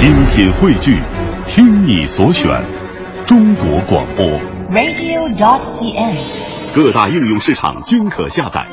[0.00, 0.98] 精品汇聚，
[1.44, 2.50] 听你所选，
[3.26, 4.24] 中国广播。
[4.70, 6.16] radio.cn。
[6.74, 8.64] 各大应用市场均可下载。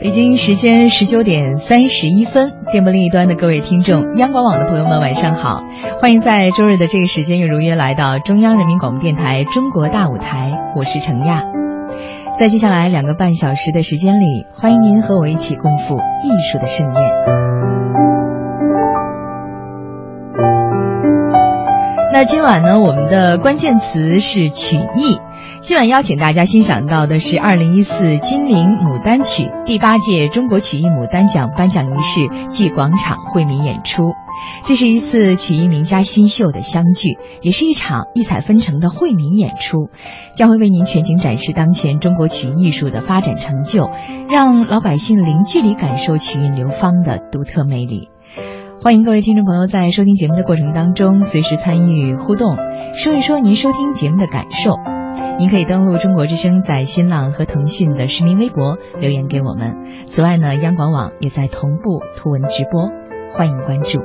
[0.00, 5.60] 北京时间十九点三十一分，电波另一端的各位听众，央广网的朋友们，晚上好！
[6.00, 11.44] 欢迎在周日的这个时间又如约来到中央人民广播电台中国大舞台，我是程亚。
[12.36, 15.94] 在接下来两个半小时的时间里，欢迎您和我一起共赴
[16.24, 17.77] 艺术的盛宴。
[22.18, 25.20] 那今晚呢，我们的关键词是曲艺。
[25.60, 34.14] 今晚邀请大家欣赏到的是二零一四金陵牡丹曲第八届中国曲艺牡丹奖颁奖仪式暨广场惠民演出。
[34.66, 39.88] 这是一次曲艺名家新秀的相聚，也是一场异彩纷呈的惠民演出，
[40.34, 43.90] 将会为您全景展示当前中国曲艺艺术的发展成就，
[44.28, 48.08] 让老百姓零距离感受曲韵流芳的独特魅力。
[48.80, 52.56] 欢迎各位听众朋友在收听节目的过程当中随时参与互动，
[52.94, 54.76] 说一说您收听节目的感受。
[55.36, 60.06] 您可以登录中国之声在新浪和腾讯的实名微博留言给我们。
[60.06, 62.88] 此外呢，央广网也在同步图文直播，
[63.36, 63.98] 欢迎关注。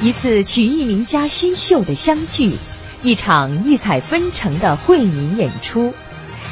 [0.00, 2.56] 一次曲艺名家新秀的相聚，
[3.04, 5.92] 一场异彩纷呈的惠民演出。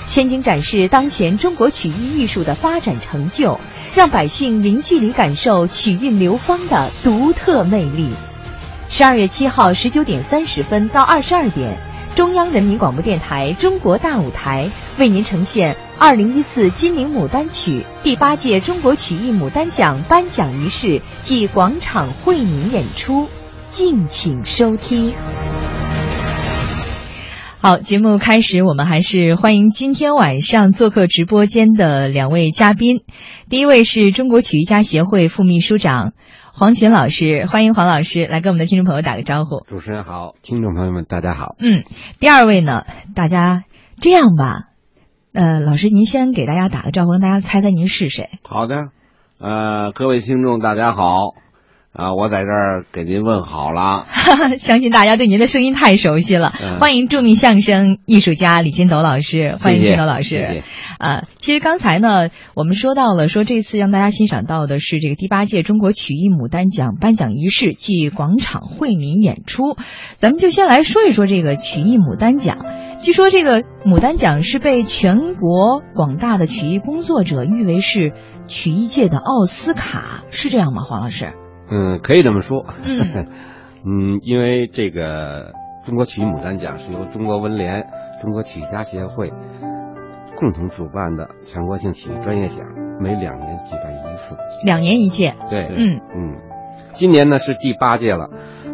[0.06, 3.58] 全景展示当前中国曲艺艺术的发展成就，
[3.94, 8.10] 让百姓零距离感受曲韵流芳的独特魅力。
[8.88, 11.76] 十二月七号十九点三十分到二十二点，
[12.14, 23.28] 中央人民广播电台中国大舞台为您呈现二零一四金陵牡丹曲第八届中国曲艺牡丹奖颁奖仪式暨广场惠民演出，
[23.70, 25.12] 敬请收听。
[27.66, 33.02] 好，节目开始，我们还是欢迎今天晚上做客直播间的两位嘉宾。
[33.48, 36.12] 第一位是中国曲艺家协会副秘书长
[36.52, 39.64] 黄群老师，欢迎黄老师来跟我们的听众朋友打个招呼。
[39.66, 41.56] 主持人好，听众朋友们大家好。
[41.58, 41.82] 嗯，
[42.20, 42.84] 第二位呢，
[43.16, 43.64] 大家
[44.00, 44.68] 这样吧，
[45.32, 48.28] 呃，老师您先给大家打个招呼，让大家猜猜您是谁。
[48.44, 48.90] 好的，
[49.40, 51.34] 呃，各位听众大家好，
[51.96, 54.06] 啊、我在这儿给您问好了。
[54.60, 56.52] 相信大家对您的声音太熟悉了。
[56.62, 60.28] 嗯欢迎著名相声艺术家李金斗老师，欢迎金斗老师。
[60.28, 60.62] 谢谢
[60.98, 69.76] 啊，其实刚才呢，我们说到了，说这次让大家欣赏到的是这个第八届中国曲艺牡丹奖颁奖仪式暨广场惠民演出。
[70.16, 72.58] 咱们就先来说一说这个曲艺牡丹奖。
[73.00, 78.12] 据说这个牡丹奖是被全国广大的曲艺工作者誉为是
[78.48, 81.32] 曲艺界的奥斯卡，是这样吗，黄老师？
[81.68, 82.64] 嗯，可以这么说。
[82.84, 83.28] 嗯
[83.86, 85.52] 嗯，因为这个
[85.84, 87.86] 中国曲艺牡丹奖是由中国文联、
[88.20, 89.32] 中国曲艺家协会
[90.36, 92.66] 共同主办的全国性曲艺专业奖，
[93.00, 94.36] 每两年举办一次。
[94.64, 95.34] 两年一届。
[95.48, 96.36] 对，嗯嗯，
[96.92, 98.30] 今年呢是第八届了。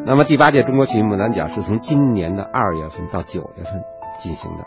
[0.06, 3.82] 那么第八届中国曲艺牡丹奖是从今年的二月份到九月份
[4.16, 4.64] 进行的，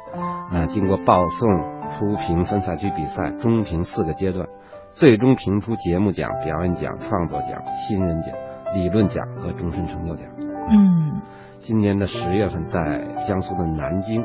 [0.55, 1.49] 啊，经过报送、
[1.89, 4.47] 初评、分赛区比赛、中评四个阶段，
[4.95, 8.33] 最终评出节目奖、表演奖、创作奖、新人奖、
[8.73, 10.25] 理论奖和终身成就奖。
[10.71, 11.21] 嗯
[11.59, 14.21] 今年的十月份在江苏的南京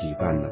[0.00, 0.48] 举办的，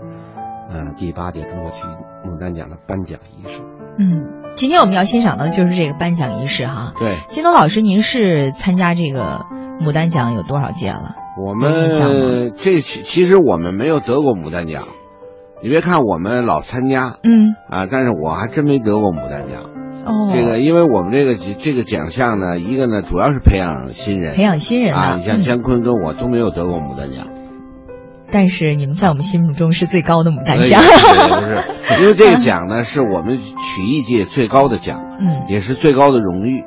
[0.68, 1.86] 呃，第八届中国区
[2.24, 3.62] 牡丹奖的颁奖仪式。
[3.98, 6.92] 嗯，今天我们要欣赏的就是这个颁奖仪式哈。
[6.98, 9.46] 对金东老师，您是参加这个
[9.80, 11.14] 牡丹奖有多少届了？
[11.42, 14.82] 我们这其其实我们没有得过牡丹奖，
[15.62, 19.62] 你别看我们老参加嗯，啊，但是我还真没得过牡丹奖。
[20.04, 27.28] 哦，这个，因为我们这个这个奖项呢，一个呢主要是培养新人，培养新人啊，的，你像嗯姜昆跟我都没有得过牡丹奖。
[28.32, 30.80] 但是你们在我们心目中是最高的牡丹奖。
[30.82, 31.64] 对不是，
[32.02, 36.64] 因为这个奖呢是我们曲艺界最高的奖，嗯也是最高的荣誉。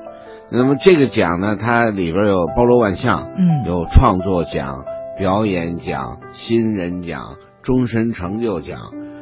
[0.50, 4.85] 那么这个奖呢，它里边有包罗万象，嗯有创作奖、
[5.17, 7.22] 表演奖、新人奖、
[7.66, 8.78] 终身成就奖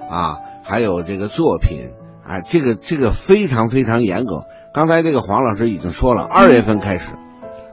[0.09, 1.93] 啊，还有这个作品
[2.27, 4.43] 啊，这个这个非常非常严格。
[4.73, 7.13] 刚才这个黄老师已经说了，二月份开始，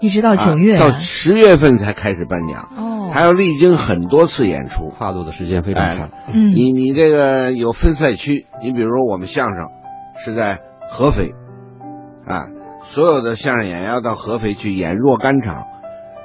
[0.01, 0.79] 一直到九月啊。
[0.79, 4.91] 到十月份才开始颁奖，哦，还要历经很多次演出。
[4.91, 6.11] 跨度的时间非常长。
[6.33, 6.51] 嗯。
[6.55, 9.67] 你你这个有分赛区，你比如说我们相声
[10.17, 11.35] 是在合肥，
[12.27, 12.47] 啊，
[12.85, 15.65] 所有的相声演员要到合肥去演若干场，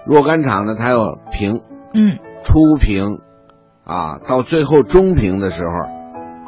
[0.05, 1.61] 若干场呢，它要评
[1.95, 2.19] 嗯。
[2.43, 3.21] 初评，
[3.85, 5.71] 啊，到最后中评的时候，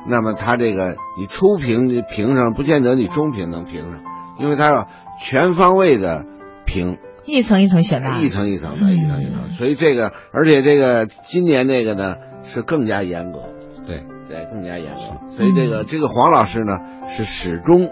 [0.10, 4.02] 那么他这个你初评评上，不见得你中评能评上，
[4.40, 4.88] 因为他要
[5.22, 6.26] 全方位的
[6.66, 8.98] 评，一层一层选拔，一层一层的，嗯。
[8.98, 13.40] 一层一层，所以这个，而且这个今年这个呢是更加严格，
[13.86, 15.36] 对，对，更加严格。
[15.36, 17.90] 所以这个这个黄老师呢是始终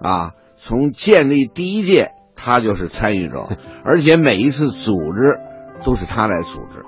[0.00, 3.46] 啊，从建立第一届他就是参与者，
[3.84, 5.38] 而且每一次组织
[5.84, 6.84] 都是他来组织。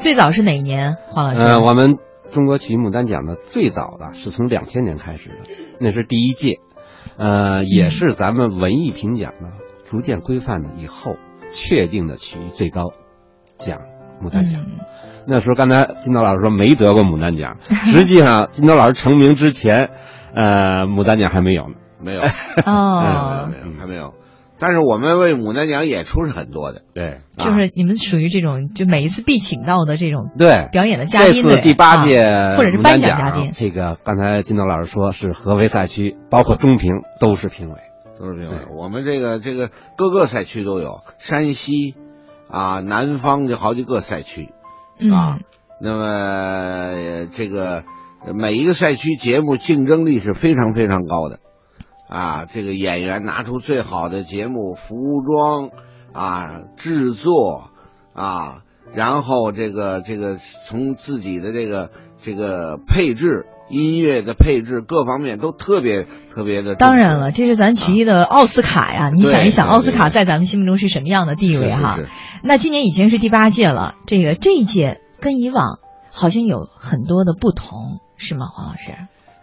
[0.00, 1.40] 最早是哪一年，黄老师？
[1.40, 1.98] 呃，我们
[2.32, 5.36] 中国曲艺牡丹奖呢，最早的是从两千年开始的，
[5.78, 6.58] 那是第一届，
[7.18, 9.50] 呃，也是咱们文艺评奖呢
[9.84, 11.16] 逐渐规范了以后
[11.52, 12.92] 确定的曲艺最高
[13.58, 13.80] 奖
[14.22, 14.60] 牡丹奖。
[14.62, 14.80] 嗯
[15.26, 19.90] 那时候刚才金涛老师说没得过牡丹奖，实际上金涛老师成名之前，
[20.34, 21.74] 呃，牡丹奖还没有呢。
[22.02, 22.22] 没有，
[22.64, 24.14] 哦， 没有，没有，还没有。
[24.60, 37.76] 但是我们为牡丹奖演出是很多的，对就是你们属于这种，就每一次必请到的这种对，表演的嘉这宾这次第八届啊或者是牡丹颁奖嘉宾，这个刚才金豆老师说是合肥赛区，包括中评都是评委。
[38.18, 38.56] 都是评委。
[38.76, 41.94] 我们这个这个各个赛区都有，山西
[42.50, 44.50] 啊、南方就好几个赛区
[44.98, 45.38] 嗯啊。
[45.80, 47.84] 那么呃这个
[48.34, 51.38] 每一个赛区节目竞争力是非常非常高的
[52.10, 52.44] 啊。
[52.44, 55.70] 这个演员拿出最好的节目服装
[56.12, 57.70] 啊、制作
[58.12, 58.62] 啊，
[58.92, 61.90] 然后这个这个从自己的这个
[62.20, 63.46] 这个配置。
[63.72, 66.02] 音乐的配置各方面都特别
[66.34, 66.74] 特别的。
[66.74, 69.10] 当然了，这是咱曲艺的奥斯卡呀！
[69.14, 71.94] 你想一想，奥斯卡在咱们心目中是什么样的地位哈？
[71.94, 75.78] 是是是那今年已经是第八届了，这个这一届跟以往
[76.10, 78.90] 好像有很多的不同，是吗，黄老师？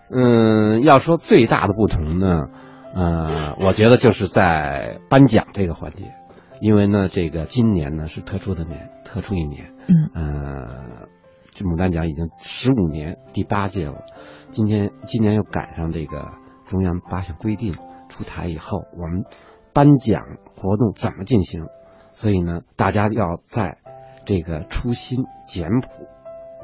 [0.09, 2.49] 嗯，要说最大的不同呢，
[2.93, 6.13] 呃，我觉得就是在颁奖这个环节，
[6.61, 11.07] 因为呢，这个今年呢是特殊的年，特殊一年，嗯呃，
[11.51, 14.05] 这牡丹奖已经十五年，第八届了，
[14.49, 16.25] 今天今年又赶上这个
[16.65, 17.75] 中央八项规定
[18.07, 19.25] 出台以后，我们
[19.73, 21.65] 颁奖活动怎么进行？
[22.13, 23.77] 所以呢，大家要在
[24.25, 26.07] 这个初心、简朴，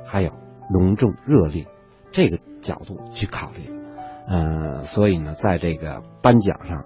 [0.06, 0.32] 还有
[0.70, 1.68] 隆重热烈
[2.14, 3.70] 这个角度去考虑。
[4.26, 6.86] 呃，所以呢，在这个颁奖上，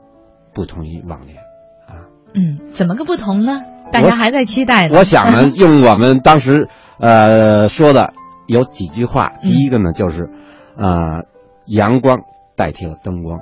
[0.55, 1.37] 不同于往年
[1.85, 2.09] 啊。
[2.33, 3.61] 嗯，怎么个不同呢？
[3.91, 4.97] 大家还在期待呢。
[4.97, 6.67] 我想呢， 用我们当时
[6.99, 8.13] 呃说的
[8.47, 10.29] 有几句话，嗯第一个呢就是，
[10.75, 11.25] 呃，
[11.67, 12.21] 阳光
[12.55, 13.39] 代替了灯光，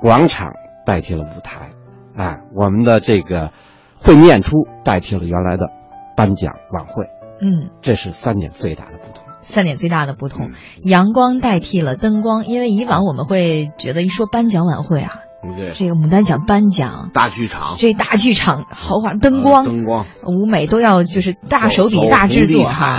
[0.00, 0.52] 广场
[0.84, 1.70] 代替了舞台，
[2.14, 3.52] 哎，我们的这个
[3.96, 5.70] 会演出代替了原来的
[6.14, 7.06] 颁奖晚会，
[7.40, 9.21] 嗯，这是三点最大的不同。
[9.52, 10.52] 三点最大的不同，嗯。
[10.82, 15.20] 阳光代替了灯光，因为以往我们会觉得一说颁奖晚会啊，
[15.56, 22.96] 对，这个牡丹奖颁奖，大剧场，这大剧场豪华灯光、呃灯光，舞美都要就是大手笔、大制作哈。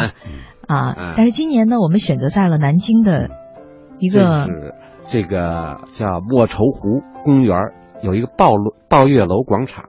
[0.67, 1.13] 毯啊嗯。
[1.17, 3.29] 但是今年呢，我们选择在了南京的
[3.99, 4.73] 一这个是
[5.05, 7.73] 这个叫莫愁湖公园儿
[8.03, 9.85] 有一个抱楼抱月楼广场，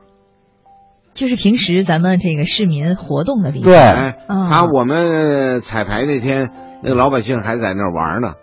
[1.14, 3.72] 就是平时咱们这个市民活动的地方。
[3.72, 6.50] 对他我们彩排那天，
[6.82, 8.34] 那个老百姓还在那儿玩呢，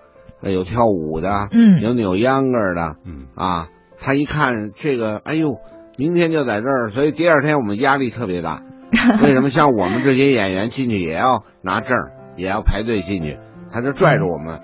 [0.42, 3.68] 呃有跳舞的，嗯有扭秧歌的嗯，啊。
[4.04, 5.60] 他一看这个，哎呦，
[5.96, 8.64] 明天就在这儿，所以第二天我们压力特别大。
[9.22, 9.50] 为什么？
[9.52, 11.98] 像我们这些演员进去也要拿证，
[12.36, 13.38] 也要排队进去，
[13.72, 14.60] 他就拽着我们，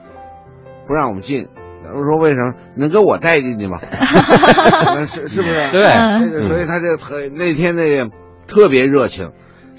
[0.87, 1.47] 不让我们进。
[1.95, 2.53] 我说为什么？
[2.75, 3.79] 能给我带进去吗？
[5.07, 5.71] 是是不是？
[5.71, 8.09] 对所以他这特那天那个
[8.47, 9.31] 特别热情，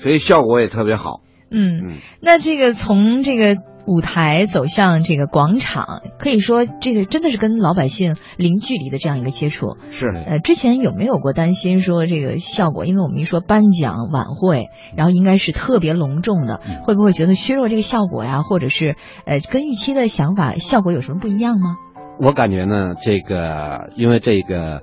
[0.02, 1.20] 所以效果也特别好。
[1.50, 3.56] 嗯，嗯，那这个从这个
[3.86, 9.78] 舞台走向这个广场，可以说这个真的是跟老百姓零距离的这样一个接触。
[9.90, 12.84] 是呃，之前有没有过担心说这个效果？
[12.84, 18.42] 因为我们一说颁奖晚会，然后应该是特别隆重的，嗯会不会觉得削弱这个效果呀？
[18.42, 21.76] 或者是呃，跟预期的想法效果有什么不一样吗？
[22.20, 24.82] 我感觉呢，这个因为这个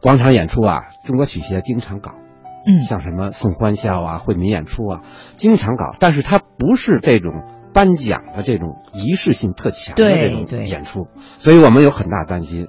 [0.00, 2.12] 广场演出啊，中国曲协经常搞，
[2.66, 5.02] 嗯像什么送欢笑啊、惠民演出啊，
[5.36, 7.32] 经常搞，但是它不是这种
[7.72, 12.68] 颁奖的这种仪式性特强的这种演出，所以我们有很大担心。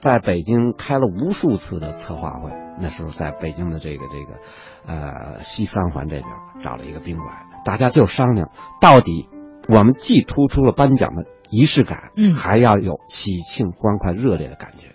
[0.00, 4.40] 在北京开了无数次的策划会，那时候在北京的这个这个，
[4.86, 6.24] 呃西三环这边
[6.64, 7.28] 找了一个宾馆，
[7.62, 8.48] 大家就商量
[8.80, 9.28] 到底
[9.68, 14.88] 我们既突出了颁奖的仪式感，嗯还要有喜庆欢快热烈的感觉，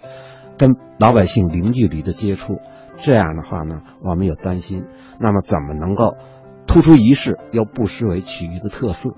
[0.58, 2.60] 跟老百姓零距离的接触。
[3.00, 4.86] 这样的话呢，我们有担心，
[5.20, 6.18] 那么怎么能够
[6.66, 9.12] 突出仪式又不失为曲艺的特色，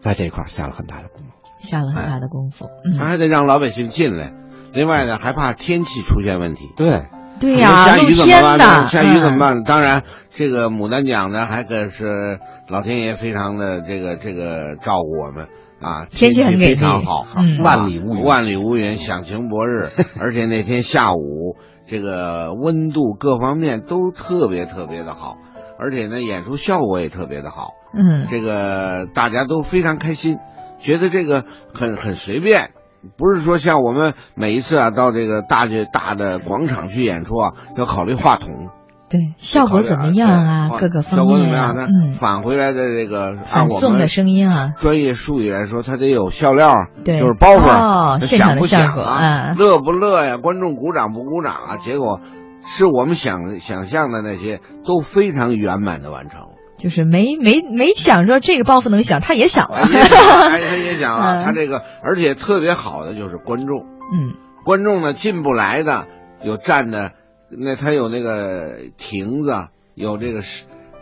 [0.00, 1.28] 在这一块下了很大的功夫。
[1.60, 2.64] 下了很大的功夫。
[2.86, 4.32] 嗯，他还得让老百姓进来。
[4.72, 6.70] 另外呢，还怕天气出现问题。
[6.74, 7.02] 对，
[7.38, 9.38] 对呀、下雨怎么办呢？，下雨怎么嗯？
[9.38, 9.62] 办？
[9.64, 15.48] 当然，这个牡丹奖呢，还可是老天爷非常的这个这个照顾我们
[15.82, 17.22] 啊，天气很非常好，
[17.62, 19.88] 万里无云万里无云，享晴博日。
[20.20, 21.56] 而且那天下午，
[21.88, 25.36] 这个温度各方面都特别特别的好，
[25.78, 27.70] 而且呢，演出效果也特别的好。
[27.94, 30.38] 嗯，这个大家都非常开心，
[30.80, 32.70] 觉得这个很很随便
[33.16, 38.68] 不是说像我们每一次啊到这个大的大的广场去演出啊，要考虑话筒。
[39.12, 40.70] 对，效果怎么样啊？
[40.80, 41.74] 各个方面，效果怎么样？
[41.74, 41.86] 呢？
[41.86, 46.72] 嗯，返回来的这个反送的声音啊，专业术语来说，它得有笑料，
[47.04, 50.38] 对，就是包袱，哦，现场的效果啊，乐不乐呀？
[50.38, 51.76] 观众鼓掌不鼓掌啊？
[51.84, 52.20] 结果
[52.64, 56.40] 是我们想想象的那些都非常圆满的完成。
[56.78, 64.32] 就是没没没想说这个包袱能响，他也响了，他也想了， 他这个而且特别好的就是观众，嗯，
[64.64, 66.06] 观众呢进不来的
[66.42, 67.12] 有站的。
[67.58, 70.42] 那它有那个亭子，有这个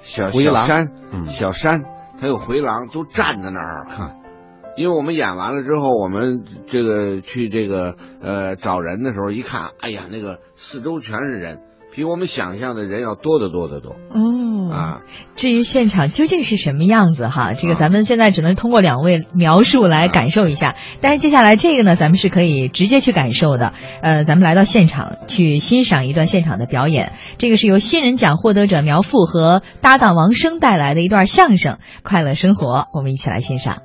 [0.02, 0.92] 小小山，
[1.28, 1.84] 小山，
[2.20, 4.20] 它有回廊，都站在那儿看。
[4.76, 11.62] 因为我们演完了之后，我们这个去这个呃找人的时候，一看，哎呀，那个四周全是人。
[11.94, 15.02] 比我们想象的人要多得多得多哦啊！
[15.34, 20.76] 至于现场究竟是什么样子哈，这个咱们现在只能通过两位描述来感受一下。
[21.00, 23.72] 但是接下来这个呢，咱们是可以直接去感受的。
[24.02, 27.12] 呃，咱们来到现场去欣赏一段现场的表演。
[27.38, 33.82] 这个是由新人奖获得者苗阜和搭档王声带来的一段相声《快乐生活》，我们一起来欣赏。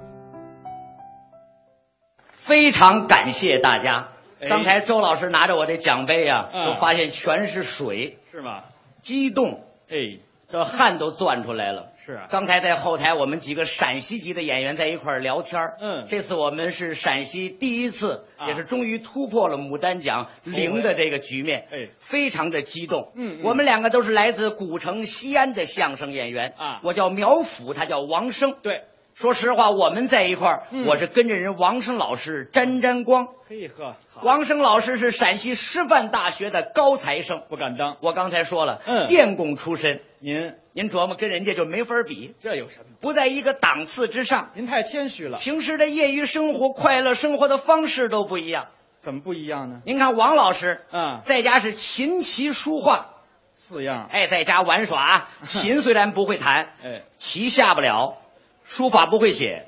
[2.36, 4.15] 非常感谢大家。
[4.42, 8.64] 刚才周老师拿着我这奖杯啊，都发现全是水，是吗？
[9.02, 11.90] 激动，哎，这汗都攥出来了。
[12.06, 12.28] 是啊。
[12.30, 16.06] 刚才在后台，我们几个陕西籍的演员在一块聊天嗯。
[16.08, 21.68] 这次我们是陕西第一次，也是终于突破了牡丹奖零的这个局面。
[21.72, 21.88] 哎。
[22.00, 23.12] 非常的激动。
[23.16, 23.42] 嗯。
[23.44, 26.80] 我们两个都是来自古城西安的相声演员啊。
[26.84, 28.56] 我叫苗阜，他叫王声。
[28.62, 28.84] 对。
[29.16, 33.30] 说实话，我们在一块儿，我是跟着人王生老师沾沾光。
[33.48, 37.96] 嘿呵，王生老师是陕西师范大学的高材生，不敢当。
[38.02, 40.02] 我刚才说了，嗯，电工出身。
[40.20, 42.88] 您您琢磨，跟人家就没法比，这有什么？
[43.00, 44.52] 不在一个档次之上。
[44.54, 45.38] 您太谦虚了。
[45.38, 48.68] 平时的业余生活、快乐生活的方式都不一样。
[49.00, 49.80] 怎么不一样呢？
[49.86, 53.12] 您看王老师，嗯，在家是琴棋书画
[53.54, 54.10] 四样。
[54.12, 58.18] 哎，在家玩耍， 琴虽然不会弹，哎，棋下不了，
[58.66, 59.68] 书法不会写。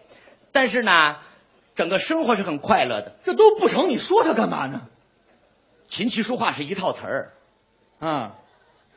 [0.51, 1.15] 但是呢，
[1.75, 3.15] 整个生活是很快乐的。
[3.23, 4.81] 这都不成，你说他干嘛呢？
[5.87, 7.31] 琴棋书画是一套词儿，
[7.99, 8.33] 啊，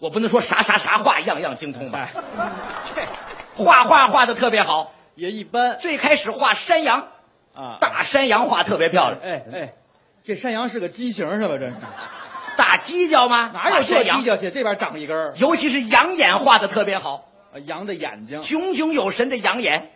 [0.01, 2.09] 我不能说啥啥啥画样样精通吧？
[2.83, 3.03] 这
[3.63, 5.79] 画画画的特别好，也一般。
[5.79, 7.07] 最开始画山羊，
[7.55, 9.21] 啊，大山羊画特别漂亮。
[9.23, 9.75] 哎哎，
[10.25, 11.59] 这山羊是个畸形是吧？
[11.59, 11.77] 这是
[12.57, 13.53] 大犄角吗？
[13.53, 14.51] 哪有这犄角去？
[14.51, 15.35] 这边长一根。
[15.37, 17.27] 尤其是羊眼画的特别好，
[17.59, 19.91] 羊的眼睛，炯炯有神的羊眼。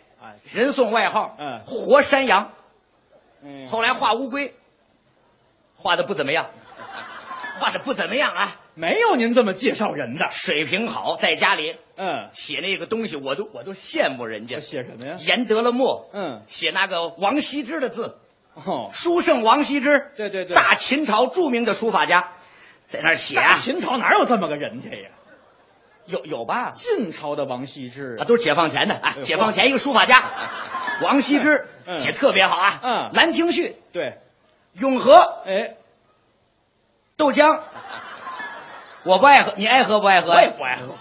[0.52, 2.52] 人送外号，嗯，活山羊。
[3.42, 4.54] 嗯，后来画乌龟，
[5.76, 6.50] 画的不怎么样，
[7.61, 8.56] 画的不怎么样啊。
[8.75, 14.56] 没有您这么介绍人的，水平好，在家里，嗯，写那个东西，我都我都羡慕人家。
[14.56, 15.16] 写什么呀？
[15.20, 18.18] 研得了墨，嗯，写那个王羲之的字。
[18.54, 22.32] 哦，书圣王羲之，对对对，大秦朝著名的书法家，
[22.87, 23.56] 在那儿写啊。
[23.58, 25.11] 秦朝哪有这么个人家呀？
[26.06, 26.70] 有有吧？
[26.73, 30.23] 晋朝的王羲之啊，都是解放前的啊，解放前一个书法家，
[31.02, 32.80] 王羲之写特别好啊。
[32.82, 34.18] 嗯，《兰亭序》对，
[34.75, 35.14] 永和
[35.46, 35.76] 哎，
[37.16, 37.61] 豆浆，
[39.04, 40.30] 我不爱喝，你爱喝不爱喝？
[40.32, 40.94] 我也不爱喝，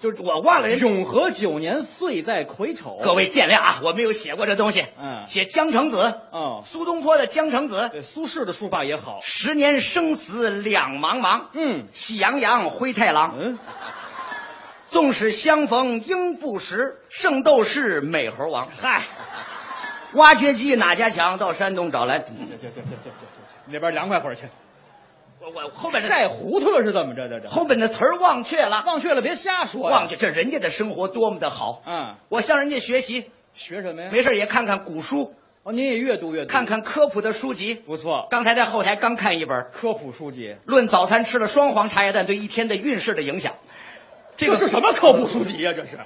[0.00, 0.78] 就是我忘了人。
[0.78, 4.84] 永和九年岁在癸丑，各位见谅啊，我没有写过这东西。
[5.00, 9.20] 嗯，写江城子，嗯，苏东坡的江城子，对，苏轼的书法也好。
[9.22, 13.58] 十年生死两茫茫，嗯，喜羊羊灰太狼，嗯。
[14.96, 18.66] 纵使相逢应不识，圣斗士美猴王。
[18.80, 19.02] 嗨，
[20.14, 21.36] 挖掘机哪家强？
[21.36, 22.20] 到山东找来。
[22.20, 23.10] 这这这这这这，
[23.66, 24.46] 那边凉快会儿去。
[25.38, 27.28] 我我后边晒糊涂了是怎么着？
[27.28, 29.82] 这这后边的词儿忘却了，忘却了，别瞎说。
[29.82, 31.82] 忘却这人家的生活多么的好。
[31.86, 34.08] 嗯，我向人家学习，学什么呀？
[34.10, 35.34] 没事也看看古书。
[35.62, 38.28] 哦，您也阅读阅读，看看科普的书籍，不错。
[38.30, 43.52] 刚才在后台刚看一本科普书籍，《论早餐吃了双黄茶叶蛋对一天的运势的影响》。
[44.36, 45.72] 这个是什么科普书籍呀？
[45.74, 45.98] 这是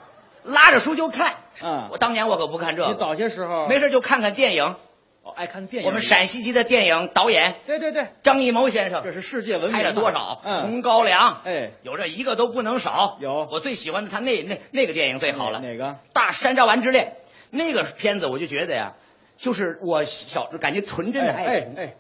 [0.44, 1.37] 拉着书就看。
[1.62, 2.92] 嗯，我当年我可不看这个。
[2.92, 4.76] 你早些时候没事就看看电影。
[5.22, 5.87] 哦，爱看电影。
[5.87, 9.72] 我们陕西籍的电影导演，对对对，张艺谋先生，这是世界闻名。
[9.72, 10.40] 拍了多少？
[10.42, 13.18] 嗯，红高粱，哎，有这一个都不能少。
[13.20, 15.60] 有，我最喜欢的他那那那个电影最好了。
[15.60, 15.96] 哪个？
[16.14, 17.16] 大山楂丸之恋。
[17.50, 18.94] 那个片子我就觉得呀，
[19.37, 21.75] 就是我小感觉纯真的爱情。
[21.76, 21.94] 哎哎，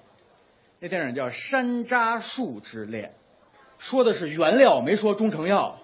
[0.78, 3.08] 那电影叫《山楂树之恋》，
[3.76, 5.76] 说的是原料，没说中成药。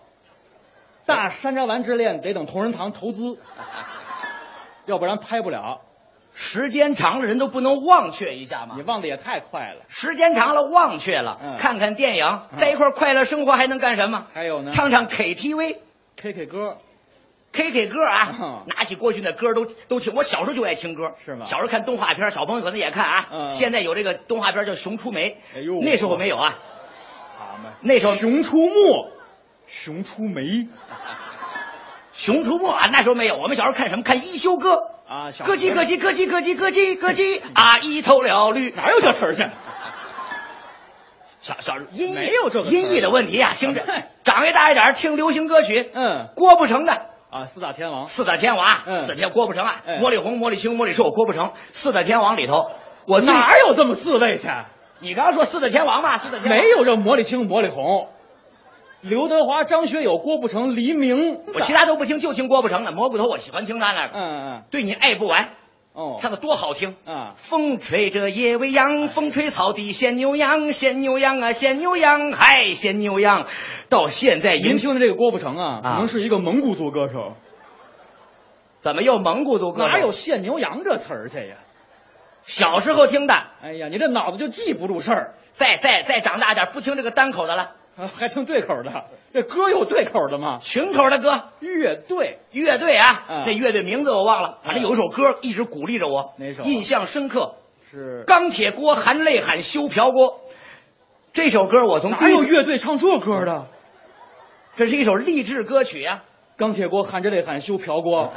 [1.07, 3.39] 大山楂丸之恋得等同仁堂投资，
[4.87, 5.81] 要不然拍不了。
[6.35, 8.75] 时间长了，人都不能忘却一下吗？
[8.77, 9.85] 你忘的也太快了。
[9.89, 11.39] 时间长了，忘却了。
[11.43, 14.27] 嗯、看看电影，在一块快乐生活还能干什么？
[14.35, 14.73] 还有呢？
[14.73, 16.77] 唱唱 KTV，K K 歌
[17.53, 20.13] K K 歌啊，拿起过去那歌都都听。
[20.15, 21.47] 我小时候就爱听歌，是吗？
[21.47, 23.29] 小时候看动画片，小朋友可能也看啊。
[23.31, 23.51] 嗯。
[23.51, 26.59] 现在有这个动画片叫《熊出没》，哎呦，那时候没有啊。
[27.39, 28.75] 好嘛，那时候《熊出没》，
[29.67, 30.69] 熊出没，
[32.13, 33.37] 熊出没啊，那时候没有。
[33.37, 34.03] 我们小时候看什么？
[34.03, 34.75] 看一休哥
[35.09, 39.47] 啊，咯叽咯叽咯叽咯叽咯叽咯叽，啊，一头了绿，哪有这词儿去？
[41.41, 43.85] 小小音没有这个音译的问题啊，听着，
[44.25, 52.71] 长一大一点听流行歌曲，嗯，郭富城的啊，四大天王，四大天王，嗯，四天郭富城啊，嗯、魔力红、魔力青、魔力瘦、郭富城，四大天王里头，
[53.07, 54.49] 我哪有这么四位去？
[54.99, 58.09] 你刚刚说四大天王嘛，四大天王没有这魔力青、魔力红，
[59.09, 65.51] 刘德华、张学友、郭富城、黎明，我其他都不听，就听郭富城的蘑菇头，我喜欢听他那个，嗯嗯，对你爱不完。
[65.93, 67.33] 哦，唱的多好听啊！
[67.37, 73.47] 风吹着夜未央，风吹草低见牛羊，见牛羊啊，见牛羊，嗨，见牛羊。
[73.89, 77.35] 到现在，您听的这个郭富城啊，可能是一个蒙古族歌手。
[78.81, 79.95] 怎么又蒙古族歌手？
[79.95, 81.57] 哪有现牛羊这词儿去呀？
[82.43, 83.33] 小时候听的。
[83.63, 85.35] 哎呀，你这脑子就记不住事儿。
[85.55, 87.71] 再再再长大点，不听这个单口的了。
[88.19, 90.59] 还听对口的，这歌有对口的吗？
[90.61, 96.67] 群口的歌，乐队，乐队啊，嗯、这乐队名字我忘了，反正有一首歌一直鼓励着我，哪首、啊？
[96.67, 97.55] 印象深刻，
[97.91, 100.41] 是钢铁锅含泪喊修瓢锅。
[101.33, 103.67] 这首歌我从哪有乐队唱这歌的？
[104.77, 106.25] 这是一首励志歌曲呀、啊。
[106.59, 108.33] 钢铁锅含着泪喊修瓢锅。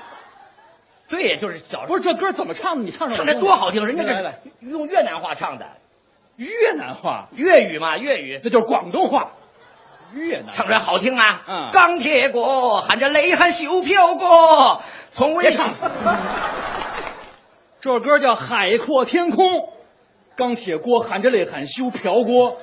[1.08, 2.82] 对，就是小不是这歌怎么唱的？
[2.82, 5.66] 你唱唱的多好听，人家这用越南话唱的。
[6.36, 9.32] 越南话、粤语嘛，粤语那就是广东话。
[10.14, 11.42] 越南唱出来好听啊！
[11.48, 14.80] 嗯，钢铁锅含着泪喊修瓢锅，
[15.12, 15.74] 从未别唱。
[17.80, 19.44] 这首歌叫《海阔天空》，
[20.36, 22.56] 钢铁锅含着泪喊修瓢锅。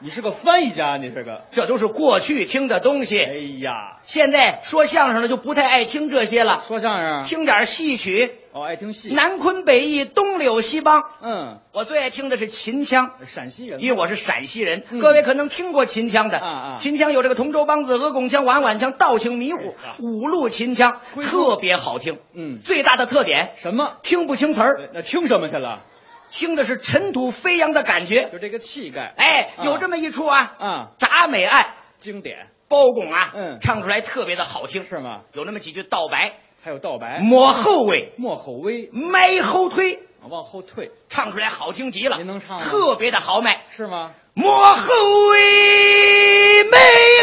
[0.00, 3.20] 你是个翻译家，你是个，这都是过去听的东西。
[3.20, 6.62] 哎呀，现在说相声的就不太爱听这些了。
[6.68, 8.38] 说相声，听点戏曲。
[8.52, 9.12] 哦，爱听戏。
[9.12, 11.02] 南昆北弋，东柳西梆。
[11.20, 13.10] 嗯，我最爱听的是秦腔。
[13.24, 16.38] 陕西人，因为我是陕西人，嗯、各位可能听过秦腔的。
[16.38, 22.18] 啊啊，秦腔有这个同州梆子、鹅拱腔、碗碗腔、道情迷糊、五路秦腔，特别好听。
[22.34, 23.96] 嗯，最大的特点什么？
[24.04, 24.90] 听不清词儿。
[24.94, 25.82] 那听什么去了？
[26.30, 29.14] 听的是尘土飞扬的感觉，就这个气概。
[29.16, 35.22] 哎，啊、有这么一出啊，嗯，铡美案经典，包公啊，嗯，唱出来特别的好听，是吗？
[35.32, 42.18] 有那么几句道白，还有道白，抹后尾，抹后尾，迈后退，往后退，唱出来好听极了。
[42.18, 42.64] 您能唱吗？
[42.68, 44.10] 特别的豪迈，是吗？
[44.34, 44.92] 莫后
[45.30, 46.76] 畏，没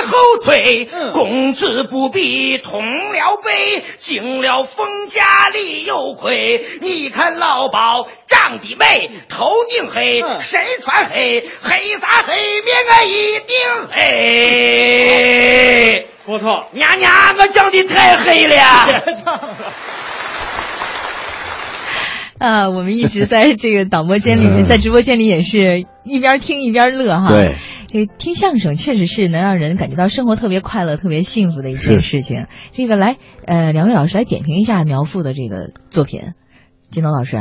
[0.07, 6.65] 后退，嗯、公子不必通了背，进了封家里有亏。
[6.81, 13.57] 你看老鸨长得美，头顶黑，嗯、身穿黑，黑纱黑面啊一定
[13.91, 16.09] 黑。
[16.25, 19.01] 不错，娘娘，我长得太黑了。
[19.05, 19.55] 别唱了。
[22.37, 27.29] 啊，我们一直在这个导播间里面，在直播间里也是一边听一边乐哈。
[27.29, 27.55] 对，
[27.87, 32.47] 这听相声确实是能让人感觉到生活特别快乐、特别幸福的一件事情。
[32.73, 36.21] 这个来，呃，两位老师来点评一下苗阜的这个作品，
[36.91, 37.37] 金东老师。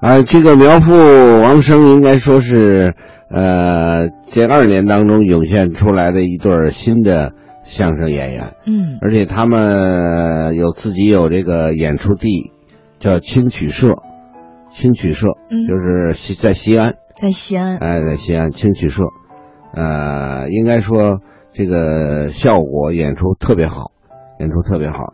[0.00, 0.92] 啊，这个苗阜、
[1.40, 2.94] 王声应该说是
[3.28, 7.32] 呃这二年当中涌现出来的一对新的
[7.64, 8.54] 相声演员。
[8.66, 12.52] 嗯，而且他们有自己有这个演出地，
[13.00, 13.96] 叫青曲社。
[14.72, 19.04] 青曲社，嗯，就是西在西安，在西安，哎，在西安青曲社，
[19.74, 21.20] 呃，应该说
[21.52, 23.92] 这个效果演出特别好，
[24.40, 25.12] 演出特别好。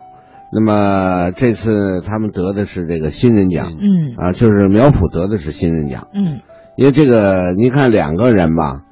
[0.51, 6.40] 那么这次他们得的是这个新人奖，嗯，啊，就是苗圃得的是新人奖，嗯，
[6.77, 8.85] 因为这个你看两个人吧，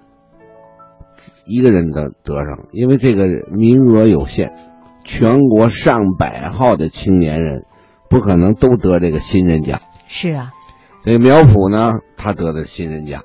[1.47, 3.27] 一个人的得上，因为这个
[3.57, 4.53] 名额有限，
[5.05, 7.63] 全国上百号的青年人，
[8.11, 9.81] 不可能都得这个新人奖。
[10.09, 10.53] 是啊。
[11.07, 13.23] 这个苗圃呢，他得的新人奖。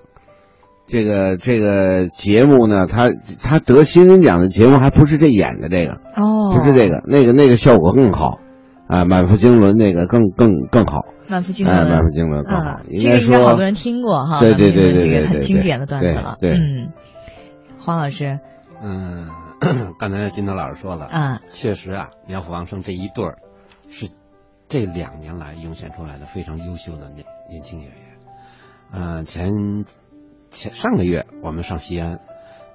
[0.86, 3.10] 这个这个节目呢，他
[3.42, 8.40] 他得新人奖的节目还不是这演的这个，哦，不是这个，那个那个效果更好，
[8.86, 12.70] 啊，满腹经纶那个更更更好，满腹经纶，哎，满腹经纶更好。
[12.70, 16.38] 啊、应该说，这个应该好多人听过哈，对对对对对，很经典的段子了。
[16.40, 16.90] 对，嗯，
[17.80, 18.38] 黄老师，
[18.84, 19.28] 嗯，
[19.98, 23.38] 刚才金涛老师说了，啊，确实啊，苗圃、王声这一对儿
[23.90, 24.08] 是
[24.72, 28.00] 这两年来涌现出来的非常优秀的年年轻演员。
[28.94, 29.52] 嗯、呃，前
[30.50, 32.22] 前上个月我们上西安，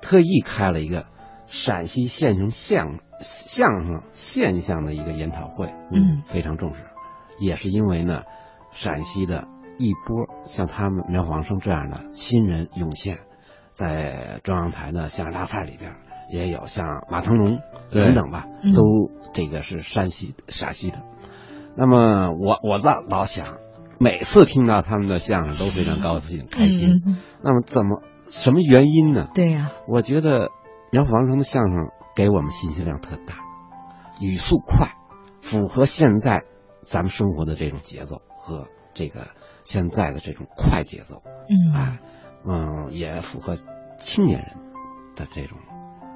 [0.02, 1.06] 特意开了一个
[1.46, 6.82] 陕西现象相相声现象的一个研讨会，嗯，非常重视，
[7.40, 8.24] 也是因为呢，
[8.70, 13.20] 陕西的一波像他们苗阜、王声这样的新人涌现，
[13.72, 15.96] 在中央台的相声大赛里边
[16.30, 17.58] 也有像马腾龙
[17.90, 18.82] 等等吧，嗯都
[19.32, 21.02] 这个是山西陕西的。
[21.76, 23.58] 那么我我在老想，
[23.98, 27.02] 每次听到他们的相声都非常高兴开心。
[27.42, 29.28] 那么怎么什么原因呢？
[29.34, 30.48] 对呀、我觉得
[30.90, 33.34] 苗阜王声的相声给我们信息量特大，
[34.20, 34.88] 语速快，
[35.42, 36.44] 符合现在
[36.80, 39.20] 咱们生活的这种节奏和这个
[39.64, 41.98] 现在的这种快节奏，嗯啊，
[42.44, 43.56] 嗯，也符合
[43.98, 44.48] 青年人
[45.14, 45.58] 的这种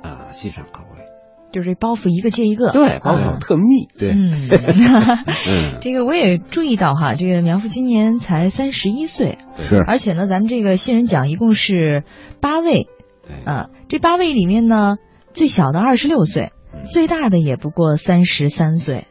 [0.02, 1.09] 啊、欣赏口味。
[1.52, 3.88] 就是这包袱一个接一个，对，包袱特密。
[3.98, 4.30] 对，嗯
[5.48, 9.76] 嗯，这个我也注意到哈，这个苗阜今年才三十一岁，是。
[9.86, 12.04] 而且呢，咱们这个新人奖一共是
[12.40, 12.88] 八位
[13.26, 14.96] 对，啊，这八位里面呢，
[15.32, 19.06] 最小的二十六岁，嗯最大的也不过三十三岁，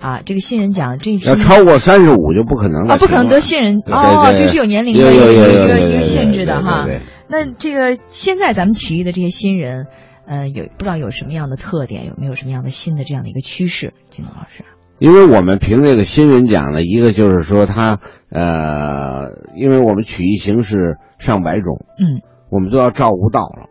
[0.00, 6.86] 啊，这个新人奖这要超过三十五就不可能了，啊，不可能得新人哦，这是有年龄的一个有有有一个限制的哈。
[7.28, 9.86] 那这个现在咱们曲艺的这些新人，
[10.26, 13.92] 呃，有不知道有什么样的特点，有没有什么样的新的这样的一个趋势？
[14.10, 14.64] 金龙老师，
[14.98, 17.98] 因为我们评这个新人奖呢，一个就是说他
[18.30, 23.66] 呃，因为我们曲艺形式上百种，嗯，我们都要照顾到了。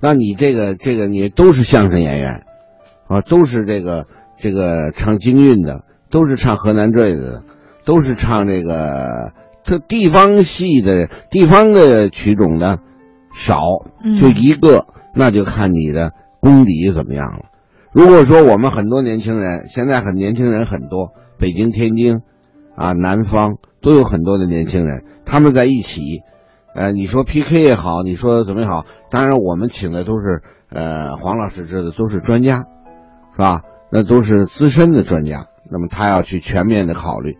[0.00, 2.44] 那你这个这个你都是相声演员，
[3.06, 4.06] 啊，都是这个
[4.38, 7.44] 这个唱京韵的，都是唱河南坠子的，
[7.84, 12.78] 都是唱这个特地方戏的地方的曲种的
[13.40, 13.62] 少，
[14.04, 17.46] 嗯就一个，那就看你的功底怎么样了。
[17.90, 22.20] 如果说我们很多年轻人，现在很年轻人很多，北京、天津，
[22.76, 26.02] 啊，南方都有很多的年轻人，他们在一起，
[26.74, 32.64] 呃，你说 PK 也好，你说怎么也好，当然我们请的都是呃黄老师这的都是专家，
[33.32, 33.62] 是吧？
[33.90, 37.38] 那都是资深的专家，那么他要去全面的考虑。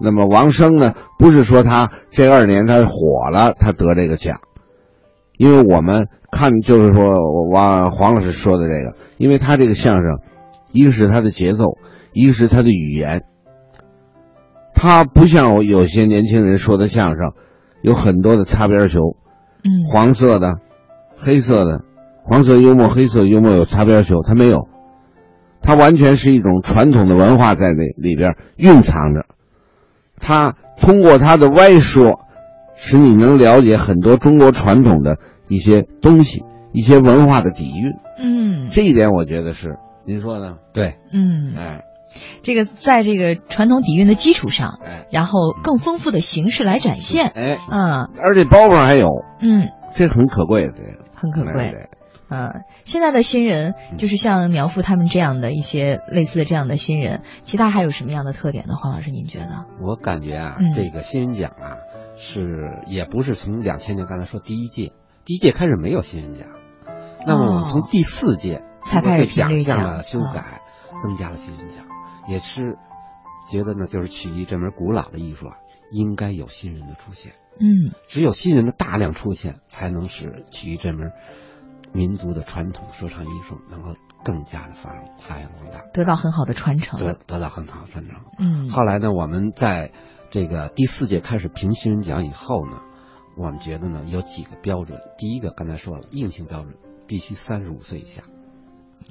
[0.00, 4.38] 那么王声呢，不是说他这二年他火了，他得这个奖，
[5.38, 10.18] 因为我们看就是说王黄老师说的这个，因为他这个相声，
[10.72, 11.78] 一个是他的节奏，
[12.12, 13.22] 一个是他的语言，
[14.74, 17.32] 他不像有些年轻人说的相声，
[17.82, 18.98] 有很多的擦边球，
[19.62, 19.86] 嗯。
[19.86, 20.56] 黄色的、
[21.16, 21.82] 黑色的，
[22.24, 24.68] 黄色幽默、黑色幽默有擦边球，他没有，
[25.62, 29.24] 他完全是一种传统的文化在那里边蕴藏着，
[30.18, 32.20] 他通过他的歪说，
[32.80, 38.68] 使你能了解很多中国传统的一些东西，一些文化的底蕴，嗯。
[38.70, 40.56] 这一点我觉得是，您说呢？
[40.72, 41.82] 对，嗯，哎。
[42.42, 45.06] 这个在这个传统底蕴的基础上，哎。
[45.10, 48.08] 然后更丰富的形式来展现，哎，嗯。
[48.22, 49.08] 而且包袱还有，
[49.40, 51.70] 嗯，这很可贵的，这个很可贵。
[51.70, 51.88] 对。
[52.30, 58.74] 嗯，现在的新人就是像苗阜他们这样的一些类似的这样的新人，其他还有什么样的特点呢？
[58.74, 59.64] 黄老师，您觉得？
[59.80, 60.70] 我感觉啊，嗯。
[60.72, 61.87] 这个新人奖啊，
[62.18, 64.92] 是也不是从两千年刚才说第一届，
[65.24, 66.48] 第一届开始没有新人奖，
[67.26, 70.62] 那么我们从第四届哦才开始奖项的修改，
[71.00, 71.86] 增加了新人奖，
[72.28, 72.76] 也是
[73.50, 75.56] 觉得呢，就是曲艺这门古老的艺术啊，
[75.92, 81.12] 应该有新人的出现，嗯只有新人的大量出现，才能使曲艺这门
[81.92, 86.98] 民族的传统说唱艺术能够更加的发发扬光大，得到很好的传承。
[86.98, 88.16] 得得到很好的传承。
[88.38, 89.92] 嗯，后来呢，我们在
[90.30, 92.82] 这个第四届开始评新人奖以后呢，
[93.36, 94.98] 我们觉得呢有几个标准。
[95.16, 96.74] 第一个刚才说了，硬性标准
[97.06, 98.22] 必须三十五岁以下，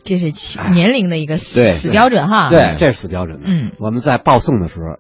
[0.04, 2.50] 这是起年龄的一个死对死标准哈。
[2.50, 3.48] 对，这是死标准的。
[3.48, 4.98] 嗯我们在报送的时候，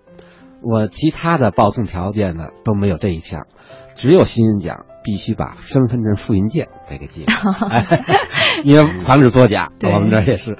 [0.61, 3.45] 我其他的报送条件呢都没有这一项，
[3.95, 7.25] 只有新人奖必须把身份证复印件得给寄
[8.63, 9.71] 因为防止作假。
[9.83, 10.57] 我们这儿也是。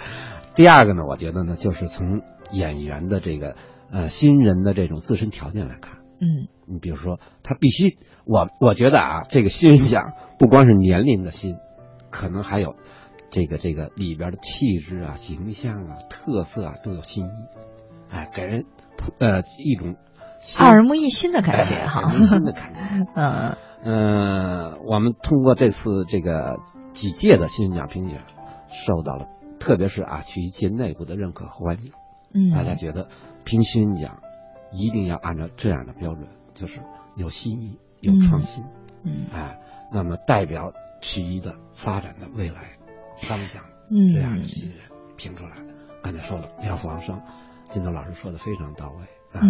[0.54, 3.56] 第二个呢，我觉得呢，就是从演员的这个
[3.92, 6.00] 呃新人的这种自身条件来看。
[6.20, 7.96] 嗯你比如说，他必须，
[8.26, 11.56] 我我觉得啊，这个新人奖不光是年龄的新，
[12.10, 12.76] 可能还有
[13.30, 17.30] 这个这个里边的气质啊、形象啊、特色啊都有新意，
[18.10, 18.66] 哎，给人
[18.98, 19.96] 普呃一种
[20.60, 22.80] 耳目一新的感觉哎哈新的感觉。
[23.16, 26.60] 嗯嗯，我们通过这次这个
[26.94, 28.20] 几届的新人奖评选，
[28.68, 29.28] 受到了
[29.60, 31.92] 特别是啊曲艺界内部的认可和欢迎。
[32.34, 33.08] 嗯，大家觉得
[33.44, 34.20] 评新人奖
[34.72, 36.82] 一定要按照这样的标准，就是
[37.16, 38.64] 有新意、有创新，
[39.04, 39.26] 嗯。
[39.34, 39.60] 哎，
[39.92, 42.78] 那么代表曲艺的发展的未来
[43.22, 44.14] 方向嗯。
[44.14, 44.80] 这样的新人
[45.16, 45.52] 评出来。
[46.02, 47.22] 刚才说了，苗阜王声，
[47.70, 49.42] 金豆老师说的非常到位啊，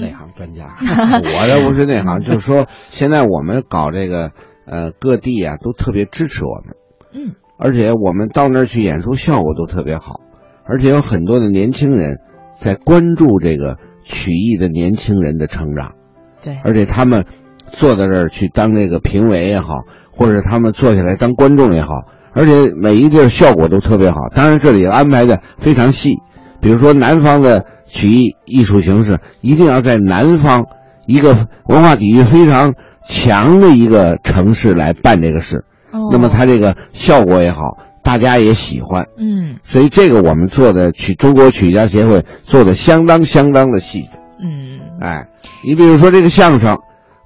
[0.00, 0.74] 内行专家。
[0.80, 4.32] 我这不是内行，就是说现在我们搞这个
[4.66, 6.76] 呃各地啊都特别支持我们，
[7.12, 7.34] 嗯。
[7.58, 10.20] 而且我们到那儿去演出效果都特别好，
[10.70, 12.18] 而且有很多的年轻人
[12.54, 15.94] 在关注这个曲艺的年轻人的成长，
[16.42, 17.24] 对，而且他们
[17.72, 19.74] 坐在这儿去当这个评委也好，
[20.12, 21.94] 或者他们坐下来当观众也好，
[22.32, 24.28] 而且每一地儿效果都特别好。
[24.34, 26.16] 当然这里安排的非常细，
[26.60, 30.66] 比如说南方的曲艺艺术形式一定要在南方
[31.06, 32.74] 一个文化底蕴非常
[33.08, 36.08] 强的一个城市来办这个事，哦。
[36.12, 39.06] 那么它这个效果也好，大家也喜欢。
[39.16, 39.56] 嗯。
[39.62, 44.18] 所以这个我们做的曲中国曲艺家协会做的相当相当的细致。
[44.40, 44.80] 嗯。
[45.00, 45.28] 哎，
[45.64, 46.78] 你比如说这个相声、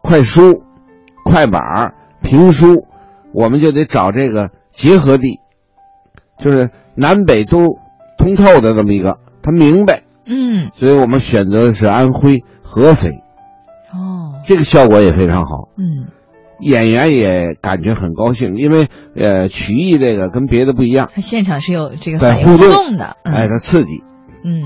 [0.02, 0.62] 快书、
[1.24, 2.86] 快板、评书，
[3.32, 5.40] 我们就得找这个结合地，
[6.38, 7.78] 就是南北都
[8.18, 10.70] 通透的这么一个，他明白，嗯。
[10.78, 13.10] 所以我们选择的是安徽合肥，
[13.92, 14.40] 哦。
[14.44, 16.08] 这个效果也非常好，嗯
[16.60, 24.02] 演员也感觉很高兴，因为呃曲艺这个跟别的不一样，他现场是有这个互互动动的，嗯哎，它刺激。
[24.44, 24.62] 嗯，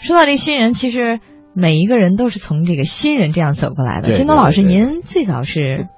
[0.00, 1.20] 说到这新人，其实
[1.54, 4.12] 每一个人都是从这个新人这样走过来的。
[4.16, 5.88] 金东老师，您最早是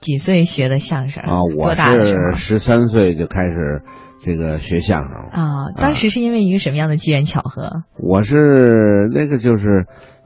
[0.00, 3.82] 几岁学的相声啊，我是十三岁就开始
[4.24, 5.28] 这个学相声了。
[5.30, 5.46] 啊？
[5.76, 7.82] 当时是因为一个什么样的机缘巧合？
[7.98, 9.84] 我是那个就是，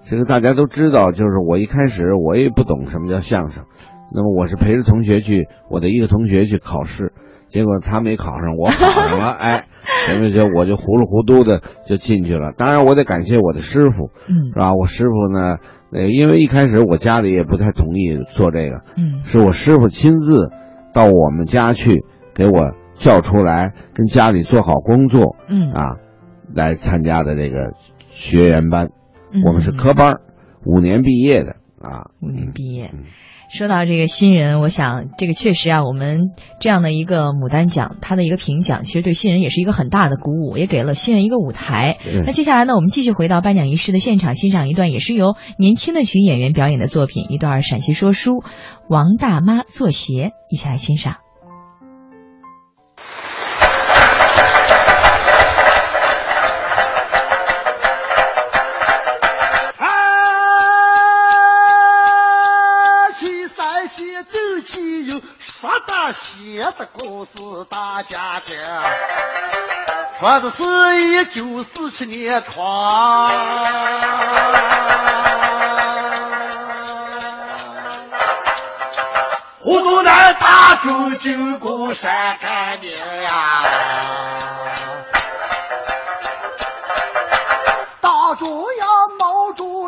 [0.09, 3.64] 这个大家都知道，就是我一开始我也不懂什么叫相声，
[4.12, 7.12] 那么我是陪着同学去，我的一个同学去考试，
[7.50, 9.66] 结果他没考上，我考上了， 哎，
[10.06, 12.52] 前面就我就糊里糊涂的就进去了。
[12.56, 14.72] 当然我得感谢我的师傅，嗯是吧？
[14.74, 15.58] 我师傅呢，
[15.92, 20.50] 呃，因为一开始我家里也不太同意做这个，嗯是我师傅亲自
[20.92, 25.96] 到我们家去给我叫出来，跟家里做好工作嗯啊，
[26.54, 27.74] 来参加的这个
[28.10, 28.86] 学员班。
[29.32, 30.20] 嗯我们是科班儿，
[30.64, 32.08] 五年毕业的啊。
[32.22, 33.04] 五年毕业嗯。
[33.56, 41.96] 说到这个新人，我想这个确实啊，我们这样的一个牡丹奖，它的一个评奖，其实对新人也是一个很大的鼓舞，也给了新人一个舞台。
[42.26, 48.44] 那接下来呢，我们继续回到颁奖仪式的现场，欣赏一段也是由年轻的群演员表演的作品，一段陕西说书，
[48.88, 51.25] 王大妈做鞋，一起来欣赏。
[67.34, 68.56] 是，大家庭。
[70.20, 70.62] 说的是
[71.02, 73.26] 一九四七年创。
[79.60, 83.64] 湖南大州经过山干岭呀。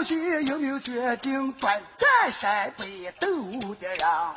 [0.08, 3.28] 毛主席有没有决定专占陕北斗
[3.78, 4.32] 的呀？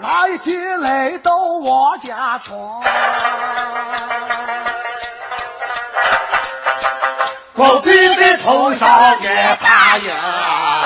[0.00, 2.82] 那一天来到王家庄，
[7.54, 10.82] 高贵的头上也发呀，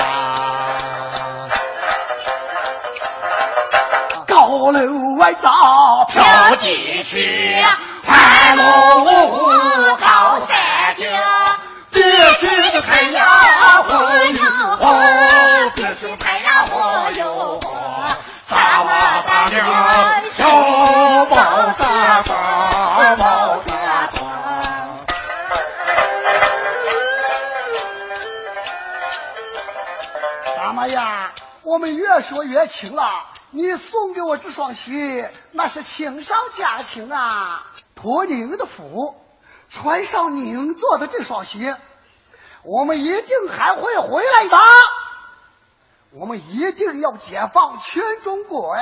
[4.27, 7.57] 高楼外到飘地去，
[8.03, 11.09] 盘龙高山顶。
[12.01, 13.93] 别处的太阳红
[14.33, 14.41] 又
[14.77, 14.81] 火，
[15.75, 17.61] 别处太阳火又红。
[18.45, 21.35] 三娃大娘，小宝
[21.77, 24.21] 大宝，大宝。
[30.55, 31.31] 三娃呀，
[31.63, 33.27] 我们越说越亲了。
[33.51, 37.63] 你送给我这双鞋，那是亲上加亲啊！
[37.95, 39.13] 托您的福，
[39.69, 41.75] 穿上您做的这双鞋。
[42.63, 44.57] 我们一定还会回来的。
[46.11, 48.75] 我们一定要解放全中国，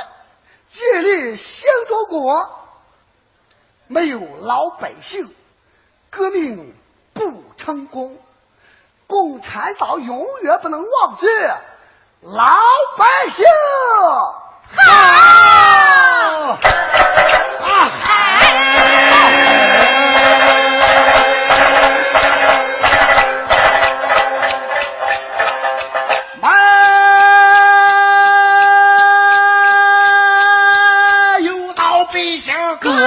[0.66, 2.50] 建立新中国。
[3.86, 5.28] 没有老百姓，
[6.10, 6.74] 革命
[7.12, 8.18] 不成功。
[9.06, 11.26] 共产党永远不能忘记
[12.20, 12.56] 老
[12.96, 13.44] 百姓。
[14.76, 14.82] 好，
[17.62, 17.90] 啊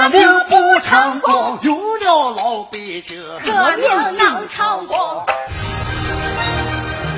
[0.04, 3.88] 革命不成功；有了老百姓，革命
[4.18, 4.98] 能成功。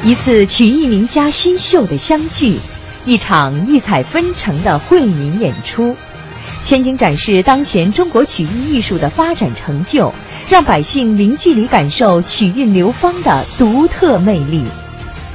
[0.04, 2.60] 一次曲艺名家新秀的相聚，
[3.04, 5.96] 一场异彩纷呈的惠民演出，
[6.60, 10.14] 全景展示当前中国曲艺艺术的发展成就，
[10.48, 14.64] 让百姓零距离感受曲韵流芳的独特魅力。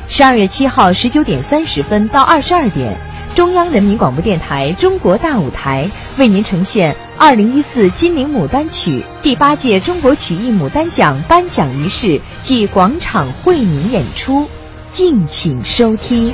[0.07, 2.95] 十二月七号十九点三十分到二十二点，
[3.35, 14.49] 中央人民广播电台中国大舞台为您呈现二零一四金陵牡丹曲第八届中国曲艺牡丹奖颁奖仪式暨广场惠民演出，
[14.89, 16.33] 敬请收听。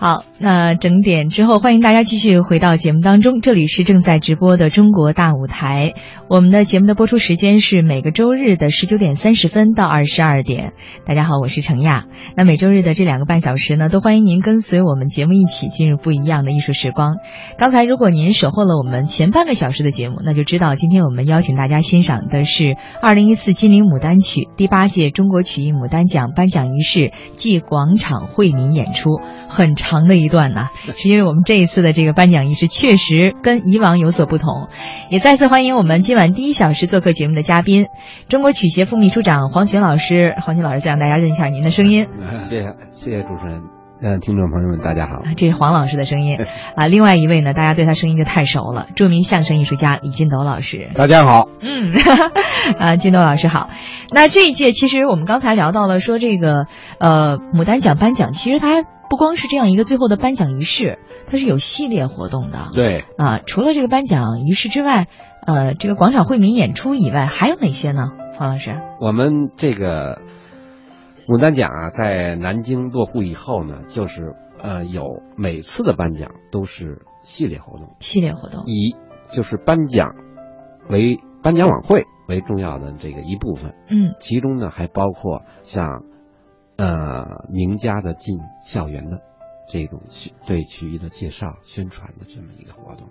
[0.00, 3.40] 好，那整点之后，欢迎大家继续回到节目当中。
[3.40, 5.94] 这里是正在直播的中国大舞台。
[6.28, 10.72] 我们的节目的播出时间是每个周日的十九点三十分到二十二点。
[11.04, 12.04] 大家好，我是程亚。
[12.36, 17.16] 那每周日的这两个半小时呢，都欢迎您跟随我们节目一起进入不一样的艺术时光。
[17.58, 29.98] 刚才如果您守候了我们前半个小时的节目，那就知道今天我们邀请大家欣赏的是二零一四金陵牡丹曲第八届中国曲艺牡丹奖颁奖仪式暨广场惠民演出，很长。
[30.06, 34.68] 的一段呢，是因为我们这一次的这个颁奖仪式确实跟以往有所不同，
[35.10, 37.86] 也再次欢迎我们今晚第一小时做客节目的嘉宾，
[38.28, 40.34] 中国曲协副秘书长黄群老师。
[40.44, 42.08] 黄群老师再让大家认一下您的声音。
[42.40, 43.62] 谢谢谢谢主持人，
[44.00, 45.22] 嗯，听众朋友们大家好。
[45.36, 46.38] 这是黄老师的声音
[46.76, 50.90] 啊，另外一位呢，大家对他声音就太熟了，著名相声艺术家李金斗老师。
[50.94, 51.92] 大家好，嗯，
[52.78, 53.70] 啊，金斗老师好。
[54.10, 56.66] 那这一届其实我们刚才聊到了说这个
[56.98, 58.84] 呃牡丹奖颁奖，其实它。
[59.10, 60.98] 不光是这样一个最后的颁奖仪式，
[61.30, 62.68] 它是有系列活动的。
[62.74, 65.06] 对啊，除了这个颁奖仪式之外，
[65.46, 68.10] 呃，这个广场惠民演出以外，还有哪些呢？
[68.34, 70.18] 黄老师，我们这个
[71.28, 77.96] 牡丹奖啊，在南京落户以后呢，就是呃，有每次的颁奖都是系列活动。
[78.00, 78.96] 系列活动以
[79.30, 80.16] 就是颁奖
[80.88, 83.74] 为颁奖晚会为重要的这个一部分。
[83.90, 86.02] 嗯，其中呢还包括像。
[86.80, 89.18] 呃，名家的进校园的
[89.68, 93.08] 这种曲对曲艺的介绍、宣传的这么一个活动，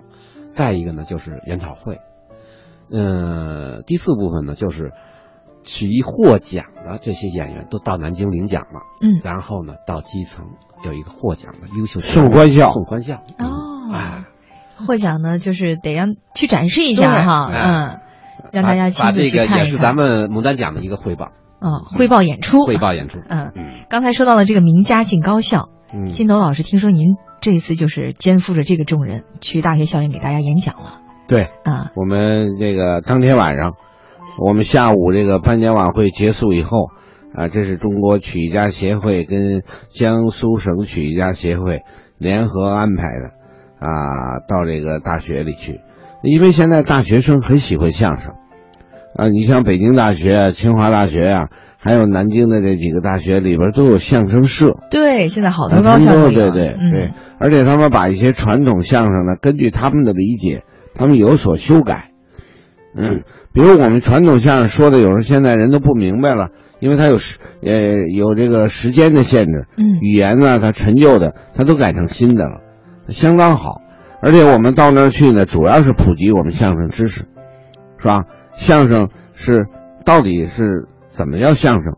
[0.48, 2.00] 再一个呢就是研讨会，
[2.90, 4.94] 呃，第四部分呢就是
[5.68, 10.48] 曲艺获奖的这些演员都到南京领奖了，嗯，然后呢到基层
[10.84, 14.24] 有一个获奖的优秀送官校，送官校哦，哎，
[14.88, 18.00] 获奖呢就是得让去展示一下哈，嗯，
[18.52, 21.32] 让大家亲自去看一看，也是咱们牡丹奖的一个汇报。
[21.60, 23.20] 啊，汇报演出，汇报演出。
[23.28, 31.02] 嗯嗯，刚才说到了这个名家进高校，嗯，金斗老师，听说您这一次就是肩负着这个重任，去大学校园给大家演讲了。
[31.28, 33.74] 对，啊，我们这个当天晚上，
[34.40, 36.90] 我们下午这个颁奖晚会结束以后，
[37.34, 41.82] 啊，这是中国曲艺家协会跟江苏省曲艺家协会
[42.18, 43.32] 联合安排的，
[43.80, 45.82] 啊，到这个大学里去，
[46.24, 48.34] 因为现在大学生很喜欢相声。
[49.16, 54.76] 啊，你像北京大学、清华大学啊，还有南京的这几个大学里边都有相声社。
[54.92, 56.32] 对，现在好多高校都有。
[56.32, 60.62] 对对对，而且他们把一些传统相声呢，根据他们的理解，
[60.94, 62.12] 他们有所修改。
[62.96, 63.24] 嗯，
[63.54, 69.68] 比如我们传统相声说的，有时候现在人都不明白了，因为它有时呃有这个时间的限制。
[69.78, 72.62] 嗯，语言呢，它陈旧的，它都改成新的了，
[73.10, 73.82] 相当好。
[74.20, 77.26] 而且我们到那儿去呢，主要是普及我们相声知识，
[78.00, 78.24] 是吧？
[78.56, 79.68] 相声是
[80.04, 81.94] 到底是怎么叫相声，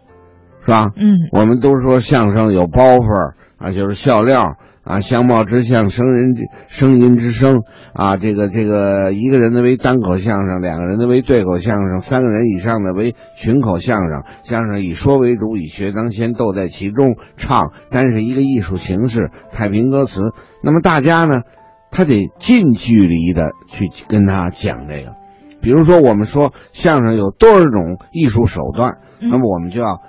[0.65, 0.89] 是吧？
[0.97, 4.57] 嗯，我们都说相声有包袱啊，就是笑料
[4.89, 6.33] 啊，相貌之相，声人
[6.67, 7.61] 声音之声
[7.93, 14.23] 啊，这个这个一个人的为单口相声，两个人的为对口相声，三个人以上的为群口相声。
[14.43, 20.21] 相声以说为主，以学当先，斗在其中，唱单是一个艺术形式，太平歌词。
[20.63, 21.43] 那么大家呢，
[21.91, 25.13] 他得近距离的去跟他讲这个。
[25.61, 30.01] 比如说，我们说相声有多少种艺术手段，那么我们就要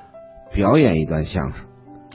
[0.55, 1.67] 表演一段相声。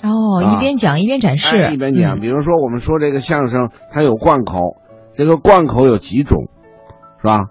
[0.05, 2.19] 哦，一边讲一边展示，一边讲。
[2.19, 4.77] 比如说，我们说这个相声它有贯口，
[5.15, 6.47] 这个贯口有几种，
[7.19, 7.45] 是吧？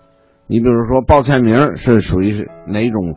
[0.46, 3.16] 你比如说报菜名是属于是哪种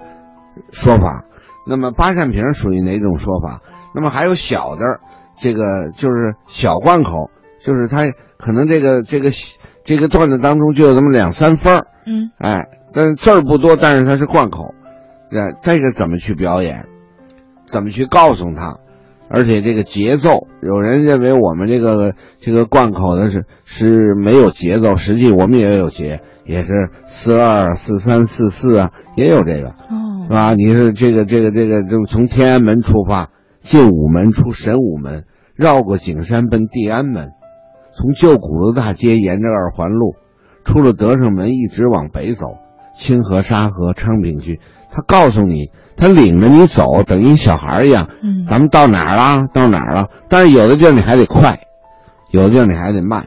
[0.71, 1.25] 说法？
[1.67, 3.61] 那么八扇屏属于哪种说法？
[3.93, 4.85] 那么还有小的，
[5.39, 7.29] 这个就是小贯口，
[7.61, 9.29] 就是它可能这个这个
[9.83, 11.87] 这个段子当中就有这么两三分儿。
[12.05, 14.73] 嗯，哎，但是字儿不多，但是它是贯口，
[15.29, 16.85] 这这个怎么去表演？
[17.65, 18.77] 怎么去告诉他？
[19.29, 30.53] 而且这个节奏，有人认为我们这个这个贯口的是是没有节奏，实际我们也有节，也是四二四三四四啊，也有这个，哦，是吧？
[30.53, 33.29] 你是这个这个这个，就从天安门出发，
[33.61, 37.29] 进午门出神武门，绕过景山奔地安门，
[37.93, 40.15] 从旧鼓楼大街沿着二环路。
[40.63, 42.57] 出了德胜门，一直往北走，
[42.97, 44.59] 清河、沙河、昌平区。
[44.89, 48.09] 他告诉你，他领着你走，等于小孩一样。
[48.23, 49.47] 嗯，咱们到哪儿了？
[49.53, 50.07] 到哪儿了？
[50.27, 51.59] 但是有的地儿你还得快，
[52.31, 53.25] 有的地儿你还得慢。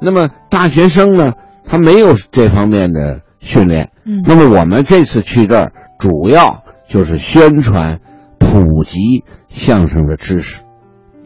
[0.00, 1.32] 那么大学生呢，
[1.64, 3.90] 他没有这方面的训练。
[4.04, 8.00] 嗯，那么我们这次去这儿，主要就是宣传、
[8.38, 10.62] 普及相声的知识。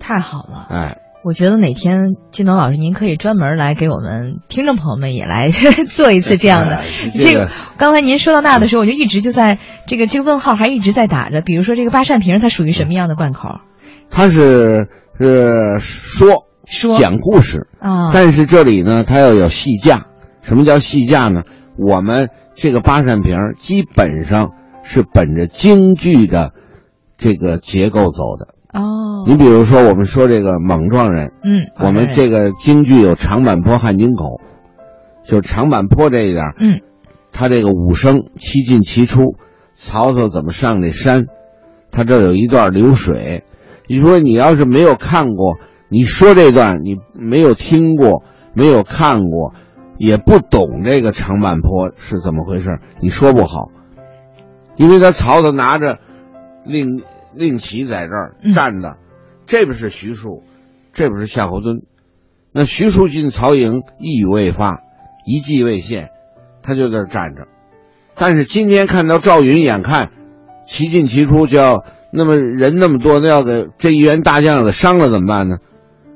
[0.01, 0.99] 太好了，哎。
[1.29, 5.51] 我觉得哪天金东老师，您可以专门来给我们听众朋友们也来
[5.91, 6.81] 做一次这样的。
[7.13, 11.43] 这个刚才您说到那的时候，我就一直就在这个这个问号还一直在打着。
[11.43, 13.43] 比如说这个八扇屏，它属于什么样的贯口？
[14.09, 14.89] 它是
[15.21, 17.69] 是说说讲故事。
[17.79, 20.07] 啊，但是这里呢，它要有戏架。
[20.41, 21.43] 什么叫戏架呢？
[21.77, 24.53] 我们这个八扇屏基本上
[24.83, 26.53] 是本着京剧的
[27.19, 28.55] 这个结构走的。
[28.73, 34.41] 哦，你比如说，我们说这个莽撞人，嗯，我们这个京剧有长坂坡汉津口，
[35.25, 36.81] 就是长坂坡这一点儿，嗯，
[37.33, 39.37] 他这个武生七进七出，
[39.73, 41.27] 曹操怎么上这山，
[41.91, 43.43] 他这有一段流水。
[43.87, 45.57] 你说你要是没有看过，
[45.89, 49.55] 你说这段你没有听过，没有看过，
[49.97, 53.71] 也不懂这个长坂坡是怎么回事，你说不好。
[54.77, 55.99] 因为他曹操拿着
[56.67, 57.03] 令
[57.39, 58.99] 令旗在这儿嗯站的，
[59.47, 60.43] 这边是徐庶，
[60.93, 61.85] 这边是夏侯惇。
[62.53, 64.81] 那徐庶进曹营，一语未发，
[65.25, 66.11] 一计未现，
[66.63, 67.47] 他就在这儿站着。
[68.15, 70.11] 但是今天看到赵云，眼看
[70.67, 75.59] 齐进齐出，就要那么人那么多，那要给这一员大将给伤了怎么办呢？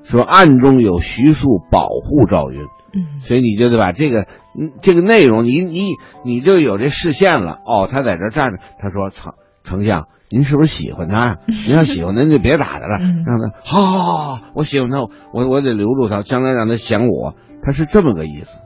[0.03, 2.59] 说暗中有徐庶保护赵云，
[2.93, 4.23] 嗯所以你就得把这个
[4.59, 5.93] 嗯这个内容，你你
[6.25, 7.61] 你就有这视线了。
[7.65, 11.37] 哦，他在这站着，他说：“丞丞相，您是不是喜欢他呀？
[11.67, 15.01] 您要喜欢他，您就别打他了，嗯让他好好好好，我喜欢他，
[15.33, 18.57] 我我得留住他，将来让他想我。”他是这么个意思，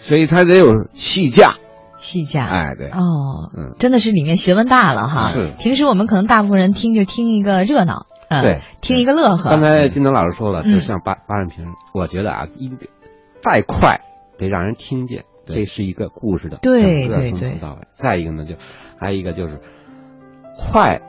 [0.00, 1.52] 所以他得有戏价。
[1.98, 5.28] 戏价，哎，对，哦，嗯真的是里面学问大了哈。
[5.28, 9.50] 是平时我们可能大部分人听就听一个热闹，嗯，对，听一个乐呵。
[9.50, 12.76] 刚才金东老师说了，嗯就像八八人平，我觉得啊，一个
[13.40, 14.00] 再快
[14.36, 17.86] 得让人听见，对这是一个故事的对从头到尾。
[17.90, 18.54] 再一个呢，就
[18.98, 19.60] 还有一个就是
[20.56, 21.00] 快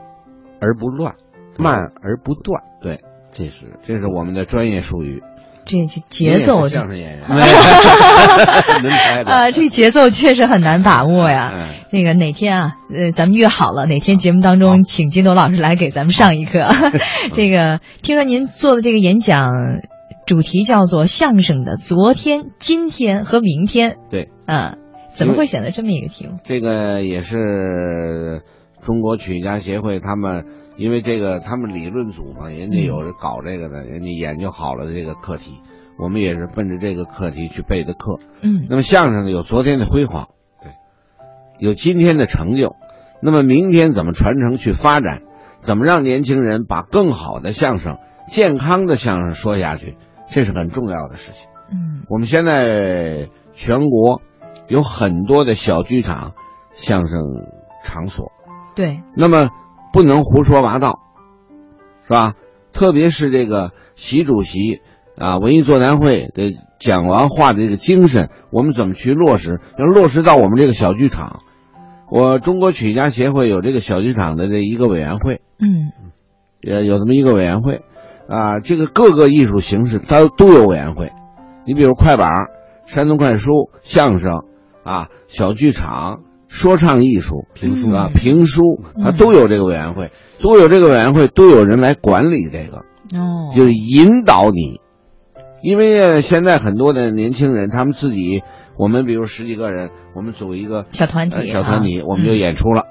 [0.60, 1.14] 而不乱，
[1.56, 5.22] 慢而不断，对，这是这是我们的专业术语。
[5.64, 7.26] 这这节奏相声演员，
[9.26, 11.52] 啊，这节奏确实很难把握呀。
[11.54, 16.66] 嗯那个哪天啊，呃，咱们约好了，哪天节目当中请金斗老师来给咱们上一课。
[17.34, 19.48] 这个听说您做的这个演讲
[20.26, 23.96] 主题叫做相声的昨天、今天和明天。
[24.10, 24.76] 对，嗯，
[25.14, 26.38] 怎么会选择这么一个题目？
[26.44, 28.42] 这个也是
[28.80, 35.60] 中国曲艺家协会他们，因为这个他们理论组嘛，人家有搞这个的，人家研究好了的这个课题，
[35.98, 38.18] 我们也是奔着这个课题去备的课。
[38.42, 40.28] 嗯那么相声呢，有昨天的辉煌，
[40.62, 40.72] 对，
[41.58, 42.76] 有今天的成就，
[43.20, 45.22] 那么明天怎么传承去发展？
[45.60, 47.98] 怎么让年轻人把更好的相声、
[48.30, 49.96] 健康的相声说下去？
[50.30, 51.48] 这是很重要的事情。
[51.72, 54.22] 嗯我们现在全国
[54.68, 56.32] 有很多的小剧场、
[56.74, 57.18] 相声
[57.84, 58.30] 场所，
[58.78, 59.50] 对，那么
[59.92, 61.00] 不能胡说八道，
[62.04, 62.34] 是吧？
[62.72, 64.82] 特别是这个习主席
[65.18, 69.60] 啊文艺座谈会的讲完话的这个精神，我们怎么去落实？
[69.76, 71.40] 要落实到我们这个小剧场。
[72.08, 75.90] 我中国曲艺家协会有这个小剧场的这一个委员会，嗯
[76.62, 77.82] 呃，有这么一个委员会，
[78.28, 81.10] 啊，这个各个艺术形式它都有委员会。
[81.66, 82.30] 你比如快板、
[82.86, 84.44] 山东快书、相声
[84.84, 87.92] 啊、小剧场、说唱艺术、评书。
[87.92, 88.62] 啊嗯、评书，
[89.02, 92.78] 它嗯都有这个委员会，都有这个委员会，都有人来管理这个，
[93.16, 94.80] 哦，就是引导你。
[95.62, 98.42] 因为呃现在很多的年轻人，他们自己，
[98.76, 101.38] 我们比如十几个人，我们组一个小团体啊。
[101.40, 102.84] 呃小团体，我们就嗯演出了，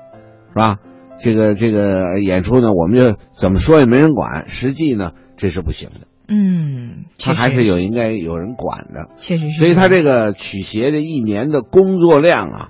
[0.49, 0.77] 是吧？
[1.19, 9.09] 这个这个演出呢，我们就怎么说也没人管，实际呢这是不行的，嗯，他还是有应该有人管的。
[9.17, 12.69] 确实是，所以他这个曲协这一年的工作量啊，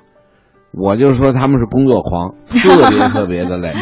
[0.81, 3.73] 我就说他们是工作狂，特别 特别的累，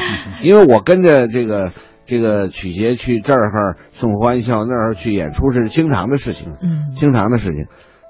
[0.42, 1.72] 因为我跟着这个
[2.06, 7.66] 这个曲协去这儿送欢笑，那儿去演出是经常的事情，嗯经常的事情，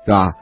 [0.05, 0.33] 是吧？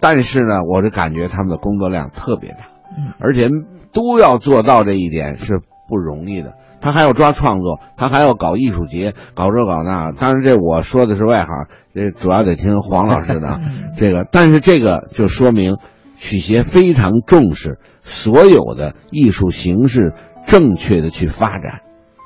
[0.00, 2.58] 但是呢，我就感觉他们的工作量特别大，
[2.96, 3.48] 嗯而且
[3.92, 6.54] 都要做到这一点是不容易的。
[6.82, 10.12] 他还要抓创作，他还要搞艺术节，搞这搞那。
[10.12, 13.60] 当然，这我说的是外行，这主要得听黄老师的
[13.98, 15.76] 这个，但是这个就说明
[16.20, 20.12] 曲协非常重视所有的艺术形式
[20.46, 21.80] 正确的去发展，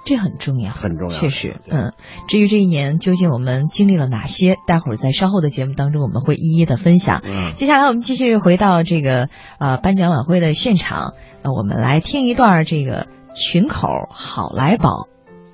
[0.05, 1.16] 这很重要，很重要。
[1.16, 1.92] 确实，嗯。
[2.26, 7.22] 至于这一年究竟我们经历了哪些，待会儿在稍后的节目当中我们会一一的分享。
[7.24, 9.28] 嗯，接下来我们继续回到这个
[9.59, 15.09] 呃颁奖晚会的现场，呃，我们来听一段这个群口好来宝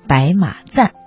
[0.07, 1.00] 白马赞。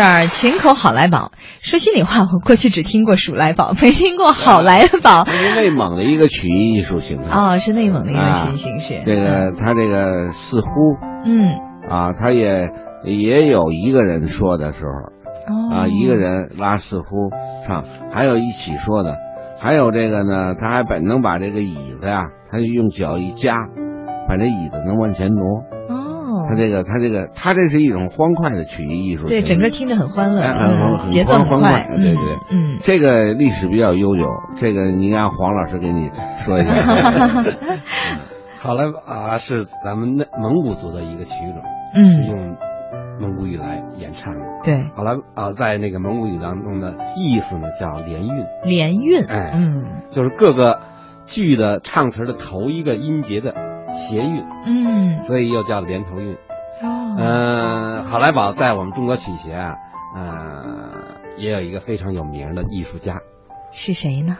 [0.00, 1.32] 这是一段群口好来宝。
[1.60, 5.24] 说心里话，我 过去只听过鼠来宝，没听过好来宝。
[5.24, 7.28] 这是内蒙的一个曲艺艺术形式。
[7.30, 9.02] 哦，是内蒙的一个曲艺形式。
[9.04, 10.68] 这个他这个似乎，
[11.26, 11.50] 嗯，
[11.90, 12.70] 啊，他也
[13.04, 17.30] 也有一个人说的时候，哦，啊，一个人拉似乎
[17.66, 19.18] 唱，还有一起说的，
[19.60, 23.68] 还有这个呢，他还本能把这个椅子呀，他就用脚一夹，
[24.26, 25.64] 把这椅子能往前挪。
[26.50, 34.24] 哦，他这个他这个他这是一种欢快的曲艺艺术，对，整个听着很欢乐，哎，很嗯很节奏很欢快，对对对，嗯，这个历史比较悠久，
[34.56, 36.72] 这个你让黄老师给你说一下。
[38.58, 41.62] 好来啊，是咱们内蒙古族的一个曲种，
[41.94, 42.56] 嗯是用
[43.18, 44.40] 蒙古语来演唱的。
[44.62, 50.80] 对，好来啊，在那个蒙古语当中的意思呢叫连韵，连韵，哎嗯就是各个
[51.26, 53.54] 句的唱词的头一个音节的
[54.00, 56.32] 谐韵，嗯，所以又叫连头韵。
[56.82, 59.76] 哦，嗯，好来宝在我们中国曲协啊，
[60.16, 60.92] 呃，
[61.36, 63.20] 也有一个非常有名的艺术家，
[63.70, 64.38] 是谁呢？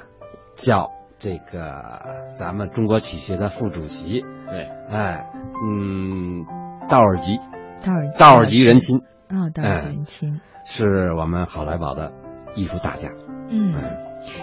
[0.57, 2.01] 叫这个
[2.39, 5.31] 咱们中国曲协的副主席，对，哎，
[5.63, 6.47] 嗯，
[6.89, 7.39] 道尔吉，
[7.85, 8.19] 道尔吉。
[8.19, 12.13] 道尔吉仁亲啊，道尔吉仁亲，是我们好来宝的
[12.55, 13.09] 艺术大家。
[13.51, 13.74] 嗯，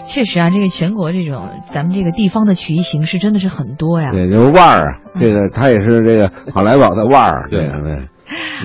[0.06, 4.12] 确实啊，这个全国这种咱们这个地方的曲艺形式真的是很多呀。
[4.12, 8.08] 对，就是腕儿啊，这个他也是这个好莱坞的腕儿，对对对。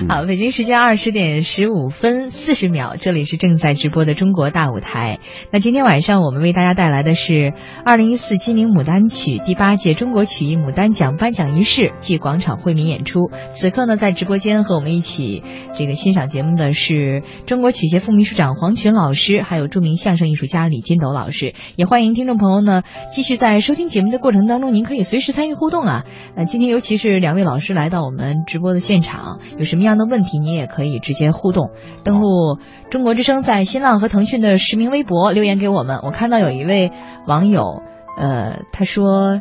[0.08, 5.20] 好，北京时间二十点十五分四十秒，这里是正在直播的中国大舞台。
[5.50, 13.30] 那今天晚上我们为大家带来的是二零一四金陵牡丹曲第八届中国曲艺牡丹奖颁奖仪式暨广场惠民演出。
[13.50, 15.42] 此刻呢，在直播间和我们一起
[15.78, 21.54] 这个欣赏节目的是中国曲协副秘书长黄群老师，还有著名相声艺术家李金斗老师。
[21.76, 22.82] 也欢迎听众朋友呢
[23.14, 26.04] 继续在收听节目的过程当中，您可以随时参与互动啊。
[26.36, 31.70] 那，今天尤其是两位老师来到我们直播的现场，有什么样的问题，你也可以直接互动。
[32.04, 32.58] 登录
[32.90, 36.00] 中国之声在新浪和腾讯的实名微博留言给我们。
[36.02, 36.92] 我看到有一位
[37.26, 37.82] 网友，
[38.18, 39.40] 呃，他说。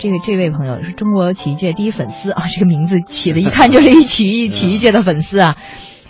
[0.00, 5.56] 这个这位朋友是中国曲艺界第一粉丝啊，这个名字起的一看就是一曲艺曲艺界的粉丝啊。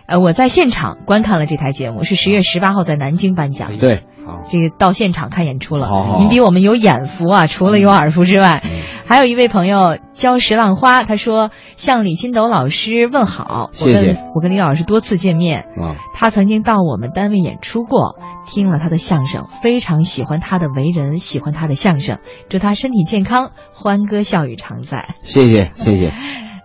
[0.04, 3.78] 呃，我在现场观看了这台节目，是十月十八号在南京颁奖。
[3.78, 5.86] 对，好，这个到现场看演出了。
[5.86, 8.62] 好好好您比我们有眼福啊，除了有耳福之外，
[9.08, 13.70] 还有一位朋友教石浪花，他说向李金斗老师问好。
[13.72, 22.18] 谢谢我跟我跟李老师多次见面，啊，他曾经到我们单位演出过，听了他的相声，非常喜欢他的为人，喜欢他的相声，
[22.50, 25.08] 祝他身体健康，欢歌笑语常在。
[25.22, 26.12] 谢谢 谢谢。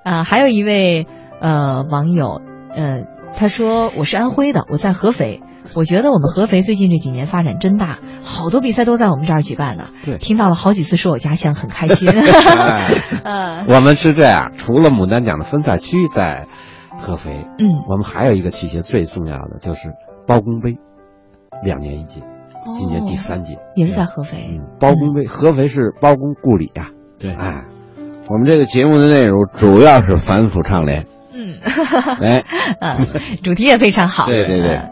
[0.03, 1.07] 啊，还有一位
[1.39, 2.41] 呃网友，
[2.75, 3.03] 呃，
[3.37, 5.41] 他说我是安徽的，我在合肥。
[5.75, 9.85] 我觉得我们合肥最近这几年发展真大，好多比赛都在我们这儿举办呢。
[10.05, 12.09] 对听到了好几次说我家乡，很开心。
[12.13, 12.91] 哎
[13.23, 16.47] 嗯我们是这样，除了牡丹奖的分赛区在
[16.97, 17.47] 合肥。
[17.59, 19.89] 嗯，我们还有一个曲协最重要的就是
[20.27, 20.77] 包公杯，
[21.63, 22.21] 两年一届，
[22.77, 24.49] 今年第三届，也是在合肥。
[24.51, 26.87] 嗯，包公杯，合肥是包公故里呀、
[27.19, 27.63] 对，哎，
[28.29, 31.05] 我们这个节目的内容主要是反腐倡廉。
[31.33, 31.59] 嗯，
[32.21, 32.43] 哎，
[32.79, 33.07] 嗯，
[33.43, 34.25] 主题也非常好。
[34.27, 34.89] 对对对嗯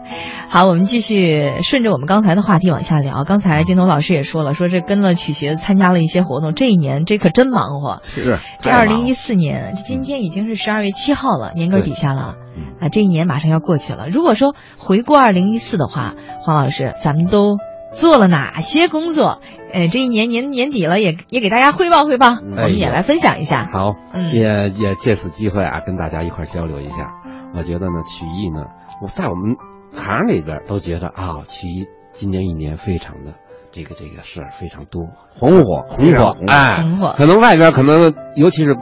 [0.48, 3.24] 好，我们继续顺着我们刚才的话题往下聊。
[3.24, 8.00] 刚才金东老师也说了，说这跟了曲协参加了一些活动，这一年这可真忙活。
[8.02, 14.08] 是这二零一四年，今天已经是十二月七号了，年根底下了嗯啊，这一年马上要过去了。
[14.10, 17.56] 如果说回顾二零一四的话，黄老师，咱们都
[17.92, 19.40] 做了哪些工作？
[19.72, 23.64] 呃，这一年年年底了，也也给大家汇报汇报，我们也来分享一下。
[23.64, 27.14] 好，嗯也也借此机会啊，跟大家一块儿交流一下。
[27.54, 28.66] 我觉得呢，曲艺呢，
[29.00, 29.56] 我在我们
[29.94, 33.34] 行里边都觉得啊，曲艺今年一年非常的
[33.70, 35.02] 这个这个事儿非常多，
[35.34, 38.76] 红火，红火哎，红火可能外边可能尤其是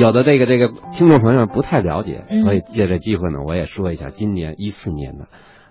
[0.00, 5.26] 有的这个这个听众朋友们不太了解，嗯所以借这机会呢，我也说一下今年一四年的，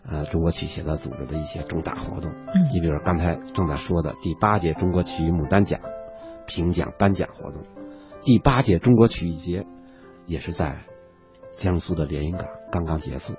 [0.09, 2.31] 呃，中国曲协的组织的一些重大活动。
[2.31, 5.81] 嗯你比如刚才正在说的第八届中国曲艺牡丹奖
[6.45, 7.63] 评奖颁奖活动，
[8.21, 9.65] 第八届中国曲艺节
[10.25, 10.77] 也是在
[11.53, 13.33] 江苏的连云港刚刚结束，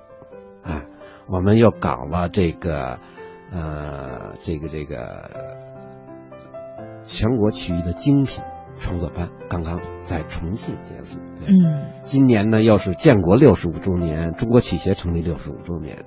[0.63, 0.87] 哎，
[1.27, 2.99] 我们又搞了这个
[3.51, 5.31] 呃这个这个
[7.05, 8.45] 全国曲艺的精品
[8.77, 11.19] 创作班，刚刚在重庆结束。
[11.47, 16.05] 嗯今年呢，又是建国六十五周年，中国曲协成立六十五周年，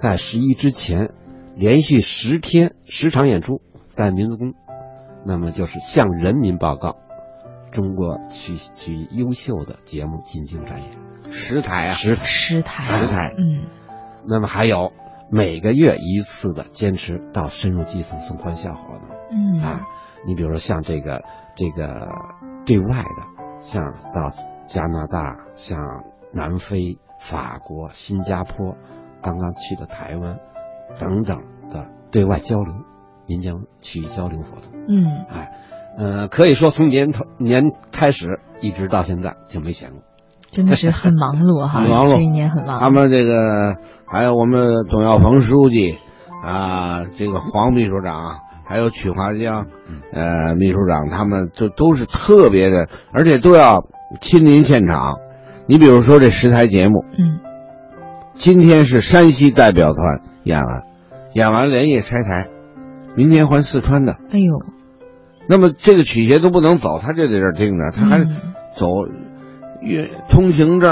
[0.00, 1.12] 在十一之前，
[1.54, 4.54] 连续十天十场演出在民族宫，
[5.26, 6.96] 那么就是向人民报告
[7.70, 12.24] 中国取取优秀的节目进京展演，十台啊，十台。
[12.24, 13.66] 十台，十台嗯
[14.26, 14.90] 那么还有
[15.30, 19.08] 每个月一次的坚持到深入基层送欢笑活动。
[19.30, 19.86] 嗯啊，
[20.24, 21.24] 你比如说像这个
[21.56, 22.08] 这个
[22.64, 24.32] 对外的，像到
[24.66, 28.78] 加拿大、像南非、法国、新加坡，
[29.22, 30.38] 刚刚去的台湾
[30.98, 31.38] 等等
[31.70, 32.74] 的对外交流、
[33.26, 34.72] 民间曲艺交流活动。
[34.88, 35.52] 嗯哎，
[35.96, 40.02] 呃，可以说从年头年开始一直到现在就没闲过。
[40.50, 42.80] 真的是很忙碌哈，很 忙碌这一年很忙碌。
[42.80, 45.96] 他们这个还有我们董耀鹏书记
[46.42, 49.66] 啊，这个黄秘书长，还有曲华江
[50.12, 53.84] 呃秘书长，他们就都是特别的，而且都要
[54.20, 55.20] 亲临现场。
[55.66, 57.38] 你比如说这十台节目，嗯
[58.40, 60.84] 今天是山西代表团演完，
[61.34, 62.48] 演完连夜拆台，
[63.14, 64.14] 明天还四川的。
[64.32, 64.62] 哎呦，
[65.46, 68.30] 那么这个曲协都不能走，他就在这儿盯着，他还嗯
[68.74, 68.86] 走
[69.82, 70.90] 越通行证，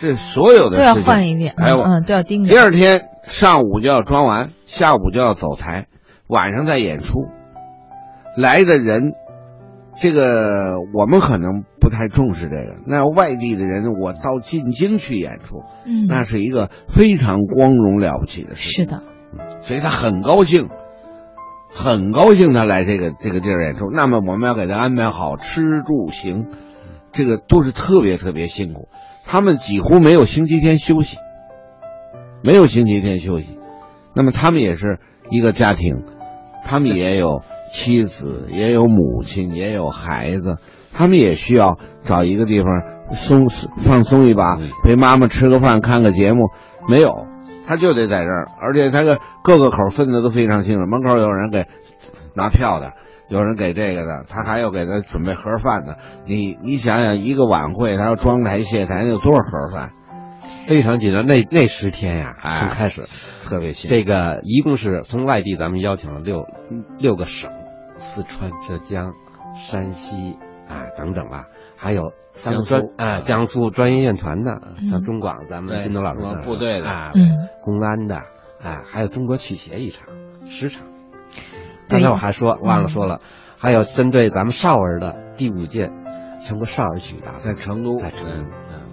[0.00, 2.48] 这所有的事情换一遍，哎呦嗯，都要盯着。
[2.48, 5.88] 第二天上午就要装完，下午就要走台，
[6.26, 7.28] 晚上再演出。
[8.34, 9.12] 来的人，
[10.00, 12.76] 这个我们可能不太重视这个。
[12.86, 18.84] 那外地的人，我到进京去演出，嗯，那是一个非常光荣了不起的事情。
[18.84, 19.02] 是的，
[19.62, 20.68] 所以他很高兴，
[21.70, 23.90] 很高兴他来这个这个地儿演出。
[23.92, 26.46] 那么我们要给他安排好吃住行，
[27.12, 28.88] 这个都是特别特别辛苦。
[29.24, 31.16] 他们几乎没有星期天休息，
[32.42, 33.58] 没有星期天休息。
[34.14, 36.04] 那么他们也是一个家庭，
[36.64, 37.42] 他们也有
[37.72, 40.56] 妻子，也有母亲，也有孩子，
[40.92, 42.82] 他们也需要找一个地方
[43.14, 43.48] 松
[43.78, 46.50] 放松一把，陪妈妈吃个饭，看个节目。
[46.88, 47.26] 没有，
[47.66, 50.86] 他就得在这儿，而且他个各个口分的都非常清楚。
[50.86, 51.66] 门口有人给
[52.34, 52.94] 拿票的，
[53.28, 55.98] 有人给这个的，他还要给他准备盒饭的。
[56.26, 59.90] 你你想想，一个晚会他要装台卸台，那有多少盒饭？
[60.66, 63.02] 非常紧张，那那十天呀，哎从开始，
[63.46, 63.94] 特别辛苦。
[63.94, 66.44] 这个一共是从外地咱们邀请了六
[66.98, 67.50] 六个省，
[67.98, 69.12] 四川、浙江、
[69.54, 70.38] 山西
[70.68, 71.46] 啊等等吧，
[71.76, 74.86] 还有三个专江苏啊江苏专业院团的，嗯。
[74.86, 76.88] 像中广咱们金东老师的我们部队的。
[76.88, 77.48] 啊，嗯。
[77.62, 78.16] 公安的
[78.62, 80.08] 啊，还有中国曲协一场
[80.46, 80.86] 十场。
[81.88, 83.20] 刚才我还说忘了说了，
[83.56, 85.90] 还有针对咱们少儿的第五届
[86.40, 88.50] 全国少儿曲艺大赛在成都，在成都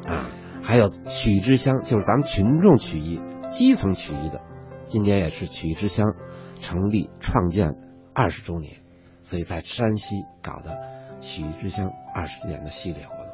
[0.08, 0.26] 嗯啊，
[0.64, 4.42] 还有曲艺之乡，就是咱们群众曲艺、基层曲艺的，
[4.84, 6.14] 今年也是曲艺之乡
[6.60, 7.74] 成立创建
[8.14, 8.78] 二十周年，
[9.26, 10.80] 所以在山西搞的
[11.20, 13.26] 曲艺之乡二十年的系列活动。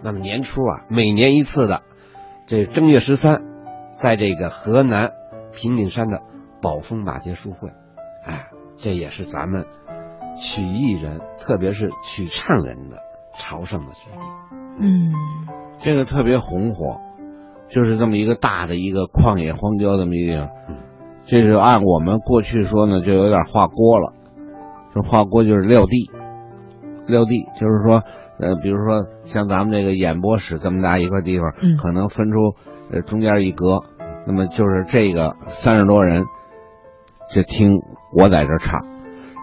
[0.00, 1.82] 那么年初啊，每年一次的，
[2.46, 3.42] 这正月十三，
[3.92, 5.10] 在这个河南
[5.52, 6.20] 平顶山的
[6.62, 7.70] 宝丰马街书会，
[8.24, 9.66] 哎，这也是咱们
[10.36, 12.98] 曲艺人，特别是曲唱人的
[13.36, 14.26] 朝圣的之地。
[14.78, 15.12] 嗯
[15.78, 17.00] 这个特别红火，
[17.68, 20.48] 就是这么一个大的一个旷野荒郊这么一地方。
[21.26, 24.12] 这是按我们过去说呢，就有点画锅了。
[24.94, 26.10] 这画锅就是撂地，
[27.06, 28.02] 撂地，就是说，
[28.38, 32.36] 呃，比如说像咱们这个演播室这么大一块地方，嗯可能分出
[32.92, 33.82] 呃中间一格，
[34.26, 36.24] 那么就是这个三十多人
[37.30, 37.72] 就听
[38.14, 38.80] 我在这儿唱，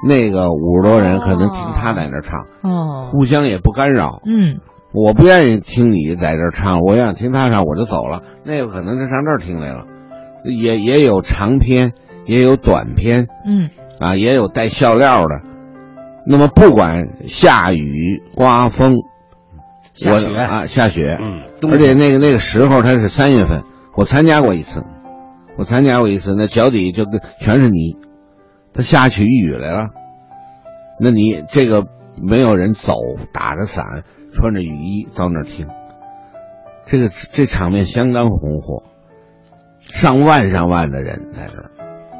[0.08, 4.22] 那个五十多人可能听他在那儿唱，哦，互相也不干扰。
[4.26, 4.60] 嗯
[4.93, 8.24] 我不愿意听你在这儿唱，我愿意听他唱，我就走了。
[8.43, 9.86] 那个可能是上这儿听来了，
[10.43, 11.93] 也也有长篇，
[12.26, 13.70] 也有短篇嗯
[14.02, 15.41] 啊，也有带笑料的。
[16.26, 18.95] 那么不管下雨刮风，
[20.06, 23.64] 我下雪啊下雪，嗯，而且那个那个时候它是三月份，
[23.95, 24.84] 我参加过一次，
[25.58, 27.97] 我参加过一次，那脚底就跟全是泥，
[28.74, 29.89] 它下起雨来了，
[30.99, 31.86] 那你这个
[32.22, 32.93] 没有人走，
[33.34, 35.68] 打着伞，穿着雨衣到那儿听，
[36.86, 38.84] 这个这场面相当红火，
[39.80, 41.70] 上万上万的人在这儿，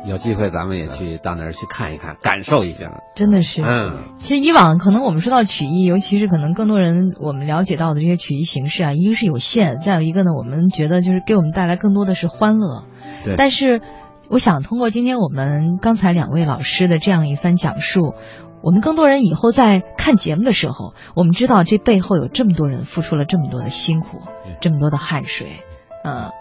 [0.08, 3.02] 有机会咱们也去到那儿去看一看，感受一下。
[3.16, 3.62] 真的是。
[3.62, 12.84] 嗯，其实以往可能我们说到曲艺，尤其是可能更多人我们了解到的这些曲艺形式啊，一个是有限，再有一个呢，我们觉得就是给我们带来更多的是欢乐。
[13.24, 13.82] 对但是，
[14.30, 18.16] 我想通过今天我们刚才两位老师的这样一番讲述，
[18.64, 24.22] 我们更多人以后在看节目的时候，我们知道这背后有这么多人付出了这么多的辛苦，
[24.60, 25.64] 这么多的汗水，
[26.04, 26.32] 嗯。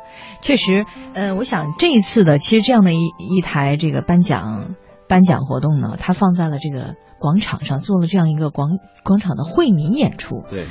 [0.42, 4.74] 确实，呃，我想这一次的其实这样的一一台这个颁奖
[5.08, 8.70] 颁奖活动呢，它放在了这个广场上，做了这样一个广
[9.04, 10.66] 广场的惠民演出，对，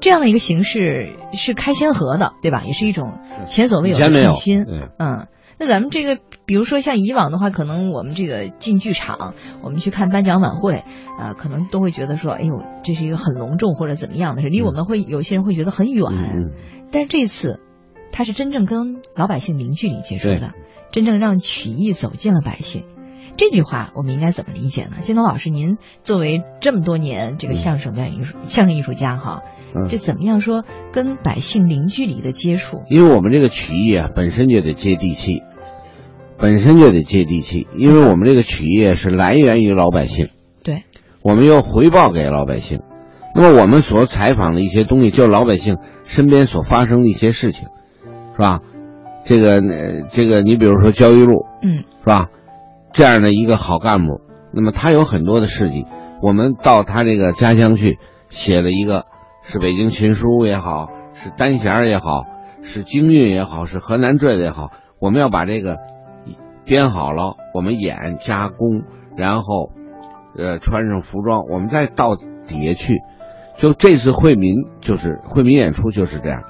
[0.00, 2.62] 这样的一个形式是开先河的，对吧？
[2.64, 3.14] 也是一种
[3.46, 4.64] 前所未有的创新。
[4.64, 5.26] 对嗯，
[5.58, 10.84] 那咱们这个，比如说像以往的话，可能我们这个进剧场，我们去看颁奖晚会，
[11.18, 16.06] 呃，可能都会觉得说，哎呦，这是一个很隆重或者怎么样的事，离我们会有些人会觉得很远。
[16.12, 16.52] 嗯
[16.92, 17.58] 但是这次，
[18.16, 20.54] 他是真正跟老百姓零距离接触的，
[20.90, 22.86] 真正让曲艺走进了百姓。
[23.36, 24.96] 这句话我们应该怎么理解呢？
[25.02, 29.42] 金东老师，您作为这么多年这个相声表演艺术、相声艺术家哈，
[29.74, 32.84] 嗯这怎么样说跟百姓零距离的接触？
[32.88, 35.42] 因为我们这个曲艺啊，本身就得接地气，
[36.38, 40.30] 本身就得接地气，因为我们这个曲艺是来源于老百姓，
[40.62, 40.84] 对，
[41.20, 42.80] 我们要回报给老百姓。
[43.34, 47.68] 那么我们所采访的一些东西，就是老百姓身边所发生的一些事情，
[48.36, 48.60] 是吧？
[49.24, 52.28] 这个呃，这个你比如说焦裕禄，嗯，是吧？
[52.92, 54.20] 这样的一个好干部，
[54.52, 55.86] 那么他有很多的事迹。
[56.22, 59.04] 我们到他这个家乡去，写了一个
[59.42, 62.24] 是北京群书也好，是单弦也好，
[62.62, 65.76] 是京韵也好，是河南坠子也好，我们要把这个
[66.64, 68.82] 编好了，我们演加工，
[69.16, 69.72] 然后
[70.38, 73.02] 呃穿上服装，我们再到底下去。
[73.58, 76.44] 就这次惠民就是惠民演出就是这样，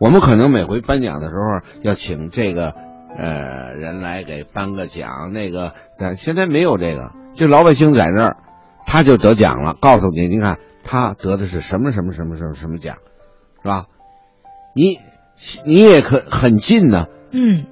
[0.00, 2.74] 我们可能每回颁奖的时候要请这个
[3.18, 8.36] 呃人来给颁个奖，那个但现在没有这个，就老百姓在那儿，
[8.86, 12.96] 他就得奖了，告诉你，你看他得的是什么什么什么什么什么奖，
[13.62, 13.86] 是吧？
[14.74, 14.98] 你
[15.64, 17.64] 你也可很近呢，嗯，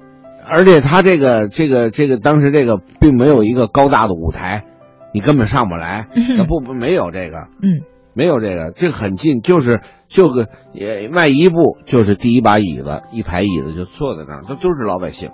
[0.45, 4.65] 而且他这个这个这个当时这个并没有一个高大的舞台，
[5.13, 7.83] 你根本上不来， 那不不没有这个，嗯，
[8.17, 15.29] 没有这个，这个很近，就是就个也迈一步就是第一把椅子，一排椅子就坐在那儿，这都是老百姓。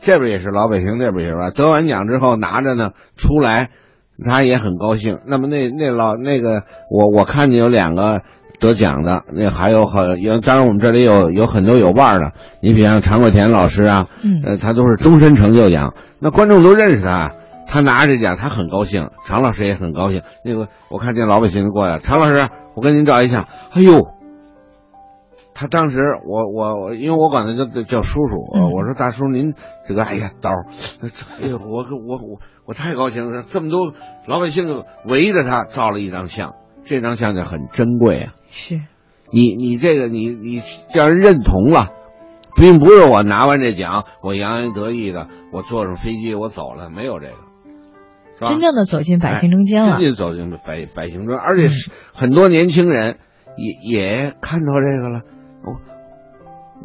[0.00, 1.50] 这边也是老百姓，那边也是吧。
[1.50, 3.70] 得完奖之后拿着呢出来，
[4.24, 5.20] 他也很高兴。
[5.26, 8.22] 那么那那老那个我我看见有两个
[8.58, 17.32] 得奖的，那还有很有，当然我们这里有有很多有腕儿的，你比方常国田老师啊，嗯呃，他都是终身成就奖，那观众都认识他。
[17.66, 20.22] 他拿着这奖，他很高兴，常老师也很高兴。
[20.44, 23.48] 那个我看见老百姓过来，常老师，我跟您照一相。
[23.72, 24.00] 哎呦，
[25.54, 29.54] 他当时我我我，因为我管他叫叫叔叔，嗯我说大叔您
[29.86, 30.50] 这个哎呀刀，
[31.40, 33.92] 哎呦我我我我太高兴了，这么多
[34.26, 36.54] 老百姓围着他照了一张相，
[36.84, 38.32] 这张相就很珍贵啊。
[38.50, 38.80] 是，
[39.32, 40.62] 你你这个你你
[40.92, 41.88] 让人认同了，
[42.56, 47.34] 并不是我拿完这奖我洋洋得意的，我坐上飞机我走了，没有这个，
[48.36, 48.50] 是吧？
[48.50, 49.98] 真正的走进百姓中间了。
[49.98, 53.16] 真正走进百百姓中，而且是很多年轻人
[53.56, 55.22] 也也看到这个了。
[55.64, 55.80] 我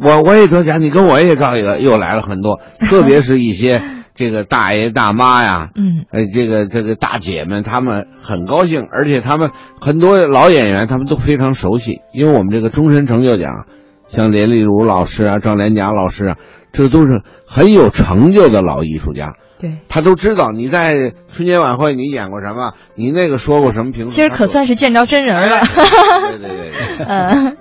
[0.01, 3.81] 我我也得奖，你跟我也照一个，又来了很多， 特别是一些
[4.13, 13.65] 这个大爷大妈呀，嗯，呃，这个这个大姐们，他们很高兴，而且他们很多老演员，他们都非常熟悉，因为我们这个终身成就奖，
[14.07, 16.37] 像连丽如老师啊、赵连甲老师啊，
[16.71, 19.33] 这都是很有成就的老艺术家。
[19.59, 24.11] 对，他都知道你在春节晚会你演过什么，你那个说过什么评论。
[24.11, 25.59] 其实可算是见着真人了。
[25.59, 26.57] 对对对
[26.97, 27.05] 对。
[27.05, 27.53] 呃，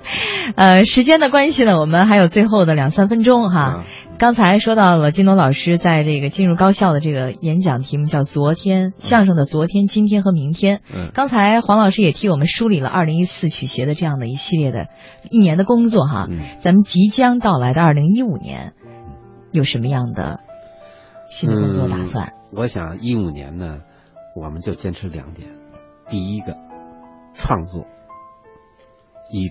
[0.54, 3.84] 呃，时间的关系呢，我们还有最后的两三分钟哈。
[4.16, 10.80] 刚才说到了金东老师在这个进入高校的这个演讲题目叫“昨天相声的昨天、今天和明天”。
[10.94, 11.10] 嗯。
[11.14, 14.86] 刚才黄老师也替我们梳理了二零一四曲协的这样的一系列的
[15.30, 16.26] 一年的工作哈。
[16.30, 16.38] 嗯。
[16.58, 18.72] 咱们即将到来的二零一五年，
[19.52, 20.40] 有什么样的
[21.30, 22.32] 新的工作打算？
[22.52, 23.82] 我想一五年呢，
[24.34, 25.48] 我们就坚持两点：
[26.08, 26.56] 第一个，
[27.34, 27.86] 创作，
[29.30, 29.50] 以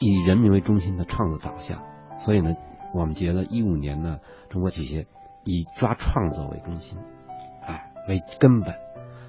[0.00, 1.82] 以人民为中心的创作导向。
[2.18, 2.54] 所以呢。
[2.94, 5.06] 我们觉得一五年呢，中国曲协
[5.44, 6.98] 以抓创作为中心，
[7.60, 8.72] 哎为根本。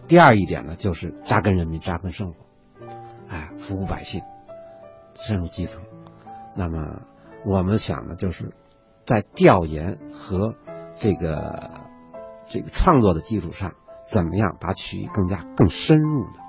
[0.07, 2.45] 第二一点呢，就是扎根人民、扎根生活，
[3.27, 4.21] 哎服务百姓，
[5.15, 5.83] 深入基层。
[6.55, 7.01] 那么
[7.45, 8.53] 我们想呢，就是
[9.05, 10.55] 在调研和
[10.99, 11.69] 这个
[12.47, 13.73] 这个创作的基础上，
[14.09, 16.39] 怎么样把曲艺更加更深入的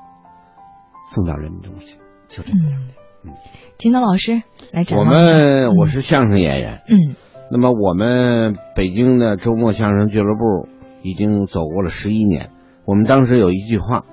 [1.10, 1.98] 送到人民中去？
[2.28, 2.94] 就这样的。
[3.24, 3.32] 嗯，
[3.78, 4.42] 金涛老师
[4.72, 4.98] 来讲。
[4.98, 6.82] 我们我是相声演员。
[6.88, 7.16] 嗯。
[7.50, 10.68] 那么我们北京的周末相声俱乐部
[11.02, 12.50] 已经走过了十一年。
[12.84, 14.04] 我们当时有一句话：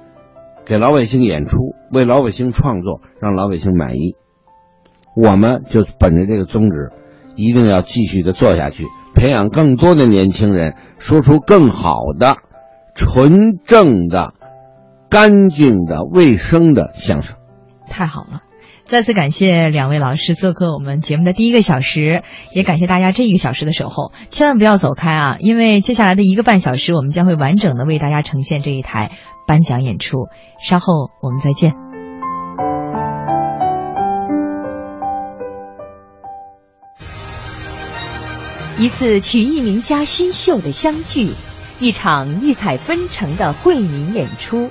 [0.66, 1.58] 给老百姓演出，
[1.92, 4.16] 为老百姓创作，让老百姓满意。
[5.16, 6.94] 我们就本着这个宗旨，
[7.36, 8.86] 一定要继续的做下去，
[9.16, 12.36] 培养更多的年轻人，说出更好的、
[12.94, 14.34] 纯正的、
[15.10, 17.38] 干净的、卫生的相声。
[17.90, 18.42] 太好了。
[18.86, 22.22] 再次感谢两位老师做客我们节目的第一个小时，
[22.54, 24.12] 也感谢大家这一个小时的守候。
[24.30, 29.10] 千万不要走开啊，因为接下来的一个半小时，我们将会完整的为大家呈现这一台
[29.48, 30.28] 颁奖演出。
[30.60, 31.85] 稍后我们再见。
[38.78, 41.32] 一次曲艺名家新秀的相聚，
[41.80, 44.70] 一场异彩纷呈的惠民演出。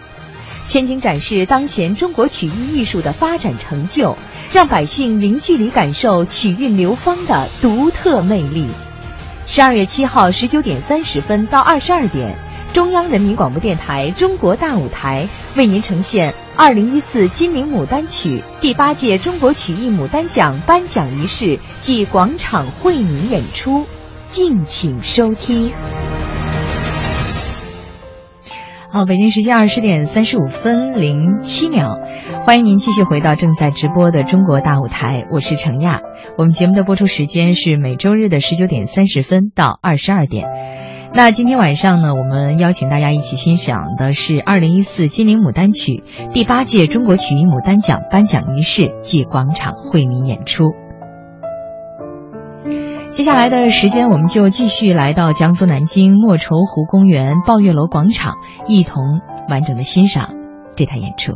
[0.67, 4.19] 全景展示当前中国曲艺艺术的发展成就，
[4.53, 8.67] 让百姓零距离感受曲韵流芳的独特魅力。
[9.47, 12.37] 十二月七号十九点三十分到二十二点，
[12.75, 15.27] 中央人民广播电台《中国大舞台》
[15.57, 23.87] 为您呈现二零一四金陵牡丹曲第八届中国曲艺牡丹奖颁奖仪式暨广场惠民演出，
[24.35, 25.71] 敬请收听。
[28.91, 32.01] 好，北京时间二十点三十五分零七秒，
[32.43, 36.01] 欢迎您继续回到正在直播的中国大舞台，我是程亚。
[36.37, 40.49] 我们节目的播出时间是每周日的十九点三十分到二十二点。
[41.15, 50.73] 那今天晚上呢，我们邀请大家一起欣赏的是二零一四金陵牡丹曲第八届中国曲艺牡丹奖颁奖仪式暨广场惠民演出。
[53.15, 58.35] 接下来的时间，我们就继续来到江苏南京莫愁湖公园抱月楼广场，
[58.67, 60.31] 一同完整的欣赏
[60.75, 61.35] 这台演出。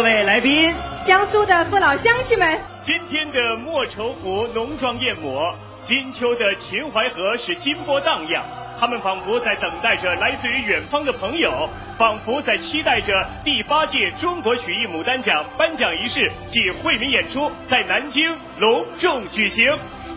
[0.00, 0.74] 各位来宾、
[1.04, 8.42] 江苏的父老乡亲们，今天的莫愁湖浓妆艳抹，金秋的秦淮河是金波荡漾，
[8.78, 19.66] 他们仿佛在等待着来自于远方的朋友，仿佛在期待着第八届中国曲艺牡丹奖颁奖仪式暨惠民演出在南京隆重举行。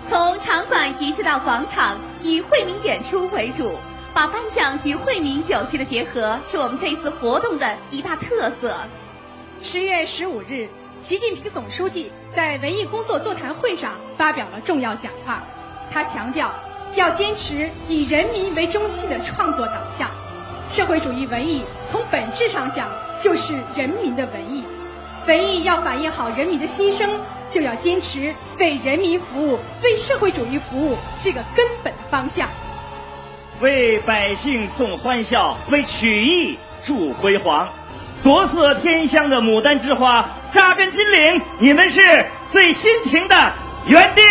[0.10, 3.78] 从场馆移至到广场，以惠民演出为主。
[4.14, 8.78] 把颁奖与惠民有机的结合，是我们这一次活动的一大特色。
[9.64, 10.68] 十月十五日，
[11.00, 15.42] 习近平总书记在文艺工作座谈会上发表了重要讲话。
[15.90, 16.54] 他强调，
[16.96, 20.12] 要坚持以人民为中心的创作导向。
[20.68, 24.66] 社会主义文艺从本质上讲就是人民的文艺，
[25.30, 32.50] 文艺要反映好人民的心声，就要坚持为人民服务、为社会主义服务这个根本的方向。
[33.62, 37.70] 为百姓送欢笑，为曲艺助辉煌，
[38.24, 43.54] 国色天香的牡丹之花扎根金陵，你们是最辛勤的
[43.86, 44.24] 园丁。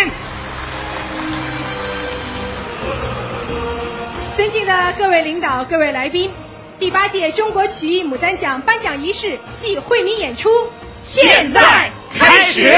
[4.35, 6.31] 尊敬的各位领导、各位来宾，
[6.79, 10.49] 第八届中国曲艺牡丹奖颁奖仪式暨惠民演出
[11.03, 12.73] 现在开始。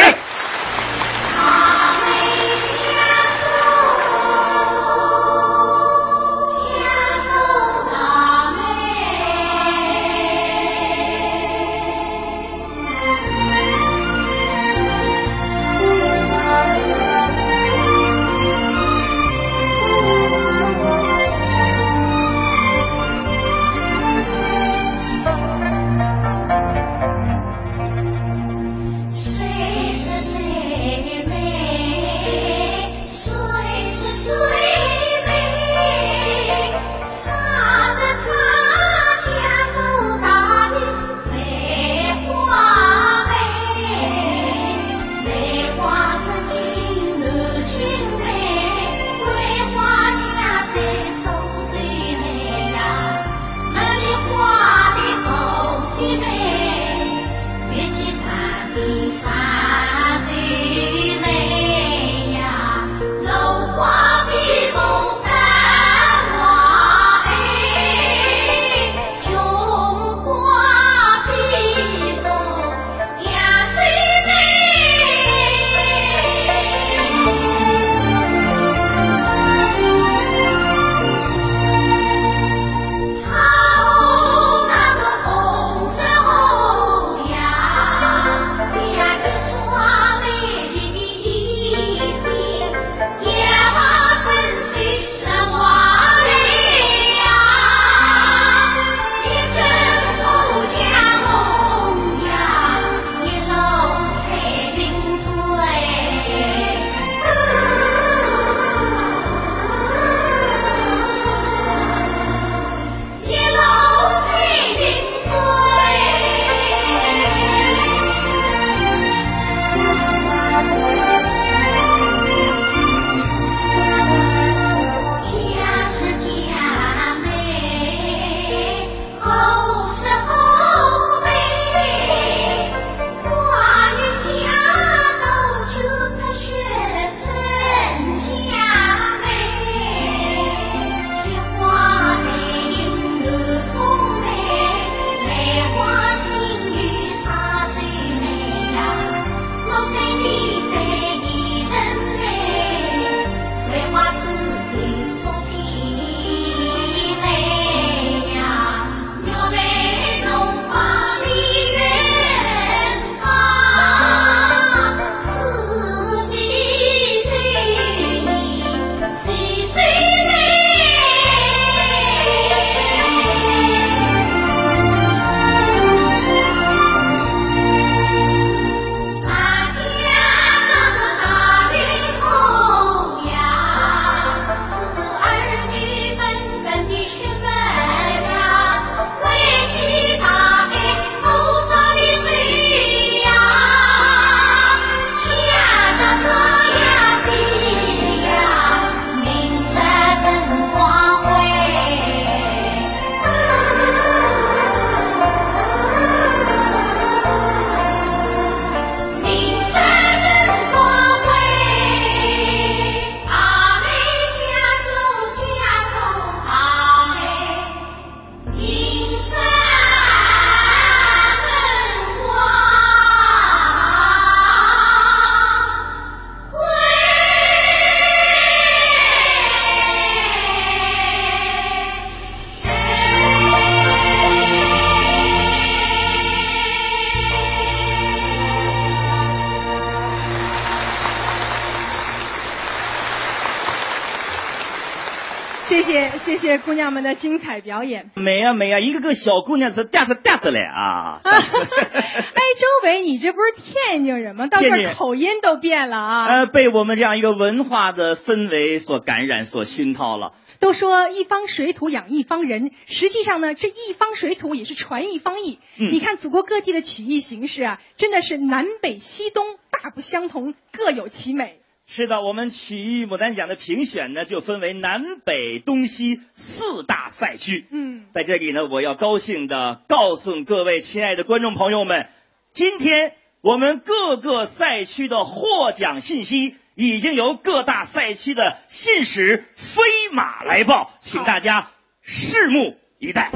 [246.46, 248.12] 谢姑娘们的精彩表演。
[248.16, 251.20] 美呀美呀，一个个小姑娘是嗲着嗲着嘞啊！
[251.26, 254.46] 哎，周伟，你这不是天津人吗？
[254.46, 256.26] 到这口音都变了啊！
[256.28, 260.34] 呃，被我们这样一个文化的氛围所感染、所熏陶了。
[260.60, 265.58] 都说一方水土养一方人，实际上呢，这一方水土也是传一方艺。
[265.80, 271.60] 嗯你看，祖国各地的曲艺形式啊，真的是南北西东大不相同，各有其美。
[271.88, 277.68] 是的，我们曲艺牡丹奖的评选呢，就分为南北东西四大赛区。
[277.70, 282.10] 嗯，在这里呢，我要高兴的告诉各位亲爱的观众朋友们，
[282.52, 291.70] 今天我们各个赛区的获奖信息已经由各大赛区的信使飞马来报，请大家
[292.04, 293.32] 拭目以待。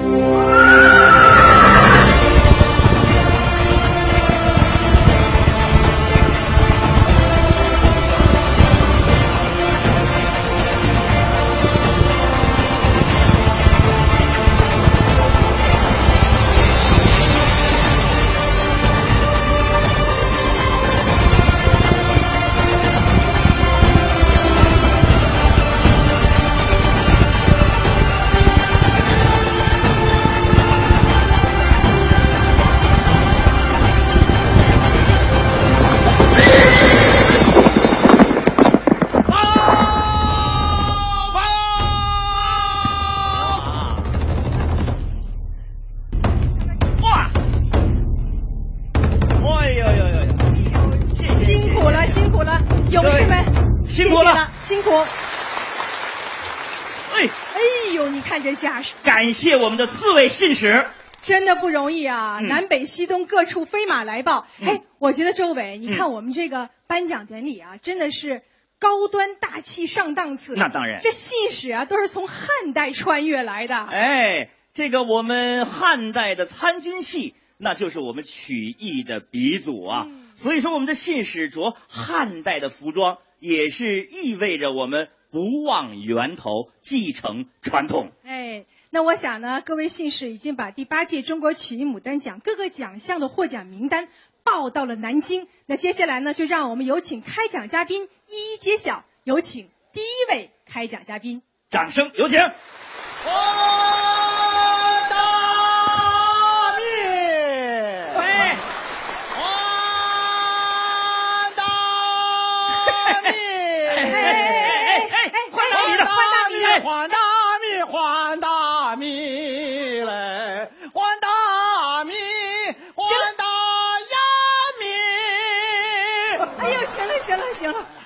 [59.30, 60.88] 感谢我们的四位信使。
[61.22, 62.40] 真的不容易啊！
[62.42, 64.48] 嗯南北西东各处飞马来报。
[64.60, 68.42] 嗯哎，我觉得周伟，你看我们这个颁奖典礼啊，真的是
[68.80, 70.56] 高端大气上档次。
[70.56, 73.76] 那当然这信使啊，都是从汉代穿越来的。
[73.76, 80.08] 哎，这个我们汉代的参军戏，那就是我们曲艺的鼻祖啊。
[80.34, 88.10] 所以说，我们的信使着汉代的服装，也是意味着我们不忘源头，继承传统。
[88.26, 94.08] 哎，那我想呢，各位信使已经把第八届中国曲艺牡丹奖各个奖项的获奖名单
[94.44, 95.48] 报到了南京。
[95.68, 99.06] 那接下来呢，就让我们有请开奖嘉宾一一揭晓。
[99.24, 101.44] 有请第一位开奖嘉宾。
[101.70, 102.40] 掌声有请。
[102.40, 102.52] 哎，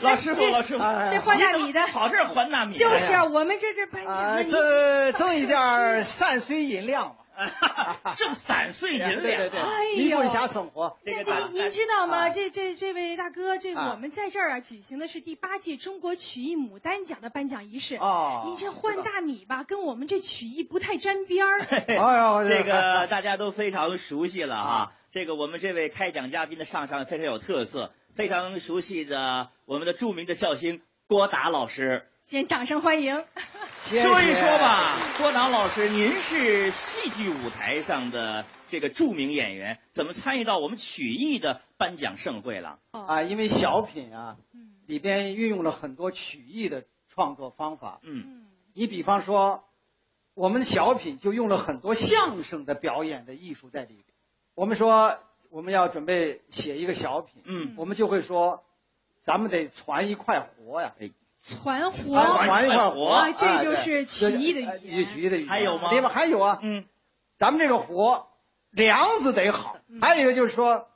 [0.04, 7.18] 老师傅，老师傅，这换大米的跑这儿还大米，就是啊，我们这这颁奖这赠一点儿散水银两吧。
[8.16, 10.98] 挣散碎银两，对对对哎，呦弥补一下生活。
[11.04, 12.28] 这个您您知道吗？
[12.28, 17.96] 啊这这这位大哥，这我们在这儿啊举行的是第八届中国曲艺牡丹奖的颁奖仪式。
[17.96, 21.60] 哦您这换大米吧，跟我们这曲艺不太沾边儿。
[21.62, 24.92] 哎呦，这个 大家都非常熟悉了啊。
[25.12, 32.08] 这个我们这位开奖嘉宾的上上非常有特色，非常熟悉的我们的著名的笑星郭达老师。
[32.24, 33.26] 先掌声欢迎。
[33.86, 42.78] 谢谢说一说吧，郭达老师，您是戏剧舞台上的这个著名演员，怎么参与到我们曲艺的颁奖盛会了？
[42.92, 48.00] 啊，因为小品啊，嗯里边运用了很多曲艺的创作方法。
[48.04, 48.46] 嗯
[48.76, 49.64] 你比方说，
[50.36, 54.06] 我们小品就用了很多相声的表演的艺术在里边。
[54.54, 55.18] 我们说
[55.54, 57.76] 我们要准备写一个小品，嗯。
[57.78, 58.64] 我们就会说，
[59.22, 60.94] 咱们得传一块活呀，
[61.44, 65.06] 传活，啊传一块活，啊，这哎就是曲艺的语言。
[65.06, 65.50] 曲艺的语言。
[65.50, 65.90] 还有吗？
[65.92, 66.10] 对吧？
[66.10, 66.86] 还有啊，嗯，
[67.38, 68.30] 咱们这个活
[68.72, 70.88] 梁子得好，还有一个就是说，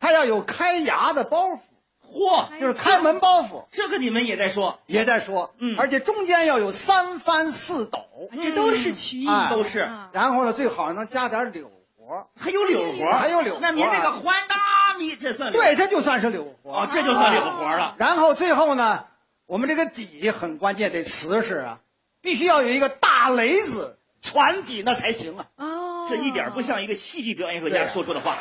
[0.00, 1.60] 它要有开牙的包袱，
[2.02, 5.76] 嚯，就是开门包袱，这个你们也在说，也在说，嗯。
[5.78, 8.00] 而且中间要有三翻四抖，
[8.42, 9.82] 这都是曲艺，哎都是。
[9.82, 10.10] 啊。
[10.12, 11.70] 然后呢，最好能加点柳
[12.06, 14.56] 活，还有柳活，还有柳活那您这个还大
[14.98, 17.94] 米，这算对，这就算是柳活啊，这就算柳活了。
[17.98, 19.06] 然后最后呢，
[19.46, 21.78] 我们这个底很关键，得瓷实啊，
[22.20, 25.46] 必须要有一个大雷子传底那才行啊。
[25.56, 28.36] 哦，这一点不像一个戏剧表演艺术家说出的话。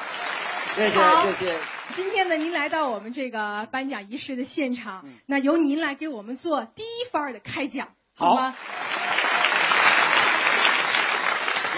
[0.76, 1.58] 谢谢谢谢。
[1.94, 8.56] 今天呢，您来到我们这个颁奖仪式的现场，嗯那由您来给我们做第一番的开讲，好吗？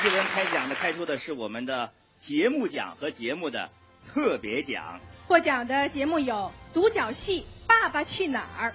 [0.05, 3.71] 一轮开奖的开出的是我们的节目奖和节目的
[4.13, 4.99] 特别奖。
[5.27, 8.69] 获奖的节目有独角戏《爸爸去哪儿》，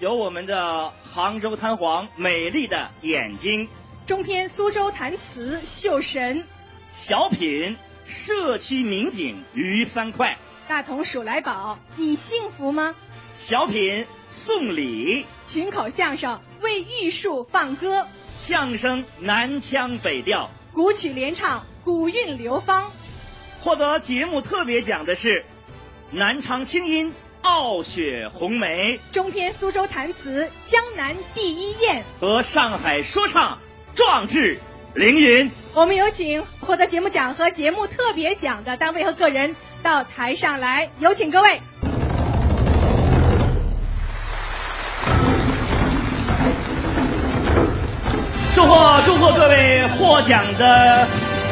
[0.00, 3.68] 有我们的杭州弹簧美丽的眼睛，
[4.06, 6.46] 中篇苏州弹词秀神，
[6.94, 7.76] 小品
[8.06, 12.94] 社区民警于三块，大同鼠来宝，你幸福吗？
[13.34, 18.06] 小品送礼，群口相声为玉树放歌，
[18.44, 22.90] 相声南腔北调，古曲联唱古韵流芳。
[23.62, 25.44] 获得节目特别奖的是
[26.10, 33.60] 南昌清音傲雪红梅，中篇苏州弹词江南第一宴和上海说唱
[33.94, 34.58] 壮志
[34.92, 35.48] 凌云。
[35.74, 39.54] 我们有请获得节目奖和节目特别奖的单位和个人
[39.84, 41.60] 到台上来，有请各位。
[49.22, 51.06] 贺祝贺各位获奖的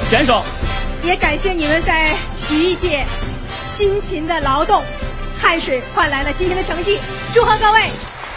[0.04, 0.42] 选手，
[1.04, 3.04] 也感谢你们在曲艺界
[3.64, 4.82] 辛勤的劳动，
[5.40, 6.98] 汗水换来了今天的成绩。
[7.32, 7.82] 祝贺各位！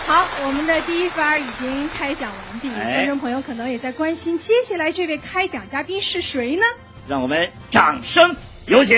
[0.05, 6.61] 好，我们的第一番已经开讲完毕，哎观众朋友可能也在关心，接下来这位开讲嘉宾是谁呢？
[7.07, 8.35] 让我们掌声
[8.67, 8.95] 有请。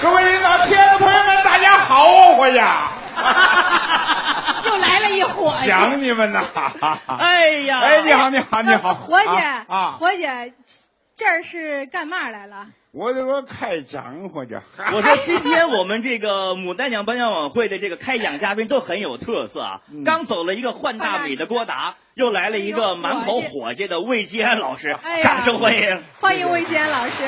[0.00, 2.06] 各位领导、亲爱的朋友们，大家好，
[2.36, 2.92] 我呀，
[4.64, 5.50] 又来了一伙。
[5.64, 6.40] 想你们呐！
[7.18, 10.22] 哎呀，哎，你好，你好，你好，伙计啊啊，伙计，
[11.16, 12.66] 这儿是干嘛来了？
[12.90, 14.62] 我这个开张活着，
[14.94, 19.80] 我说今天我们这个牡丹奖颁奖晚会的这个开讲嘉宾都很有特色啊！
[19.92, 26.02] 嗯刚走了一个换大米的郭达，又来了一个满口伙计的魏继安老师，哎掌声欢迎！
[26.20, 27.24] 欢迎魏继安老师。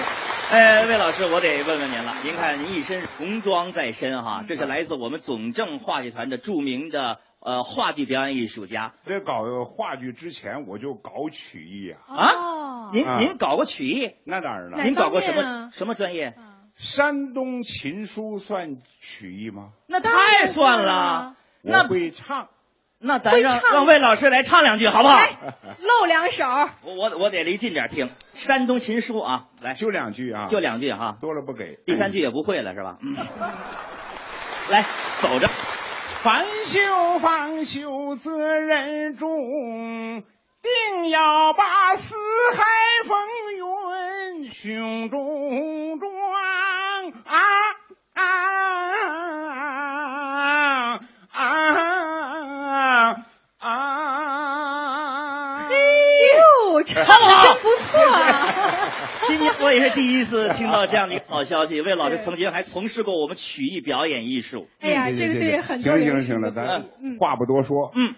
[0.50, 2.14] 哎，魏老师，我得问问您了。
[2.24, 11.98] 您看您一身红装在身哈，这是来自我们总政话剧团的著名的呃话剧表演艺术家在搞话剧之前，我就搞曲艺啊。
[12.14, 12.90] 啊。
[12.92, 14.16] 您啊您搞过曲艺？
[14.24, 14.82] 那当然了。
[14.82, 16.34] 您搞过什么什么专业？
[16.76, 19.70] 山东琴书算曲艺吗？
[19.86, 21.36] 那太算了。
[21.62, 22.48] 那我会唱。
[23.02, 25.18] 那咱让让魏老师来唱两句好不好？
[25.78, 26.44] 露两手。
[26.82, 28.10] 我我我得离近点听。
[28.32, 31.76] 山东琴书啊，来就两句啊，就两句哈，多了不给。
[31.86, 32.98] 第三句也不会了是吧？
[33.00, 33.14] 嗯，
[34.70, 34.84] 来
[35.22, 35.48] 走着。
[36.22, 40.22] 翻修方修责任重，
[40.60, 42.14] 定要把四
[42.54, 42.62] 海
[43.06, 43.18] 风
[43.54, 46.12] 云胸中装
[47.24, 47.36] 啊
[48.12, 48.22] 啊
[51.72, 53.16] 啊
[53.60, 53.76] 啊！
[55.70, 55.74] 哎
[56.36, 57.12] 呦，唱的
[57.44, 57.98] 真不错！
[59.26, 61.80] 今天我也是第一次听到这样的一个好消息。
[61.80, 64.68] 魏老师曾经还从事过我们曲艺表演艺术。
[64.80, 68.14] 哎呀，这个对很多人行行行了，咱嗯话不多说，嗯，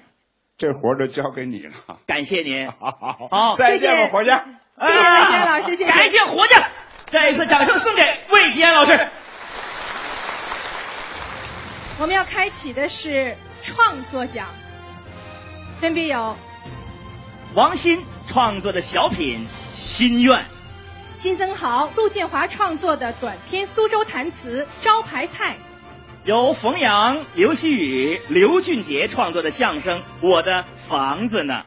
[0.56, 1.72] 这活儿就交给你了。
[2.06, 2.68] 感谢您。
[2.68, 4.30] 好，好好， 再见吧，伙计。
[4.30, 5.86] 谢谢老师，谢谢。
[5.86, 6.54] 感谢伙计，
[7.06, 9.08] 再一次掌声送给魏吉安老师。
[12.00, 14.46] 我们要开启的是创作奖，
[15.80, 16.36] 分别有
[17.54, 19.40] 王鑫创作的小品
[19.74, 20.38] 《心愿》，
[21.22, 25.54] 金增豪、陆建华创作的短篇苏州弹词《招牌菜》，
[26.24, 31.62] 由冯阳、刘希宇、刘俊杰创作的相声《我的房子呢》，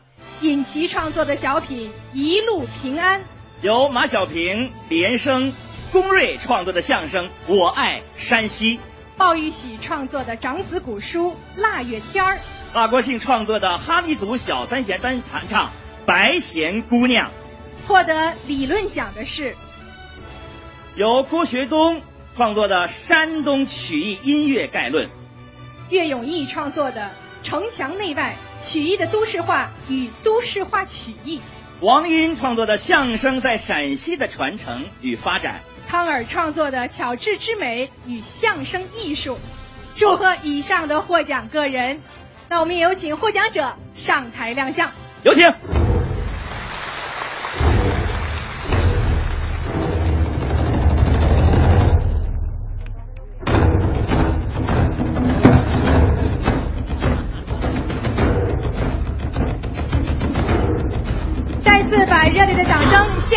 [0.46, 3.22] 尹奇创作的小品《一路平安》，
[3.62, 5.54] 由马小平、李延生、
[5.90, 8.78] 龚瑞创作的相声《我爱山西》，
[9.16, 12.34] 鲍玉喜创作的长子古书《腊月天儿》，
[12.74, 15.68] 马国庆创作的哈尼族小三弦单弹唱
[16.06, 17.28] 《白弦姑娘》，
[17.88, 19.56] 获得理论奖的是
[20.96, 22.02] 由郭学东
[22.36, 25.10] 创作的山东曲艺音乐概论，
[25.90, 27.12] 岳永义创作的
[27.48, 31.38] 《城墙内外曲艺的都市化与都市化曲艺》，
[31.80, 39.36] 王音创作的相声在陕西的传承与发展，康尔创作的《巧智之美与相声艺术》。
[39.96, 42.02] 祝贺以上的获奖个人。
[42.50, 44.92] 那我们也有请获奖者上台亮相。
[45.24, 45.85] 有请。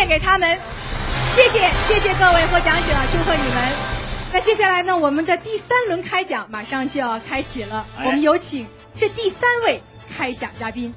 [0.09, 0.59] 给他们，
[1.35, 2.81] 谢谢谢谢各位获奖者，
[3.11, 3.63] 祝贺你们。
[4.33, 8.67] 那接下来呢，我们的第三轮开奖马上就要开启了，哎我们有请
[8.99, 9.83] 这第三位
[10.17, 10.95] 开奖嘉宾。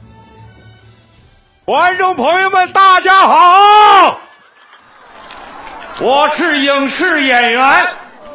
[1.66, 4.18] 观众朋友们，大家好，
[6.00, 7.86] 我是影视演员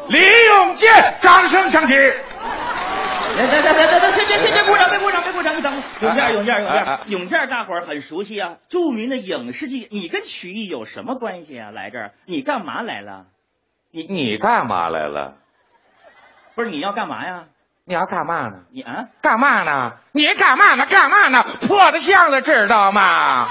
[0.06, 1.94] 李永健，掌声响起。
[1.96, 5.82] 来来来来来来，别别别别鼓掌，别鼓掌，别鼓掌，你等会儿。
[6.00, 9.86] 永健，永健，永健，永健，大伙儿很熟悉啊，著名的影视剧。
[9.92, 11.70] 你跟曲艺有什么关系啊？
[11.70, 13.26] 来这儿，你干嘛来了？
[13.92, 15.34] 你你干嘛来了？
[16.56, 17.44] 不是你要干嘛呀？
[17.84, 18.64] 你要干嘛呢？
[18.70, 19.92] 你啊，干嘛呢？
[20.10, 20.86] 你干嘛呢？
[20.86, 21.44] 干嘛呢？
[21.68, 23.46] 破的箱子知道吗？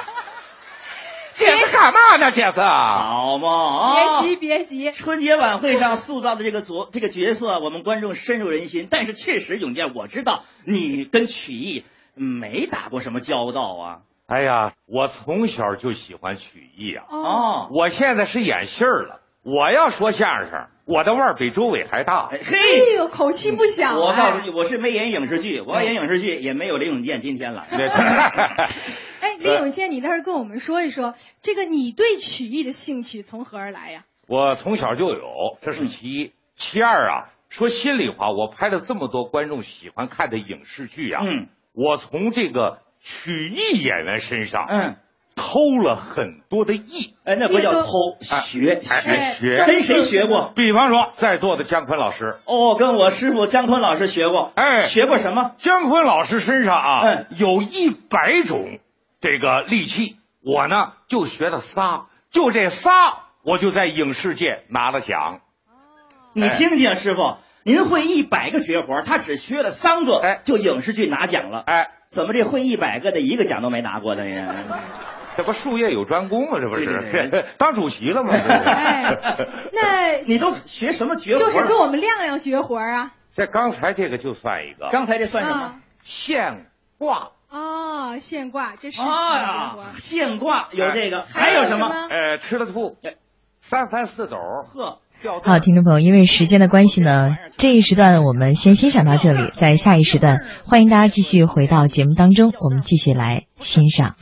[1.38, 2.32] 这是干嘛呢？
[2.32, 4.22] 这是好嘛？
[4.22, 4.92] 别急，别急。
[4.92, 8.88] 春节晚会上塑造的这个角这个角色，我们观众深入人心。
[8.90, 11.86] 但是确实，永健，我知道你跟曲艺
[12.16, 14.00] 没打过什么交道啊。
[14.26, 17.06] 哎呀，我从小就喜欢曲艺啊。
[17.10, 19.22] 哦，我现在是演戏儿了。
[19.44, 22.30] 我要说相声，我的腕儿比周伟还大。
[22.30, 23.98] 嘿，哎呦，口气不小、啊。
[23.98, 27.68] 我告诉你，我是没演影视剧，我要演影视剧也没有林永健今天了。
[29.20, 34.06] 哎，林永健，你倒是跟我们说一说，这个你对曲艺的兴趣从何而来呀？
[34.30, 36.32] 我从小就有，这是其一。
[36.56, 44.96] 其二啊，说心里话，我拍了这么多观众喜欢看的影视剧啊，嗯，我从这个曲艺演员身上，嗯。
[45.38, 50.52] 偷了很多的艺，哎，那不叫偷，学学学，跟谁学过？
[50.56, 55.52] 比方说，在座的姜昆老师，哦，跟我师傅姜昆老师学过，哎，学过什么？
[55.58, 58.80] 姜昆老师身上啊，嗯，有一百种
[59.20, 62.90] 这个利器，我呢就学了仨，就这仨，
[63.44, 65.42] 我就在影视界拿了奖。
[66.34, 74.56] 你听听，师傅，您会一百个绝活，他只学了三个，哎，就影视剧拿奖了，哎，怎么这会一百个的一个奖都没拿过的呀？
[75.38, 76.60] 这不术业有专攻吗？
[76.60, 78.34] 这不是 当主席了吗？
[78.36, 79.16] 哎，
[79.72, 81.40] 那 你都学什么绝活？
[81.40, 83.14] 就是跟我们亮亮绝活啊。
[83.34, 85.76] 这刚才这个就算一个，刚才这算什么？
[86.02, 86.66] 现
[86.98, 87.30] 挂。
[87.50, 91.88] 哦，现挂，这是啊，现挂有这个，还有什么？
[92.10, 92.98] 呃，吃了吐，
[93.62, 95.00] 三翻四抖，呵。
[95.44, 104.16] 好，听众朋友，因为时间的关系呢，这一时段我们先欣赏到这里，在下一时段，欢迎大家继续回到节目当中，我们继续来欣赏。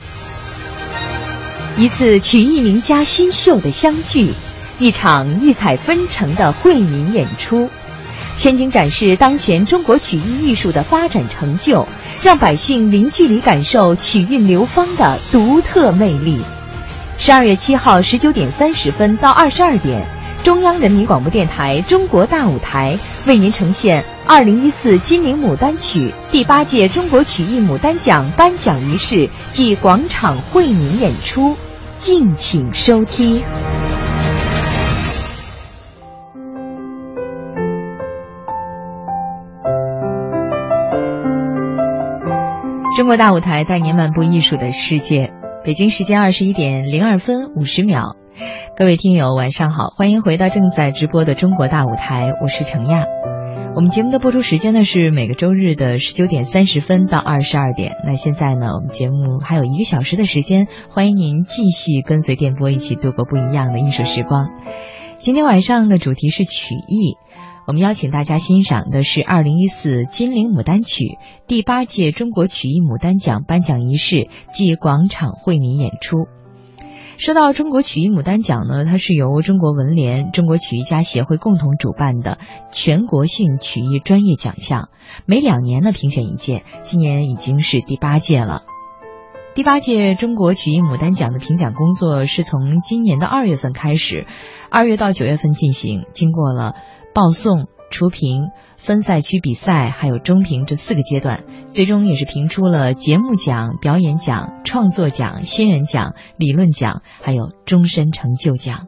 [1.78, 4.32] 一次曲艺名家新秀的相聚，
[4.78, 7.68] 一场异彩纷呈的惠民演出，
[8.34, 11.86] 全景展示当前中国曲艺艺术的发展成就，
[12.22, 16.40] 让百姓零距离感受曲韵流芳的独特魅力。
[17.18, 20.02] 十二月七号十九点三十分到二十二点，
[20.42, 31.54] 中央人民广播电台中国大舞台为您呈现二零一四金陵牡丹曲第八届中国曲艺牡丹奖颁奖仪式暨广场惠民演出。
[32.06, 33.42] 敬请收听。
[42.96, 45.32] 中国大舞台带您漫步艺术的世界。
[45.64, 48.14] 北京时间二十一点零二分五十秒，
[48.76, 53.04] 各位听友晚上好，欢迎回到正在直播的中国大舞台，我是程亚。
[53.76, 57.94] 我们节目的播出时间呢是每个周日的十九点三十分到二十二点。
[58.06, 64.48] 那现在呢，我们节目还有一个小时的时间，欢迎您继续跟随电波一起度过不一样的艺术时光。
[65.18, 67.18] 今天晚上的主题是曲艺，
[67.66, 76.28] 我们邀请大家欣赏的是二零一四金陵牡丹曲第八届中国曲艺牡丹奖颁奖仪式暨广场惠民演出。
[77.18, 82.38] 说到中国曲艺牡丹奖呢，它是由中国文联、中国曲艺家协会共同主办的
[82.72, 84.90] 全国性曲艺专业奖项，
[85.24, 88.62] 每两年呢评选一届，今年已经是第八届了。
[89.54, 94.26] 第八届中国曲艺牡丹奖的评奖工作是从今年的二月份开始，
[94.70, 96.74] 二月到九月份进行，经过了
[97.14, 98.50] 报送、初评。
[98.86, 108.86] 分赛区比赛还有中评这四个阶段，最终也是评出了节目奖、表演奖、创作奖、新人奖、理论奖，还有终身成就奖。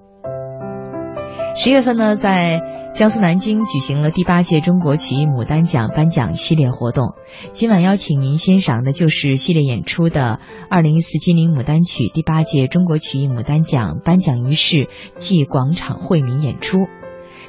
[1.57, 2.63] 十月份呢，在
[2.95, 7.15] 江苏南京举行了第八届中国曲艺牡丹奖颁奖系列活动。
[7.53, 10.39] 今晚邀请您欣赏的就是系列演出的
[10.71, 16.87] 二零一四金陵牡丹曲第八届中国曲艺牡丹奖颁奖仪式暨广场惠民演出。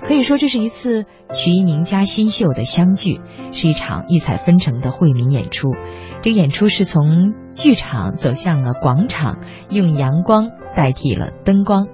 [0.02, 3.20] 可以说，这是一次曲艺名家新秀的相聚，
[3.52, 5.70] 是一场异彩纷呈的惠民演出。
[6.22, 9.40] 这个演出是从剧场走向了广场，
[9.70, 11.88] 用阳光代替了灯光，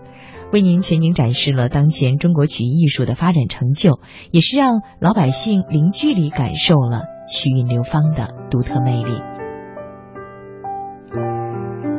[0.53, 3.99] 为您全景展示了当前中国曲艺艺术的发展成就，
[4.31, 9.11] 也是让老百姓零距离感受了曲韵流芳的独特魅力。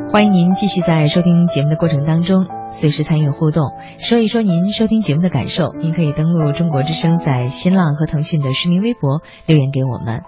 [0.09, 2.45] 欢迎您继续在收听节目的过程当中。
[2.69, 5.73] 随时参与互动，说一说您收听节目的感受。
[5.77, 10.23] 您可以登录中国之声在新浪和腾讯的实名微博留言给我们。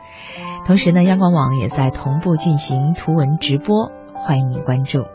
[0.68, 5.06] 同时呢，央广网也在同步进行图文直播，欢迎您关注。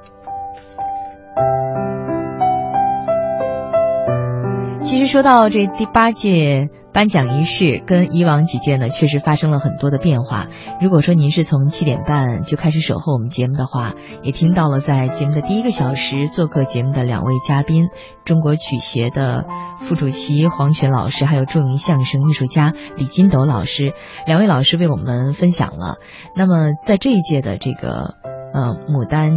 [4.81, 10.46] 其实说到这第八届颁奖仪式跟以往几届呢，确实发生了很多的变化。
[10.80, 17.88] 如果说您是从七点半就开始守候我们节目的话，也听到了在节目的第一个小时做客节目的两位嘉宾，
[18.24, 19.44] 中国曲协的
[19.80, 23.92] 副主席黄泉老师，还有著名相声艺术家李金斗老师，
[24.24, 25.96] 两位老师为我们分享了。
[26.36, 28.14] 那么在这一届的这个
[28.54, 29.32] 呃牡丹。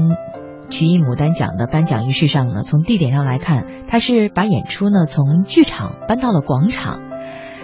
[0.69, 6.99] 曲艺牡丹奖的颁奖仪式上呢，从地点上来看，它是把演出呢从剧场搬到了广场；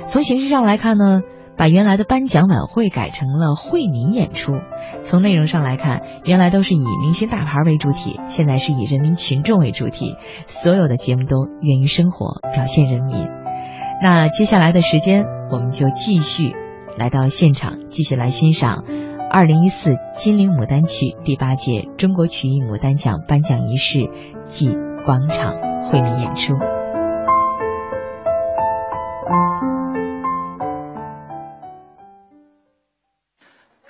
[0.05, 1.21] 从形式上来看呢，
[1.57, 4.53] 把原来的颁奖晚会改成了惠民演出；
[5.03, 10.15] 从内容上来看，原来都是以明星大牌为主体，现在是以人民群众为主体，
[10.45, 13.27] 所有的节目都源于生活，表现人民。
[14.01, 16.53] 那接下来的时间，我们就继续
[16.97, 18.83] 来到现场，继续来欣赏。
[19.31, 24.09] 二零一四金陵牡丹曲第八届中国曲艺牡丹奖颁奖仪式
[24.45, 24.75] 暨
[25.05, 25.55] 广场
[25.85, 26.53] 惠民演出。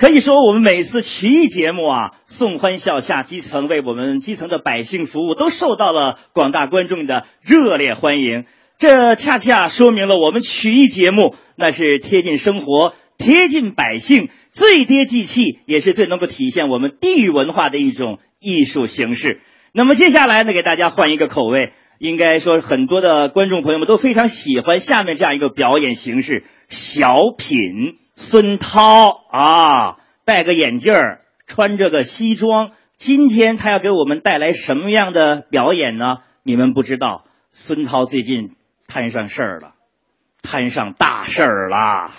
[0.04, 8.44] 可以说，我们每次曲艺节目啊，送欢笑下基层，为我们基层的百姓服务，都受到了广大观众的热烈欢迎。
[8.78, 12.96] 这恰恰说明了我们曲艺节目那是贴近生活。
[13.18, 19.40] 贴近百姓，最接地气，也是最能够体现我们地域文化的一种艺术形式。
[19.72, 28.03] 那么接下来呢，给大家换一个口味，应该说很多的观众朋友们都非常喜欢下面这样一个表演形式——小品。
[28.16, 36.18] 孙涛啊，戴个眼镜儿，穿着个西装，今天他要给我们带来什么样的表演呢？
[36.44, 38.56] 你们不知道，孙涛最近
[38.88, 39.74] 摊上事儿了，
[40.42, 42.12] 摊上大事儿了。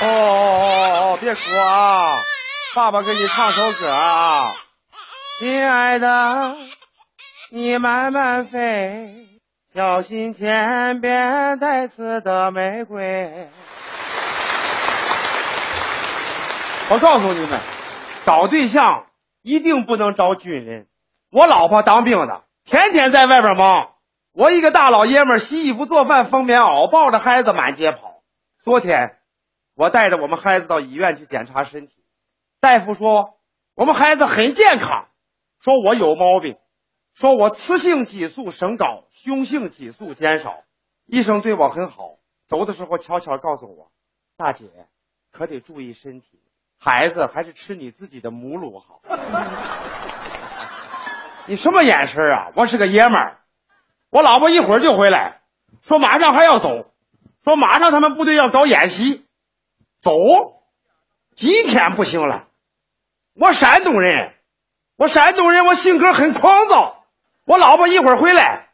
[0.00, 1.18] 哦哦哦哦！
[1.20, 2.18] 别哭啊，
[2.74, 4.52] 爸爸给你唱首歌啊。
[5.38, 6.56] 亲爱的，
[7.50, 9.26] 你慢慢飞，
[9.74, 13.48] 小心前边带刺的玫瑰。
[16.92, 17.58] 我告诉你们，
[18.24, 19.06] 找对象
[19.42, 20.86] 一定不能找军人。
[21.32, 23.94] 我老婆当兵的，天天在外边忙。
[24.32, 28.22] 我一个大老爷们洗衣服、做饭、缝棉袄，抱着孩子满街跑。
[28.62, 29.16] 昨天。
[29.74, 32.04] 我带着我们孩子到医院去检查身体，
[32.60, 33.40] 大夫说
[33.74, 35.08] 我们孩子很健康，
[35.60, 36.56] 说我有毛病，
[37.14, 40.64] 说我雌性激素升高，雄性激素减少。
[41.06, 42.16] 医生对我很好，
[42.48, 43.92] 走的时候悄悄告诉我，
[44.36, 44.66] 大姐
[45.30, 46.40] 可得注意身体，
[46.78, 49.00] 孩子还是吃你自己的母乳好。
[51.46, 52.50] 你什么眼神啊？
[52.56, 53.38] 我是个爷们儿，
[54.10, 55.42] 我老婆一会儿就回来，
[55.82, 56.68] 说马上还要走，
[57.44, 59.24] 说马上他们部队要搞演习。
[60.00, 60.12] 走，
[61.36, 62.48] 今天不行了。
[63.34, 64.34] 我山东人，
[64.96, 67.03] 我山东人，我性格很狂躁。
[67.46, 68.68] 我老婆一会儿回来，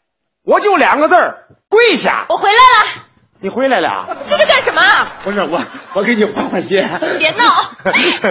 [0.45, 2.27] 我就两个字儿：跪下。
[2.29, 3.07] 我回来了。
[3.43, 4.19] 你回来了？
[4.27, 4.83] 这是干什么？
[5.25, 5.61] 不是我，
[5.95, 6.87] 我给你换换鞋。
[7.19, 7.45] 别闹，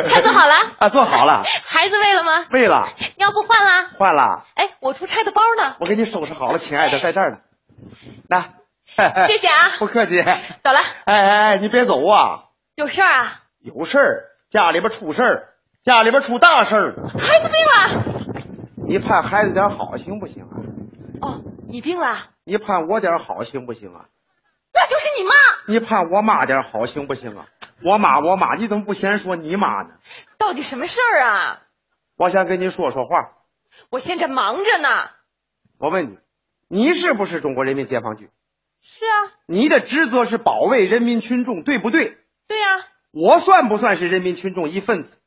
[0.08, 0.56] 菜做好了。
[0.78, 1.44] 啊，做好了。
[1.66, 2.46] 孩子喂了吗？
[2.52, 2.88] 喂了。
[3.18, 3.90] 尿布换了？
[3.98, 4.46] 换了。
[4.56, 5.76] 哎，我出差的包呢？
[5.80, 7.38] 我给你收拾好了，亲爱的，在这儿呢。
[8.30, 8.52] 来，
[9.28, 9.72] 谢谢啊。
[9.80, 10.22] 不客气。
[10.22, 10.80] 走了。
[11.06, 12.44] 哎哎哎，你别走啊。
[12.76, 13.34] 有事儿啊？
[13.60, 15.48] 有事儿，家里边出事儿，
[15.84, 16.96] 家里边出大事儿。
[17.18, 18.39] 孩子病了，
[18.90, 20.58] 你盼孩子点好行不行啊？
[21.22, 22.32] 哦，你病了？
[22.44, 24.10] 你盼我点好行不行啊？
[24.74, 25.32] 那就是你妈。
[25.68, 27.46] 你盼我妈点好行不行啊？
[27.84, 29.92] 我妈，我妈，你怎么不先说你妈呢？
[30.40, 31.62] 到底什么事儿啊？
[32.18, 33.34] 我想跟你说说话。
[33.92, 34.90] 我现在忙着呢。
[35.78, 36.18] 我问你，
[36.68, 38.32] 你是不是中国人民解放军？
[38.82, 39.38] 是啊。
[39.46, 42.18] 你的职责是保卫人民群众，对不对？
[42.48, 42.66] 对呀，
[43.12, 45.20] 我算不算是人民群众一份子？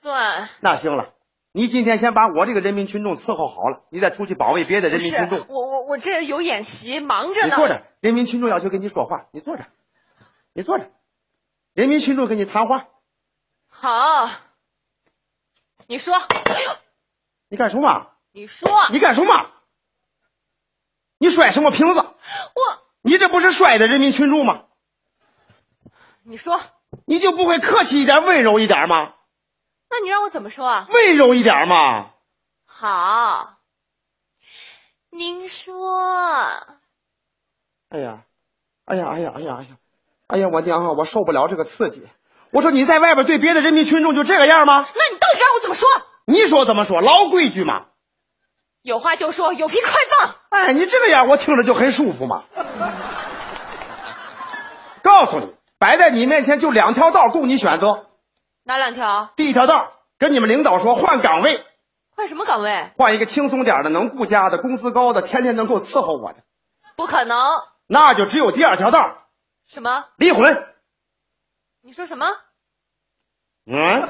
[0.00, 0.48] 算。
[0.60, 1.14] 那行了，
[1.52, 5.46] 你今天先把我这个人民群众伺候好了，你再出去保卫别的人民群众。
[5.48, 7.48] 我我我这有演习，忙着呢。
[7.48, 9.66] 你坐着，人民群众要求跟你说话，你坐着，
[10.52, 10.90] 你坐着，
[11.74, 12.86] 人民群众跟你谈话。
[13.68, 14.30] 好，
[15.88, 16.14] 你说。
[16.14, 16.76] 哎呦，
[17.48, 18.12] 你干什么？
[18.32, 18.70] 你说。
[18.90, 19.32] 你干什么？
[21.18, 22.00] 你摔什么瓶子？
[22.00, 22.14] 我。
[23.02, 24.66] 你这不是摔的人民群众吗？
[26.22, 26.60] 你说，
[27.06, 29.14] 你就不会客气一点、温柔一点吗？
[29.90, 30.86] 那你让我怎么说啊？
[30.90, 32.10] 温柔一点嘛。
[32.64, 33.56] 好，
[35.10, 36.00] 您说。
[37.90, 38.22] 哎呀，
[38.86, 39.66] 哎呀，哎呀，哎呀，哎呀，
[40.28, 42.08] 哎呀，我娘啊，我受不了这个刺激。
[42.52, 44.78] 我说你在外边对别的人民群众就这个样吗？
[44.78, 45.88] 那你到底让我怎么说？
[46.26, 47.00] 你说怎么说？
[47.00, 47.86] 老规矩嘛。
[48.82, 50.36] 有话就说，有屁快放。
[50.50, 52.44] 哎，你这个样我听着就很舒服嘛。
[55.02, 55.52] 告诉你。
[55.78, 58.04] 摆在你面前就两条道供你选择，
[58.70, 59.32] 哪两条？
[59.34, 61.66] 第一条道跟你们领导说换岗位，
[62.14, 62.92] 换什么岗位？
[62.96, 66.44] 换一个轻松点的、能顾家的、工资高的、天天能够伺候我的。
[66.94, 67.36] 不可能。
[67.88, 69.24] 那就只有第二条道，
[69.66, 70.04] 什么？
[70.18, 70.68] 离婚。
[71.82, 72.28] 你说什么？
[73.66, 74.08] 嗯，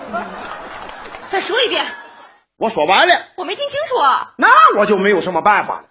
[1.31, 1.87] 再说一遍。
[2.59, 3.15] 我说完了。
[3.39, 4.35] 我没听清楚啊。
[4.37, 5.89] 那我就没有什么办法了。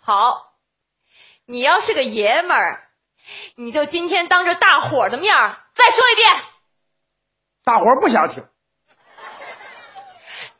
[0.00, 0.52] 好，
[1.46, 2.88] 你要是个爷们儿，
[3.56, 6.32] 你就今天当着大伙儿的面儿再说一遍。
[7.66, 8.46] 大伙儿不想听。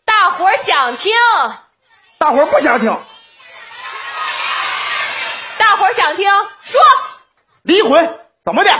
[0.05, 1.13] 大伙儿想听。
[2.19, 2.99] 大伙儿不想听。
[5.57, 6.29] 大伙儿想听，
[6.63, 6.81] 说。
[7.63, 8.71] 离婚怎么的？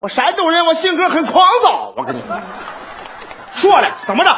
[0.00, 1.92] 我山东人，我性格很狂躁。
[1.98, 2.40] 我跟你说，
[3.52, 4.30] 说了怎么着？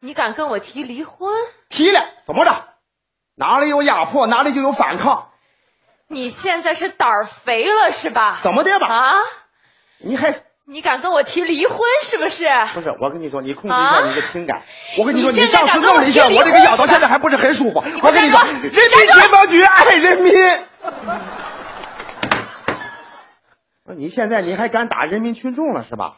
[0.00, 1.32] 你敢跟我提离婚？
[1.68, 2.64] 提了怎么着？
[3.36, 5.30] 哪里有压迫，哪里就有反抗。
[6.08, 8.40] 你现在是胆儿肥了是吧？
[8.42, 8.88] 怎么的吧？
[8.88, 9.12] 啊？
[9.98, 12.46] 你还你敢跟我提离婚是不是？
[12.72, 14.62] 不是，我跟你说，你控制一下你的情感。
[14.98, 17.80] 我跟你说，你上次弄了一下，我这个腰到现在还不是很舒服。
[18.02, 20.32] 我跟你说，人民解放军爱人民。
[23.96, 26.16] 你现在你还敢打人民群众了是吧？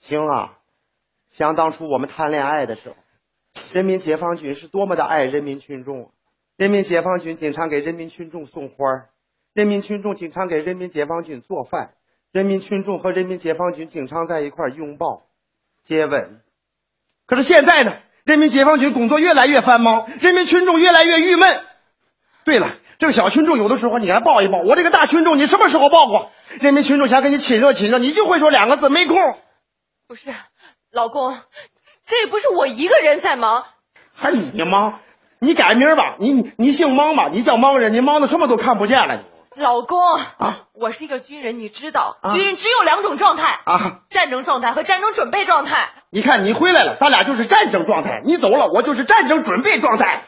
[0.00, 0.58] 行啊，
[1.30, 2.96] 想当初我们谈恋爱的时候，
[3.72, 6.10] 人民解放军是多么的爱人民群众，
[6.56, 8.74] 人民解放军经常给人民群众送花
[9.54, 11.94] 人民群众经常给人民解放军做饭，
[12.32, 15.22] 人民群众和人民解放军经常在一块拥抱、
[15.84, 16.40] 接吻。
[17.26, 21.60] 可是现在呢，人民解放军工作越来越繁忙，人民群众越来越郁闷。
[22.44, 22.68] 对了。
[22.98, 26.30] 这个小群众有的时候你还抱一抱，我这个大群众你什么时候抱过？
[26.60, 29.18] 人民群众想跟你亲热亲热，你就会说两个字没空。
[30.06, 30.30] 不是，
[30.92, 31.36] 老公，
[32.06, 33.64] 这也不是我一个人在忙，
[34.14, 35.00] 还你忙？
[35.40, 39.16] 你改名吧，你你你姓忙吧，你叫忙人，你忙的什么都看不见了。
[39.16, 39.24] 你
[39.56, 45.92] 老公啊，我是一个军人，你知道，军人只有两种状态啊，战争状态和战争准备状态。
[46.10, 50.24] 你看你回来了，咱俩就是战争状态；你走了，我就是战争准备状态。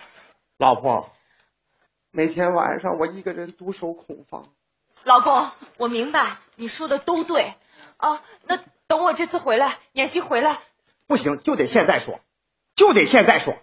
[0.59, 1.11] 老婆。
[2.17, 4.45] 每天晚上我一个人独守空房。
[5.03, 7.55] 老公，我明白你说的都对
[7.97, 8.23] 啊。
[8.47, 10.59] 那等我这次回来演习回来，
[11.09, 12.21] 不行就得现在说，
[12.77, 13.57] 就得现在说。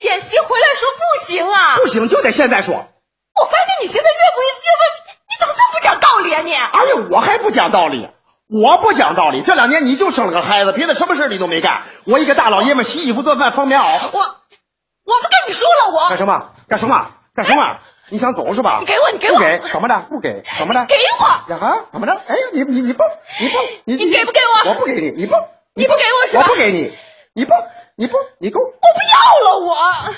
[0.00, 2.88] 演习回来说不行啊，不行就得现在说。
[3.34, 4.48] 我发现你现在越不越
[4.80, 4.82] 不，
[5.28, 6.52] 你怎么这么不讲道理啊你？
[6.52, 8.08] 哎呀，我还不讲道理，
[8.48, 9.42] 我不讲道理。
[9.42, 11.82] 这两年你就生了个孩子，别的什么事你都没干。
[12.04, 13.84] 我一个大老爷们洗衣服做饭放棉袄。
[14.12, 16.50] 我我不跟你说了，我干什么？
[16.68, 17.10] 干什么？
[17.34, 17.62] 干什么？
[18.10, 18.78] 你想走是吧？
[18.80, 20.06] 你给我，你给我，不给怎么的？
[20.08, 20.86] 不给怎么的？
[20.86, 21.86] 给我呀？
[21.92, 22.12] 怎么着？
[22.28, 23.02] 哎，你你你不
[23.40, 24.70] 你不你你给不给我？
[24.70, 25.34] 我不给你，你不
[25.74, 26.44] 你不给我是吧？
[26.44, 26.96] 我不给你，
[27.34, 27.50] 你不
[27.96, 29.74] 你不你给我，我不要了我。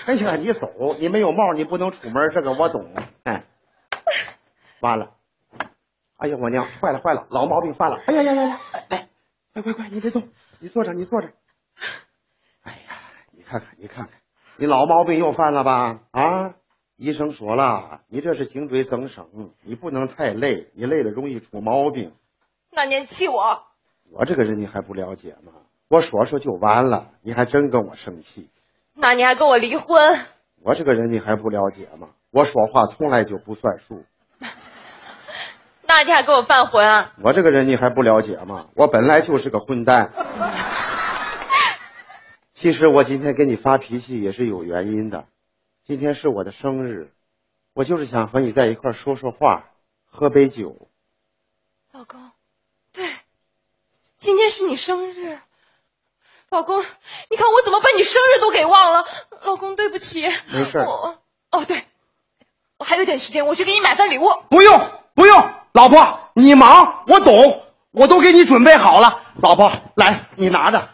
[0.07, 0.69] 哎呀，你走，
[0.99, 2.93] 你没有帽，你不能出门，这个我懂。
[3.25, 3.45] 哎，
[4.81, 5.15] 完了，
[6.19, 7.99] 哎呀我娘，坏了坏了，老毛病犯了。
[8.07, 8.61] 哎呀呀呀呀，
[8.91, 9.09] 哎，
[9.55, 10.29] 快快快，你别动，
[10.59, 11.31] 你坐着你坐着。
[12.63, 12.95] 哎呀，
[13.33, 14.13] 你看看你看看，
[14.57, 16.01] 你老毛病又犯了吧？
[16.11, 16.55] 啊？
[16.97, 22.15] 医生说了，你这是颈椎增生，你不能太累，你累了容易出毛病。
[22.71, 23.63] 那您气我？
[24.11, 25.53] 我这个人你还不了解吗？
[25.89, 28.51] 我说说就完了，你还真跟我生气？
[28.95, 30.19] 那你还跟我离婚？
[30.63, 32.09] 我这个人你还不了解吗？
[32.31, 34.05] 我说话从来就不算数。
[35.89, 37.09] 那你还跟我犯浑？
[37.23, 38.67] 我这个人你还不了解吗？
[38.75, 40.13] 我本来就是个混蛋。
[42.53, 45.27] 其实我今天给你发脾气也是有原因的。
[45.85, 47.13] 今天是我的生日，
[47.75, 49.71] 我就是想和你在一块说说话，
[50.07, 50.89] 喝杯酒。
[51.93, 52.33] 老公，
[52.93, 53.05] 对，
[54.17, 55.39] 今天是你生日。
[56.51, 56.81] 老公，
[57.31, 59.05] 你看我怎么把你生日都给忘了？
[59.43, 60.23] 老公，对不起。
[60.53, 60.79] 没事。
[60.79, 61.19] 我
[61.51, 61.85] 哦，对，
[62.79, 64.29] 我还有点时间，我去给你买份礼物。
[64.49, 69.23] 不用，不用，老婆，你忙，我懂，我都给你准备好了。
[69.43, 70.89] 老婆，来，你拿着，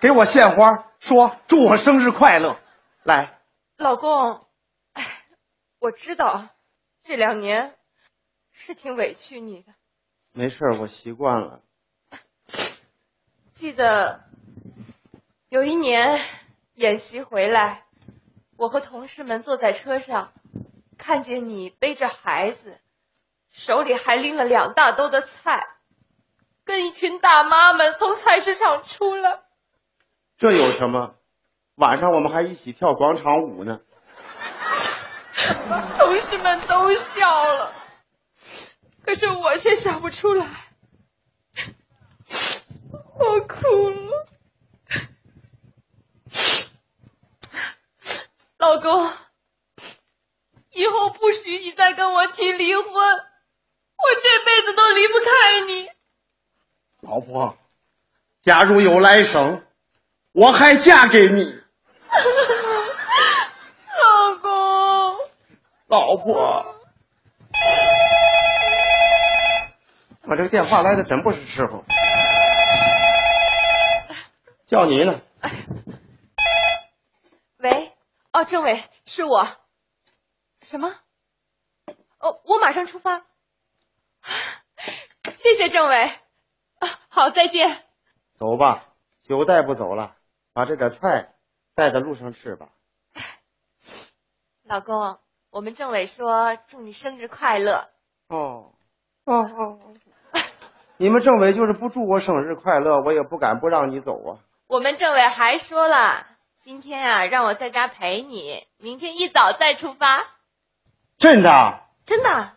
[0.00, 2.58] 给我献花，说祝我生日快乐，
[3.02, 3.40] 来。
[3.78, 4.46] 老公，
[4.92, 5.04] 哎，
[5.78, 6.46] 我知道
[7.02, 7.74] 这两年
[8.52, 9.72] 是挺委屈你的。
[10.32, 11.60] 没事，我习惯了。
[13.56, 14.20] 记得
[15.48, 16.20] 有一年
[16.74, 17.84] 演习回来，
[18.58, 20.30] 我和同事们坐在车上，
[20.98, 22.78] 看见你背着孩子，
[23.50, 25.66] 手里还拎了两大兜的菜，
[26.66, 29.40] 跟一群大妈们从菜市场出来。
[30.36, 31.14] 这有什么？
[31.76, 33.80] 晚上我们还一起跳广场舞呢，
[35.98, 37.72] 同事们都笑了，
[39.02, 40.46] 可是我却笑不出来，
[43.18, 44.26] 我哭了。
[48.58, 49.10] 老公，
[50.70, 52.92] 以后不许你再跟我提离婚，我
[54.22, 55.90] 这辈子都离不开你。
[57.00, 57.56] 老婆，
[58.42, 59.64] 假如有来生，
[60.32, 61.44] 我还嫁给你。
[64.02, 65.16] 老公，
[65.86, 66.74] 老婆，
[70.24, 71.84] 我这个电话来的真不是时候，
[74.66, 75.22] 叫你呢。
[77.58, 77.92] 喂，
[78.32, 79.46] 哦，政委，是我。
[80.60, 80.92] 什么？
[82.18, 83.24] 哦，我马上出发。
[85.36, 86.02] 谢谢政委。
[86.80, 87.84] 啊，好，再见。
[88.34, 88.88] 走吧，
[89.22, 90.16] 酒带不走了，
[90.52, 91.36] 把这点菜
[91.76, 92.70] 带在路上吃吧。
[94.64, 95.20] 老公，
[95.50, 97.88] 我们政委说祝你生日快乐。
[98.28, 98.74] 哦，
[99.24, 99.78] 哦哦，
[100.98, 104.40] 你们政委就是不祝我生日快乐，我也不敢不让你走啊。
[104.68, 106.26] 我们政委还说了，
[106.60, 110.26] 今天啊让我在家陪你，明天一早再出发。
[111.18, 111.82] 真的？
[112.04, 112.52] 真的。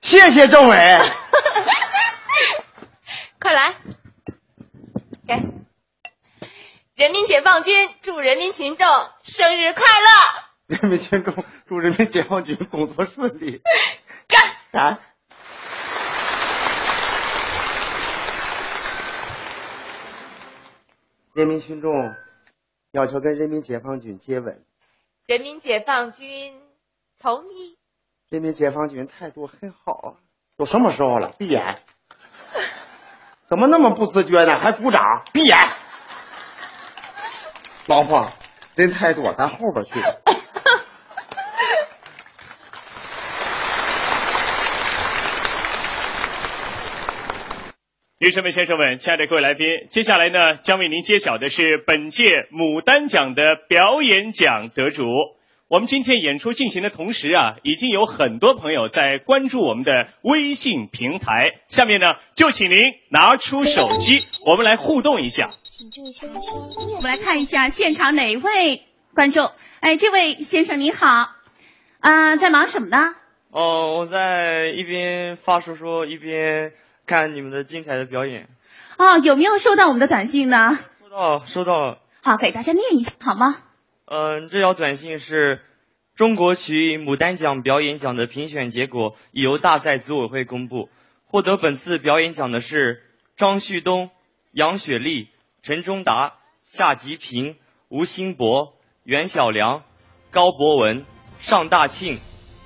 [0.00, 0.76] 谢谢政委。
[3.38, 3.74] 快来，
[5.28, 5.34] 给
[6.94, 8.86] 人民解放军祝人民群众
[9.22, 10.78] 生日快乐！
[10.78, 13.60] 人民群众祝人民解放军工作顺利。
[14.26, 14.56] 干！
[14.72, 14.98] 干！
[21.36, 22.14] 人民群众
[22.92, 24.64] 要求跟人民解放军接吻，
[25.26, 26.58] 人民解放军
[27.20, 27.76] 同意。
[28.30, 30.16] 人民解放军态度很好。
[30.56, 31.32] 都什么时候了？
[31.38, 31.82] 闭眼。
[33.48, 34.56] 怎么那么不自觉呢？
[34.56, 35.02] 还鼓掌？
[35.34, 35.58] 闭眼。
[37.86, 38.32] 老婆，
[38.74, 40.00] 人太多，咱后边去。
[48.18, 55.04] 女士们、先生们，亲爱的各位来宾，接下来呢，将为您揭晓的是本届牡丹奖的表演奖得主。
[55.68, 61.56] 我们今天演出进行的同时啊，已经有很多朋友在关注我们的微信平台。
[61.68, 62.78] 下面呢，就请您
[63.10, 65.50] 拿出手机，我们来互动一下。
[65.64, 68.84] 请注意一下我们来看一下现场哪位
[69.14, 69.50] 观众？
[69.80, 71.06] 哎，这位先生你好，
[72.00, 72.96] 啊、在忙什么呢？
[73.50, 76.72] 哦，我在一边发说说一边
[77.06, 78.48] 看你们的精彩的表演。
[78.98, 80.76] 哦，有没有收到我们的短信呢？
[81.00, 81.98] 收到，收到了。
[82.22, 83.56] 好，给大家念一下好吗？
[84.06, 85.60] 嗯，这条短信是
[86.14, 90.88] 中国曲艺牡丹奖表演奖的评选结果已由大赛组委会公布，
[91.26, 93.02] 获得本次表演奖的是
[93.36, 94.10] 张旭东、
[94.52, 95.28] 杨雪丽、
[95.62, 97.56] 陈忠达、夏吉平、
[97.88, 98.74] 吴兴博、
[99.04, 99.82] 袁小良、
[100.30, 101.04] 高博文、
[101.38, 102.18] 尚大庆、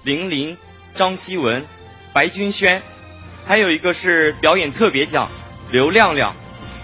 [0.04, 0.56] 林林、
[0.94, 1.64] 张希文、
[2.14, 2.82] 白君轩，
[3.50, 5.28] 还有一个是表演特别奖
[5.72, 6.36] 刘亮亮。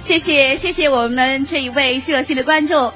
[0.02, 2.92] 谢谢谢谢我们这一位热心的观众。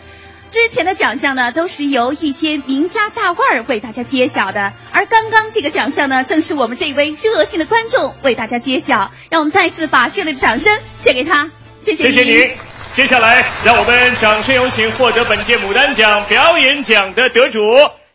[0.51, 9.13] 之前的奖项呢，都是由一些名家大腕儿为大家揭晓的，而刚刚这个奖项呢，正是我们这一位热心的观众为大家揭晓。
[9.31, 11.49] 让我们再次把热烈的掌声献给他，
[11.79, 12.57] 谢谢谢谢您。
[12.95, 17.61] 接下来，让我们掌声有请获得本届牡丹奖表演奖的得主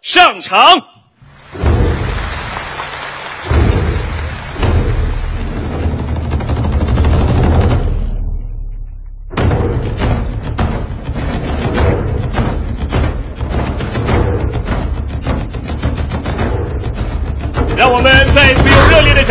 [0.02, 0.95] 上场。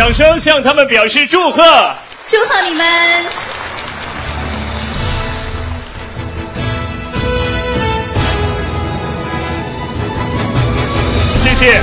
[0.05, 1.63] 掌声向他们表示祝贺。
[2.27, 2.85] 祝贺你们！
[11.43, 11.81] 谢谢。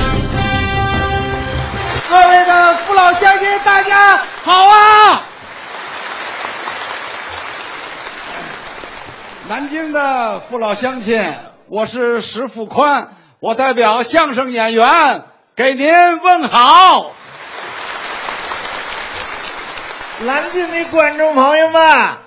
[2.09, 5.23] 各位的父老乡亲，大家好啊！
[9.49, 11.21] 南京的父老乡亲，
[11.67, 13.09] 我是石富宽，
[13.41, 15.23] 我代表相声演员
[15.57, 15.91] 给您
[16.21, 17.11] 问好。
[20.25, 22.17] 南京的观众朋友们，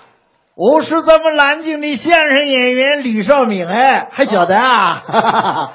[0.53, 5.01] 我是咱们南京的相声演员吕少敏，哎，还晓得啊？
[5.07, 5.71] 哈哈哈，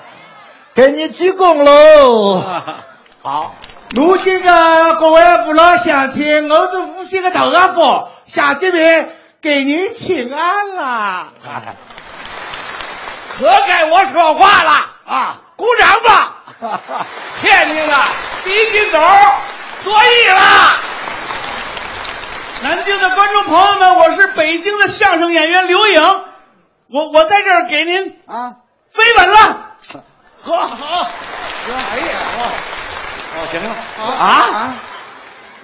[0.73, 2.40] 给你鞠躬喽！
[3.23, 3.57] 好，
[3.90, 11.32] 如今的各位父老乡亲，我是无锡的豆阿福，下这边给您请安啦。
[13.36, 14.70] 可该我说话了
[15.07, 15.39] 啊！
[15.57, 16.36] 鼓掌吧！
[17.40, 17.94] 天津的
[18.44, 19.01] 第一金斗
[19.82, 20.40] 作揖了。
[22.62, 26.01] 南京的观众朋友们，我是北京的相声演员刘颖，
[26.89, 28.59] 我我在这儿给您啊。
[28.93, 29.66] 飞吻了。
[30.40, 31.09] 好好，
[31.90, 32.06] 哎呀，
[33.34, 33.74] 哦，行了。
[34.05, 34.74] 啊。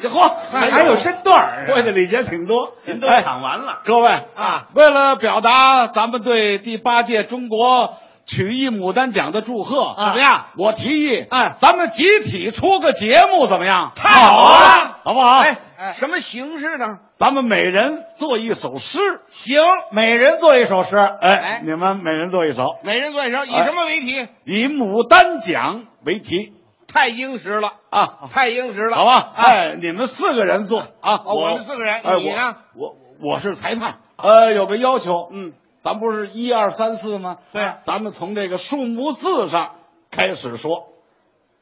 [0.03, 2.75] 嚯，还还有身段儿，会的礼节挺多。
[2.85, 7.99] 您都抢完了，各位啊，为了表达咱们对第八届中国
[8.29, 10.49] 曲艺牡丹奖的祝贺，怎么样？
[10.59, 13.93] 我提议，哎，咱们集体出个节目，怎么样？
[13.97, 15.39] 太好了，好不好？
[15.39, 16.99] 哎，什么形式呢？
[17.19, 19.01] 咱们每人做一首诗，
[19.31, 20.97] 行，每人做一首诗。
[20.99, 23.65] 哎，你们每人做一首，每人做一首，以哎。
[23.65, 24.29] 什么为题？
[24.45, 26.53] 以牡丹奖为题。
[26.87, 27.73] 太英实了。
[27.89, 29.31] 啊，太英实了，好吧？
[29.35, 30.81] 哎，哎，你们四个人做。
[31.01, 32.57] 啊，哦我们四个人哎你呢？
[32.75, 35.53] 我我我是裁判，呃，有个要求，嗯，
[35.89, 37.39] 咱不是一二三四吗？
[37.51, 39.77] 对，咱们从这个数目字上
[40.11, 40.89] 开始说，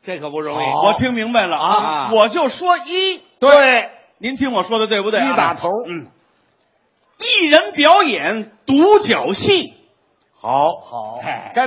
[0.05, 0.66] 这可不容易。
[0.66, 3.89] 我听明白了啊我就说一，对，
[4.19, 5.31] 您听我说的对不对、啊？
[5.31, 6.09] 一打头，嗯，
[7.20, 9.74] 一人表演独角戏，
[10.35, 11.20] 好，好，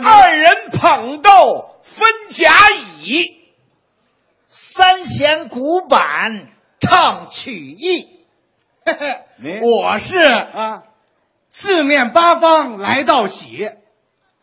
[0.03, 2.52] 二人捧逗分甲
[3.03, 3.40] 乙，
[4.48, 6.49] 三弦古板
[6.81, 8.19] 唱曲艺。
[8.86, 10.84] 嘿嘿我是啊，
[11.49, 13.69] 四面八方来道喜。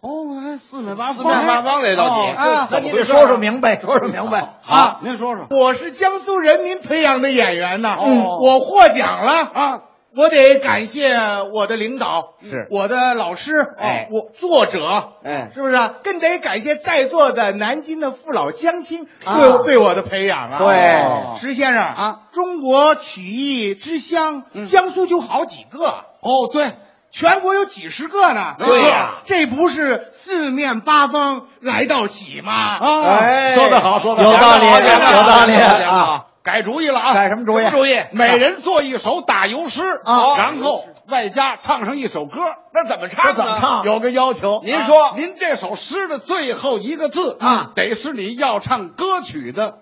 [0.00, 1.16] 哦，四面八方。
[1.16, 2.32] 四面八方来道喜。
[2.32, 3.36] 啊，那你得说说。
[3.38, 4.54] 明白，说说明白。
[4.62, 8.38] 好，您说说，我是江苏人民培养的演员呐，哦。
[8.42, 9.82] 我获奖了啊！
[10.16, 11.14] 我得感谢
[11.52, 12.68] 我的领导，是。
[12.70, 14.08] 我的老师，哎。
[14.10, 15.50] 我作者，哎。
[15.52, 15.94] 是不是啊？
[16.02, 19.38] 更得感谢在座的南京的父老乡亲啊。
[19.38, 20.58] 对我对我的培养啊。
[20.58, 21.38] 对。
[21.38, 24.66] 石先生啊，中国曲艺之乡，嗯。
[24.66, 26.04] 江苏就好几个。
[26.20, 26.72] 哦，对，
[27.16, 29.20] 全国有几十个呢，对呀。
[29.22, 32.52] 这不是四面八方来到喜吗？
[32.52, 33.54] 啊，哎。
[33.54, 36.26] 说得好，说得好，有道理有道理啊！
[36.42, 37.00] 改主意了。
[37.00, 37.14] 啊！
[37.14, 40.36] 改什么主意主意，每人做一首打油诗啊。
[40.36, 42.38] 然后外加唱上一首歌。
[42.74, 43.34] 那怎么唱呢？
[43.34, 43.84] 怎么唱？
[43.86, 45.04] 有个要求，您说。
[45.04, 45.12] 啊。
[45.16, 47.70] 您这首诗的最后一个字啊。
[47.74, 49.78] 得是你要唱歌曲的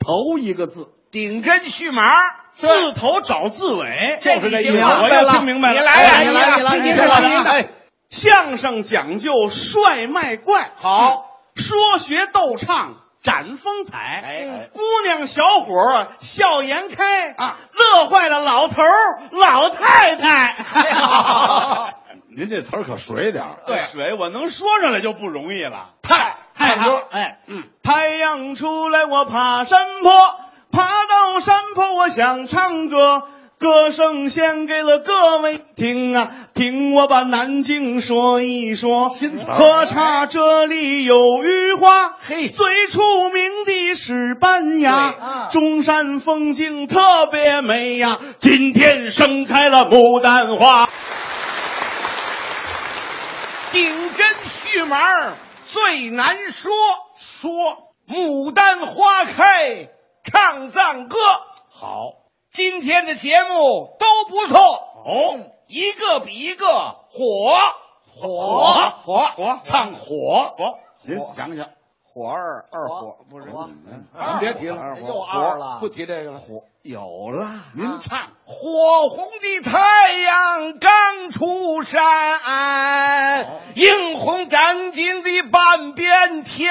[0.00, 0.88] 头一个字。
[1.12, 2.02] 顶针续麻，
[2.52, 5.80] 字头找字尾，就是这意思我白了又听明白了。
[5.80, 6.90] 你来呀哎你来，你来，你
[7.28, 7.68] 你来。
[8.08, 14.22] 相声讲究帅卖怪，好，说学逗唱展风采。
[14.24, 18.82] 哎姑娘小伙笑颜开啊，乐坏了老头
[19.32, 20.56] 老太太。
[22.34, 25.90] 您这词儿可水点儿对，水我能说上来就不容易了。
[26.02, 30.41] 太唱歌，哎，嗯，太阳出来，我爬山坡，爬
[31.32, 33.22] 到山坡，我想唱歌，
[33.58, 39.08] 歌声献给了各位听啊，听我把南京说一说。
[39.48, 43.00] 喝茶这里有雨花，嘿，最出
[43.30, 50.90] 名的是板牙，中山风景特别美呀，今天盛开了牡丹花。
[53.70, 54.26] 顶针
[54.62, 54.98] 续麻
[55.72, 56.70] 最难说，
[57.16, 57.54] 说
[58.06, 59.88] 牡丹花开
[60.32, 61.16] 唱赞歌。
[61.70, 62.14] 好，
[62.52, 64.58] 今天的节目都不错。
[65.04, 65.38] 哦，
[65.68, 66.66] 一个比一个
[67.10, 67.54] 火。
[68.14, 68.90] 火。
[69.04, 69.18] 火。
[69.36, 69.60] 火。
[69.64, 70.54] 唱火。
[70.56, 70.78] 火。
[71.02, 71.68] 您想想，
[72.14, 73.46] 火二二火不是？
[73.46, 76.38] 您别提了，又二了不提这个了。
[76.38, 82.02] 火有了，您唱火红的太阳刚出山，
[83.76, 86.70] 映红张京的半边天。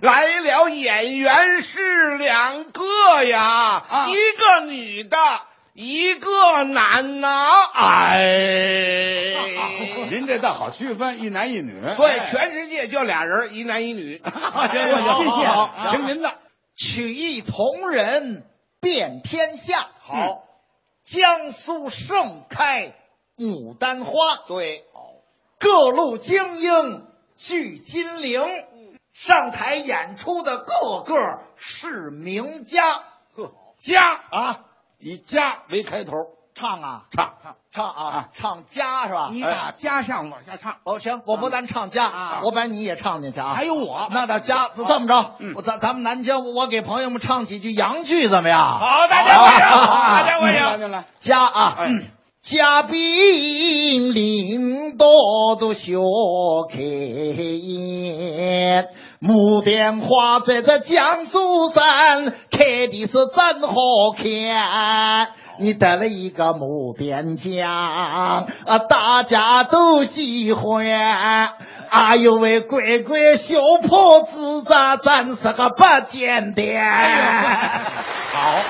[0.00, 5.18] 来了演员是两个呀，一个女的，
[5.76, 7.50] 一个男呐。
[7.74, 9.34] 哎，
[10.10, 11.82] 您这倒好区分，一男一女。
[11.98, 14.18] 对，全世界就俩人，一男一女。
[14.24, 16.32] 行行行好好听您的。
[16.74, 18.44] 曲艺同仁
[18.80, 19.88] 遍天下。
[20.00, 20.44] 好，
[21.02, 22.94] 江苏盛开
[23.36, 24.12] 牡丹花，
[24.48, 24.82] 对，
[25.58, 28.42] 各路精英聚金陵，
[29.12, 33.02] 上台演出的个个是名家。
[33.34, 34.60] 呵，家啊，
[34.98, 36.12] 以家为开头，
[36.54, 37.04] 唱啊。
[37.10, 37.32] 唱。
[37.42, 39.28] 唱唱啊，唱家是吧？
[39.30, 40.76] 你打家上往下唱。
[40.84, 43.52] 哦，行，我不但唱家啊，我把你也唱进去啊。
[43.54, 44.08] 还有我。
[44.10, 48.64] 那到家这么着，我咱咱们南京，我给朋友们唱几句洋剧怎么样？
[48.64, 50.62] 好，大家欢迎， 大家欢迎。
[50.62, 51.76] 来来来，家啊，
[52.40, 55.06] 家兵领导
[55.60, 55.96] 都学
[56.70, 58.88] 开眼，
[59.20, 63.74] 牡丹花在这江苏山开的是真好
[64.14, 65.32] 看。
[65.58, 68.46] 你得了一个牡丹奖啊，
[68.88, 70.86] 大家都喜欢。
[71.88, 76.64] 哎呦喂，乖乖小伙子，咱真是个不简单。
[78.32, 78.60] 好，啊，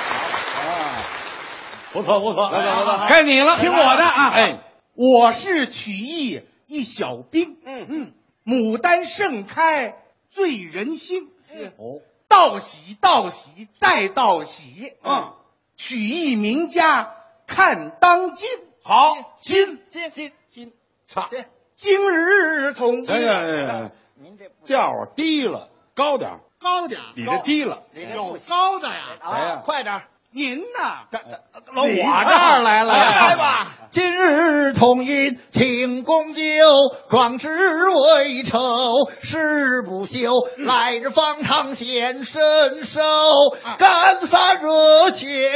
[1.92, 4.30] 不错不错，不错不错，该你了，听我的啊！
[4.32, 4.60] 哎，
[4.94, 8.12] 我是曲艺一小兵，嗯嗯，
[8.44, 9.94] 牡丹盛开
[10.36, 11.32] 醉人心，
[11.78, 15.32] 哦，道喜道喜再道喜，嗯，
[15.78, 17.14] 曲艺名家
[17.46, 18.46] 看当今，
[18.82, 19.80] 好，今。
[19.88, 20.10] 今。
[20.10, 20.32] 今。
[20.50, 20.72] 今。
[21.08, 21.30] 唱，
[21.74, 22.10] 今。
[22.10, 29.62] 日同哎呀哎呀，您这调儿低了，高点儿，高点儿，你这低了，有高的呀，哎呀。
[29.64, 31.18] 快点儿您呐，到
[31.82, 33.68] 我这儿来了，来吧。
[33.88, 36.42] 今日同饮庆功酒，
[37.08, 37.48] 壮志
[37.88, 38.58] 未酬
[39.22, 40.34] 誓不休。
[40.58, 43.00] 来日方长显身手，
[43.78, 45.50] 干洒热血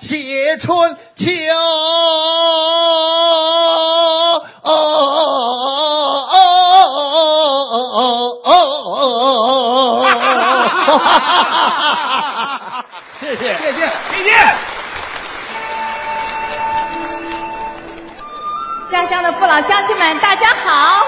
[0.00, 1.28] 写春秋。
[13.18, 14.30] 谢谢谢谢谢谢。
[18.88, 21.07] 家乡的父老乡亲们，大家好！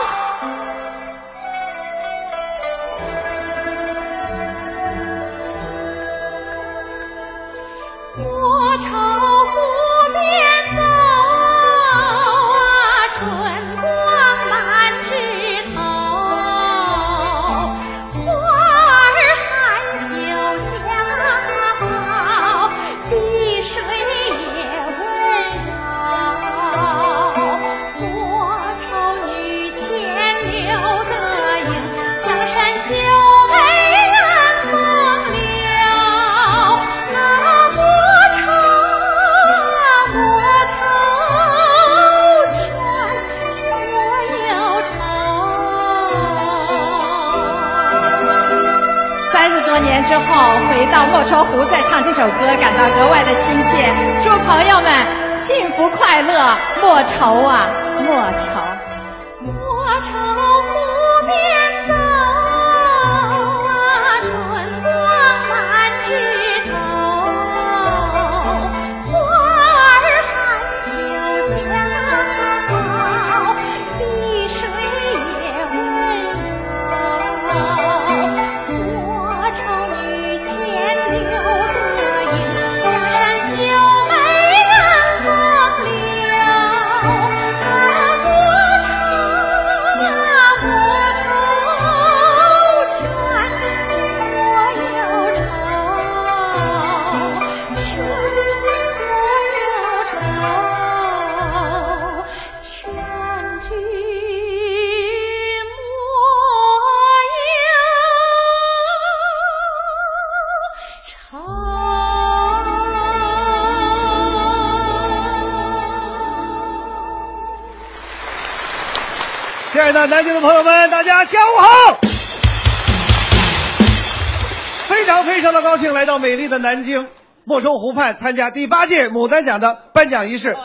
[126.11, 127.07] 到美丽的南京
[127.45, 130.57] 莫愁湖畔参加第八届牡丹奖的颁奖仪式。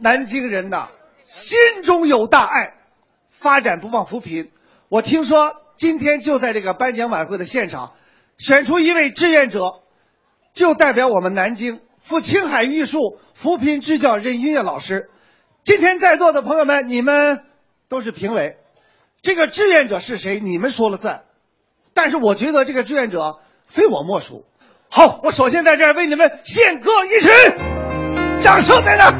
[0.00, 0.88] 南京人呐，
[1.22, 2.74] 心中有大爱，
[3.30, 4.50] 发展不忘扶贫。
[4.88, 7.92] 我听说今天就在这个颁奖晚会的现场，
[8.38, 9.82] 选出一位志愿者，
[10.52, 15.08] 就代表我们南京赴青海玉树扶贫支教任音乐老师。
[15.62, 17.44] 今天在座的朋友们，你们
[17.88, 18.56] 都是评委，
[19.22, 21.22] 这个志愿者是谁，你们说了算。
[21.94, 23.38] 但是我觉得这个志愿者
[23.68, 24.44] 非我莫属。
[24.90, 27.28] 好，我首先在这儿为你们献歌一曲，
[28.40, 29.14] 掌声在那儿。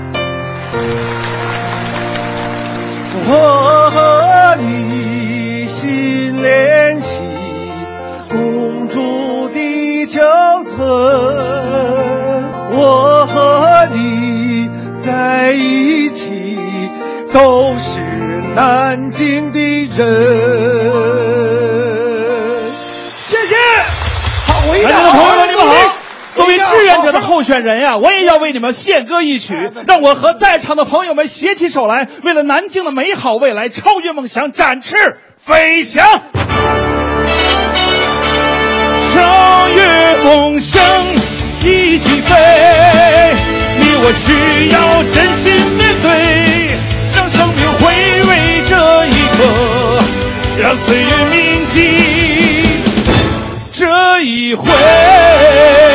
[3.30, 7.22] 我和你心连心，
[8.30, 10.20] 共筑地球
[10.64, 10.78] 村。
[12.70, 16.58] 我和你在一起，
[17.30, 18.00] 都是
[18.54, 21.17] 南京的人。
[27.18, 29.54] 的候选人呀，我也要为你们献歌一曲，
[29.86, 34.94] 让我和在场的朋友们携起手来，为了南京的美好未来，超越梦想，展翅
[35.44, 36.06] 飞翔。
[39.12, 40.80] 超越梦想，
[41.64, 42.36] 一起飞，
[43.78, 46.78] 你我需要真心面对，
[47.16, 47.90] 让生命回
[48.28, 48.76] 味这
[49.06, 49.42] 一刻，
[50.62, 51.76] 让岁月铭记
[53.72, 55.87] 这一回。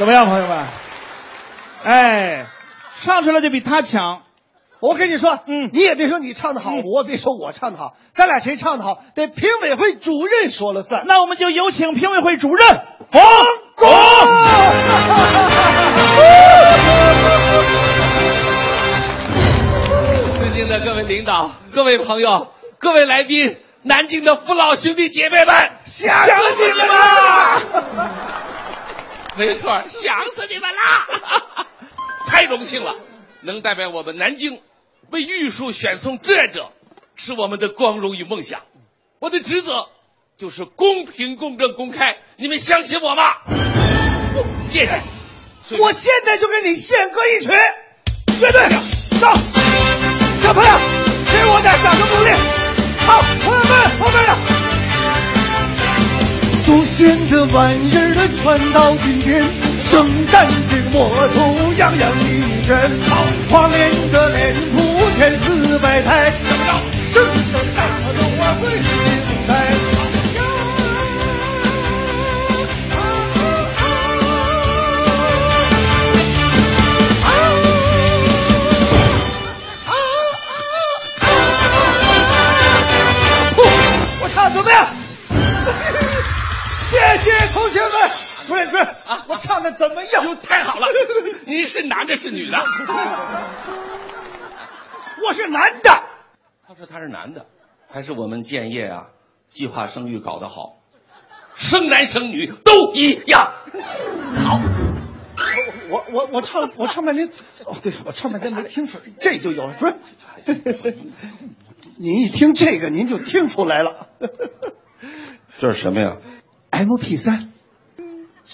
[0.00, 0.58] 怎么样，朋友们？
[1.84, 2.46] 哎，
[3.02, 4.22] 唱出来就比他强。
[4.80, 11.02] 我跟你说，嗯，你也别说你唱的好，我也别说我唱的好，咱俩谁唱的好，得评委会主任说了算。
[11.04, 12.66] 那我们就有请评委会主任
[13.10, 13.22] 冯
[13.76, 13.90] 总。
[20.38, 26.10] 尊敬的各位领导、各位朋友、各位来宾，南京的父老兄弟姐妹们，想
[26.56, 27.60] 死你们了！
[29.36, 31.66] 没错，想死你们啦！
[32.26, 32.96] 太荣幸了，
[33.42, 34.60] 能代表我们南京
[35.10, 36.72] 为玉树选送志愿者，
[37.16, 38.62] 是我们的光荣与梦想。
[39.18, 39.88] 我的职责
[40.36, 42.18] 就是公平、公正、公开。
[42.36, 43.34] 你们相信我吗？
[44.62, 45.00] 谢谢。
[45.78, 48.68] 我现在就给你献歌一曲，乐队
[49.20, 49.28] 走，
[50.42, 50.70] 小朋友
[51.32, 52.30] 给我点掌声鼓励。
[53.06, 54.49] 好，朋友们，后面的。
[57.00, 59.40] 祖先的玩意儿的传到今天，
[59.84, 62.76] 圣诞节莫愁样样一卷，
[63.48, 64.76] 花脸的脸谱
[65.16, 66.30] 千姿百态，
[67.10, 67.24] 圣
[67.54, 67.80] 诞大
[68.12, 68.68] 龙啊会
[87.70, 88.10] 谢同学们。
[88.46, 90.36] 主任，主任啊，我唱的怎么样？
[90.42, 90.88] 太好了！
[91.46, 92.58] 您是男的，是女的？
[95.26, 95.90] 我是男的。
[96.66, 97.46] 他说他是男的，
[97.88, 99.06] 还是我们建业啊，
[99.48, 100.78] 计划生育搞得好，
[101.54, 103.52] 生男生女都一样。
[104.44, 104.60] 好，
[105.90, 107.28] 我我我唱我唱半天，
[107.66, 109.74] 哦，对我唱半天没听出来，这就有了。
[109.78, 109.98] 主任，
[111.98, 114.08] 您一听这个，您就听出来了。
[115.60, 116.16] 这是什么呀
[116.70, 117.49] ？M P 三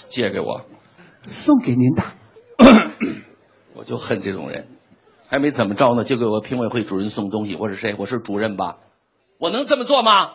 [0.09, 0.61] 借给我，
[1.25, 2.03] 送给您的。
[3.75, 4.67] 我就恨这种人，
[5.29, 7.55] 还没怎么着呢，就给我评委会主任送东西。
[7.55, 7.95] 我是谁？
[7.97, 8.77] 我是主任吧？
[9.37, 10.33] 我能这么做吗？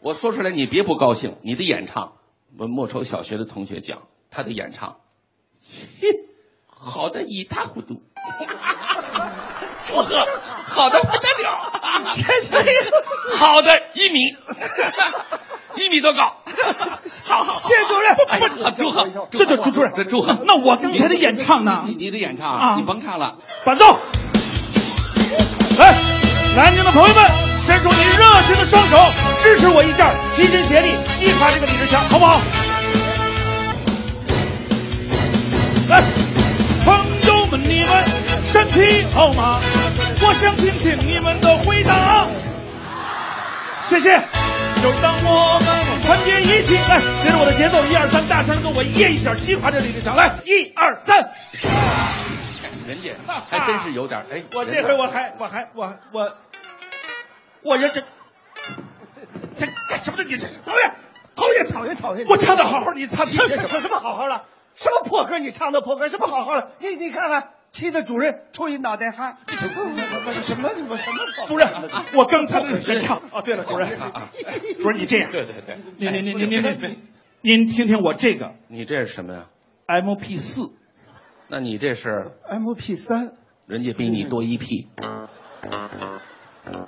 [0.00, 1.38] 我说出来你别不高兴。
[1.42, 2.12] 你的演唱，
[2.58, 4.96] 我莫愁小学的同学讲他的演唱，
[6.00, 6.08] 嘿，
[6.66, 8.02] 好的一塌糊涂，
[9.86, 10.26] 祝贺，
[10.66, 11.72] 好的不得了，
[13.38, 14.36] 好的一米，
[15.76, 16.36] 一米多高，
[17.24, 20.36] 好好，谢主任哎呀，祝贺，这就朱主任这祝贺。
[20.44, 21.84] 那我刚才的演唱呢？
[21.86, 23.98] 你你的演唱啊你甭唱了，伴奏。
[25.78, 25.94] 来，
[26.56, 27.24] 南京的朋友们，
[27.66, 28.96] 伸出你热情的双手，
[29.42, 32.40] 支持我一下，齐心协力击垮这个李志强，好不好？
[35.88, 36.02] 来，
[36.84, 36.96] 朋
[37.26, 38.04] 友们，你们
[38.46, 39.58] 身体好吗？
[40.26, 42.28] 我想听听你们的回答。
[43.88, 44.22] 谢谢。
[44.84, 50.14] 就当我们团结一起，来，随着我的节奏，一二三，大声跟我耶一下，击垮这李志强。
[50.14, 51.32] 来，一二三。
[52.86, 53.12] 人家
[53.48, 56.36] 还真是有点哎，我这回我还我还我我
[57.62, 58.02] 我这这
[59.56, 60.24] 这干什么呢？
[60.28, 60.94] 你这是讨厌
[61.34, 62.26] 讨厌讨厌讨厌！
[62.28, 64.44] 我唱的好好的，你唱什么什么好好的？
[64.74, 65.38] 什么破歌？
[65.38, 66.10] 你唱的破歌？
[66.10, 66.72] 什么好好的？
[66.80, 69.36] 你你看看，气得主任出一脑袋汗。
[69.48, 71.18] 什么什么什么？
[71.44, 71.68] 主任，
[72.16, 73.20] 我刚才在唱。
[73.32, 73.88] 哦，对了，主任，
[74.78, 76.96] 主任你这样， 对对对，您您您您您您
[77.42, 79.46] 您听听我这个你这是什么呀
[79.86, 80.70] ？M P 四
[81.48, 83.32] 那你这是 M P 三。
[83.66, 84.88] 人家比你多一 P。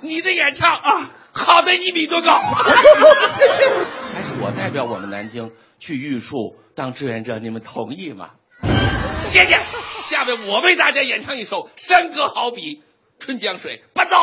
[0.01, 2.31] 你的演唱啊，好的一米多高。
[2.31, 8.29] 还是我代表我们南京去玉树当志愿者，你们同意吗？
[9.29, 9.59] 谢谢。
[10.07, 12.81] 下面我为大家演唱一首《山歌好比
[13.19, 14.15] 春江水》，伴奏。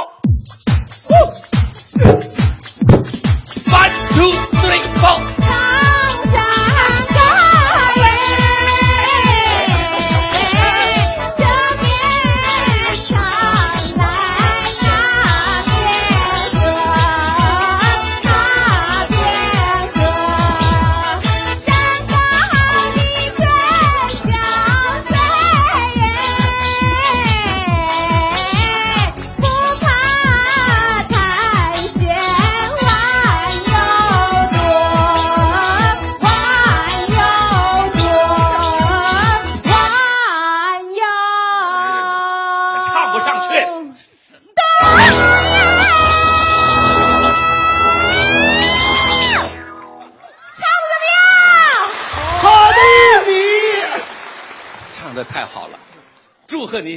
[3.70, 5.33] One two three four。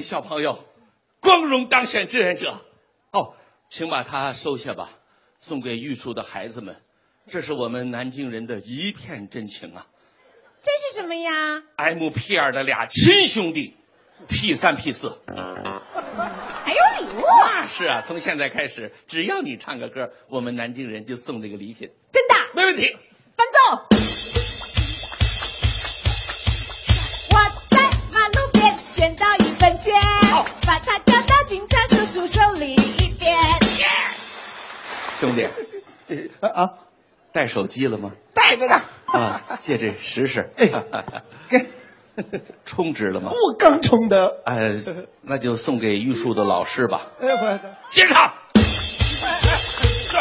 [0.02, 0.64] 小朋友
[1.20, 2.62] 光荣当选志愿者。
[3.12, 3.34] 哦，
[3.70, 4.92] 请把它收下吧，
[5.40, 6.82] 送给玉树的孩子们，
[7.28, 9.88] 这是我们南京人的一片真情啊。
[10.62, 13.76] 这是什么呀？M P 二的俩亲兄弟
[14.28, 15.18] ，P 三 P 四。
[15.28, 17.22] 还有礼物？
[17.54, 22.36] 那是啊，从现在开始，只要你唱个歌，我们南京人就送这个礼品，真的？
[22.56, 22.98] 没问题。
[23.36, 23.86] 伴奏。
[27.30, 27.36] 我
[27.70, 27.78] 在
[28.12, 29.26] 马路边捡到
[29.88, 29.94] 一分钱，
[30.66, 33.38] 把它交到警察叔叔手里一边。
[35.20, 35.48] 兄弟，
[36.42, 36.72] 啊，
[37.32, 38.12] 带手机了吗？
[38.34, 38.82] 带着呢。
[39.06, 40.52] 啊，借这试试。
[40.58, 40.68] 哎，
[41.50, 41.66] 给，
[42.66, 43.32] 充值了吗？
[43.32, 44.42] 我刚充的。
[44.46, 44.74] 哎，
[45.22, 47.08] 那就送给玉树的老师吧。
[47.22, 47.60] 哎，我
[47.90, 48.34] 接着唱。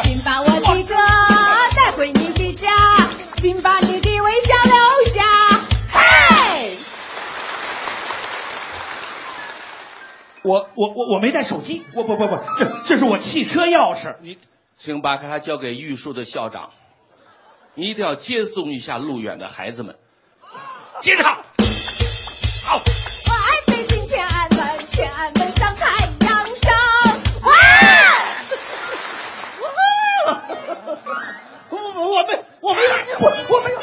[0.02, 0.94] 请把我的歌
[1.74, 2.36] 带回你
[10.46, 14.14] 我我我我没带手机，我不不不，这这是我汽车钥匙。
[14.22, 14.38] 你
[14.76, 16.70] 请把它交给玉树的校长，
[17.74, 19.96] 你一定要接送一下路远的孩子们。
[21.02, 21.34] 接着，好。
[21.34, 24.58] 我爱北京天安门，
[24.92, 26.72] 天安门上太阳升。
[27.42, 27.50] 哇！
[31.70, 33.78] 我我我没我没有我我没有，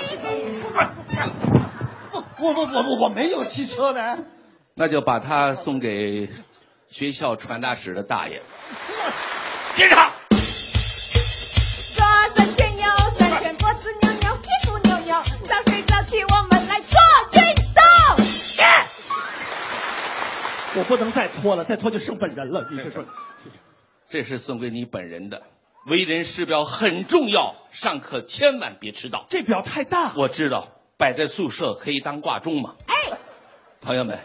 [2.13, 4.19] 我我我我我没有汽车呢。
[4.75, 6.29] 那就把它送给
[6.93, 8.39] 学校传达室的大爷。
[9.75, 9.95] 接着。
[11.95, 12.05] 左
[12.35, 12.83] 三圈右
[13.17, 16.99] 三圈，脖子扭扭，屁股扭扭，早睡早起我们来做
[17.31, 17.41] 运
[17.73, 17.81] 动。
[20.75, 22.67] 我不能再拖了，再拖就剩本人了。
[22.69, 23.03] 你这说，
[24.07, 25.41] 这是送给你本人的。
[25.87, 29.25] 为人师表很重要，上课千万别迟到。
[29.29, 30.67] 这表太大，我知道，
[30.97, 32.75] 摆在宿舍可以当挂钟嘛。
[32.85, 33.17] 哎，
[33.81, 34.19] 朋友们，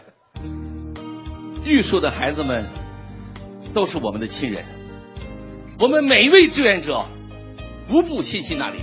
[1.69, 2.65] 玉树的孩子们
[3.75, 4.65] 都是我们的亲人，
[5.77, 7.05] 我们每一位志愿者
[7.91, 8.79] 无不亲戚那里。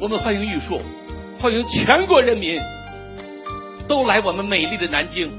[0.00, 0.80] 我们欢迎玉树，
[1.40, 2.60] 欢迎全国人民
[3.88, 5.32] 都来我们美丽的南京，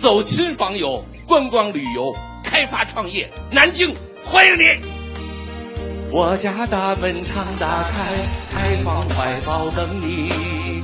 [0.00, 2.14] 走亲访友、观光旅游、
[2.44, 3.28] 开发创业。
[3.50, 3.92] 南京
[4.24, 4.80] 欢迎你！
[6.12, 8.14] 我家大门常打开，
[8.52, 10.30] 开放怀抱等你。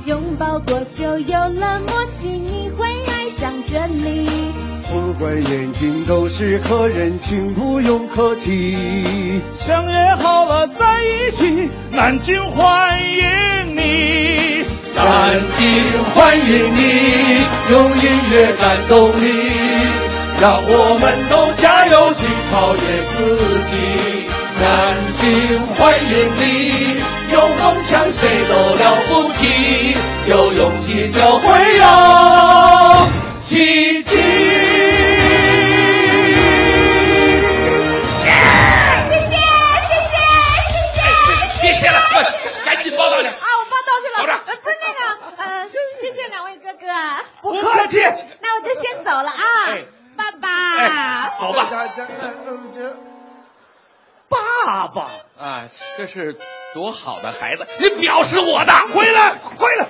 [0.05, 4.27] 拥抱过就有了默契，你会爱上这里。
[4.93, 9.41] 不管眼睛都是客人，请不用客气。
[9.57, 14.63] 相约好了在一起，南京欢迎你，
[14.95, 17.41] 南京欢迎你，
[17.71, 19.31] 用音乐感动你，
[20.39, 23.35] 让我们都加油去超越自
[23.71, 23.73] 己。
[24.61, 26.43] 南京欢迎你，
[27.33, 29.97] 有梦想谁都了不起，
[30.27, 31.49] 有勇气就会
[31.79, 31.83] 有
[33.43, 34.62] 奇迹。
[47.41, 50.77] 不客气那我就先走了啊，哎爸爸。
[50.77, 52.33] 哎走吧这这这
[52.73, 52.97] 这
[54.29, 55.67] 爸爸啊，
[55.97, 56.37] 这是
[56.73, 57.67] 多好的孩子！
[57.79, 59.87] 你表示我的，回来，回来。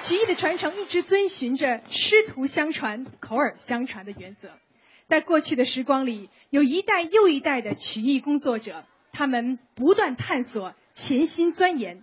[0.00, 4.50] 曲艺的传承一直遵循着师徒相传、口耳相传的原则。
[5.06, 12.02] 在过去的时光里，有一代又一代的曲艺工作者，他们不断探索、潜心钻研。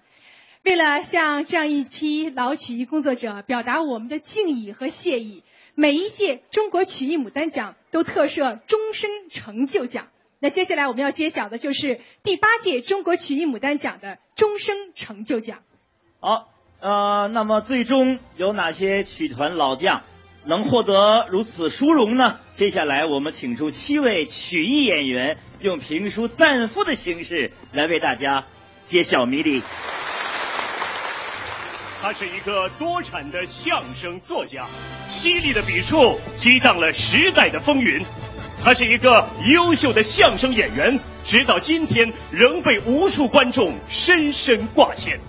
[0.63, 10.09] 为了向这样一批老曲艺工作者表达我们的敬意和谢意，每一届中国曲艺牡丹奖都特设终身成就奖。
[10.39, 15.59] 那接下来我们要揭晓的就是第八届中国曲艺牡丹奖的终身成就奖。
[16.19, 16.49] 好，
[16.81, 20.03] 呃，那么最终有哪些曲团老将
[20.45, 22.39] 能获得如此殊荣呢？
[22.53, 28.45] 接下来我们请出七位曲艺演员，用评书赞赋的形式来为大家
[28.83, 29.61] 揭晓谜底。
[32.01, 34.65] 他是一个多产的相声作家，
[35.07, 38.05] 犀利的笔触激荡了时代的风云。
[38.63, 45.19] 他是一个优秀的相声演员，直到今天仍被无数观众深深挂牵。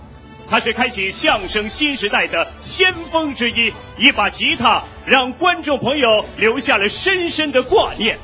[0.49, 8.17] 他是开启相声新时代的先锋之一，一把吉他让观众朋友留下了深深的挂念。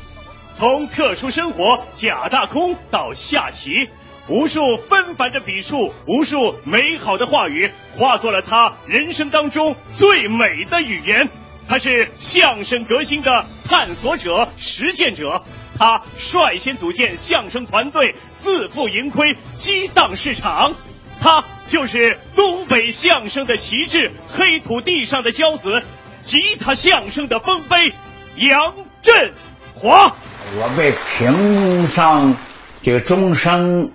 [0.55, 3.89] 从特殊生活假大空到下棋，
[4.29, 11.29] 无数纷繁的笔触，无数美好的话语，化作了他人生当中最美的语言。
[11.69, 15.43] 他是相声革新的探索者、实践者。
[15.77, 20.73] 他率先组建相声团队，自负盈亏，激荡市场。
[21.19, 25.83] 他就是东北相声的旗帜，黑土地上的骄子，
[26.21, 27.93] 吉他相声的丰碑，
[28.37, 29.33] 杨振
[29.75, 30.15] 华。
[30.55, 32.35] 我被评上
[32.81, 33.91] 这个终生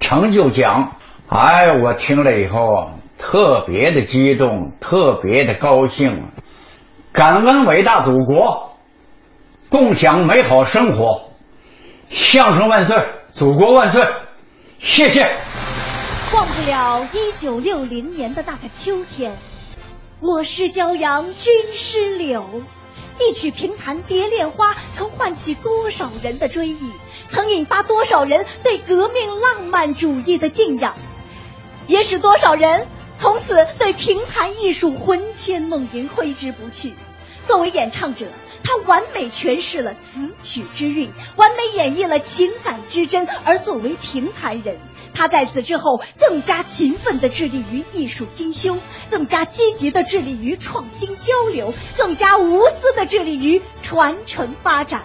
[0.00, 0.96] 成就奖，
[1.28, 6.28] 哎，我听了以后啊特别的激动，特别的高兴，
[7.12, 8.76] 感恩伟大祖国，
[9.68, 11.30] 共享美好生活，
[12.08, 12.96] 相声万岁，
[13.32, 14.06] 祖国万岁，
[14.78, 15.30] 谢谢。
[16.34, 19.32] 忘不了一九六零年的那个秋天，
[20.20, 22.44] 我是骄阳军师柳，
[23.20, 26.90] 一曲评弹《蝶恋花》曾唤起多少人的追忆，
[27.30, 30.94] 曾引发多少人对革命浪漫主义的敬仰，
[31.86, 32.86] 也使多少人
[33.18, 36.94] 从此对评弹艺术魂牵梦萦，挥之不去。
[37.46, 38.26] 作为演唱者，
[38.64, 44.78] 他完美诠释了词曲之韵，完美演绎了情感之真；而作为评弹人，
[45.14, 48.78] 他在此之后更加勤奋地致力于艺术精修，
[49.10, 55.04] 更加积极地致力于创新交流，更加无私地致力于传承发展。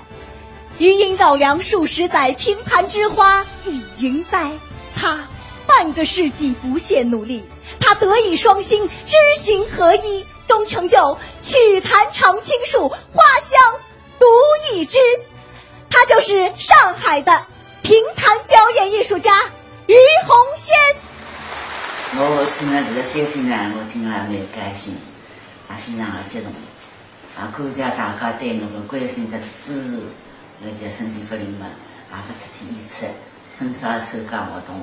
[0.82, 4.50] 余音绕梁数十载，评弹之花已云栽。
[4.96, 5.28] 他
[5.68, 7.46] 半个世纪不懈努力，
[7.80, 12.98] 他德艺双馨，知行合一，终成就曲坛常青树，花
[13.44, 13.80] 香
[14.18, 14.26] 独
[14.74, 14.98] 一枝。
[15.92, 17.46] 他就是上海的
[17.84, 19.40] 评弹表演艺术家
[19.86, 19.94] 于
[20.26, 20.76] 洪先。
[22.18, 24.98] 我听了这个消息呢，我听了蛮开心，
[25.70, 26.52] 也非常的激动。
[27.38, 30.00] 啊，感谢大家对我的关心和支持，
[30.64, 31.66] 我叫身体不灵嘛，
[32.12, 33.08] 俺不出去演出，
[33.58, 34.76] 很少参加活动，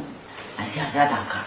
[0.56, 1.44] 啊，谢谢大家。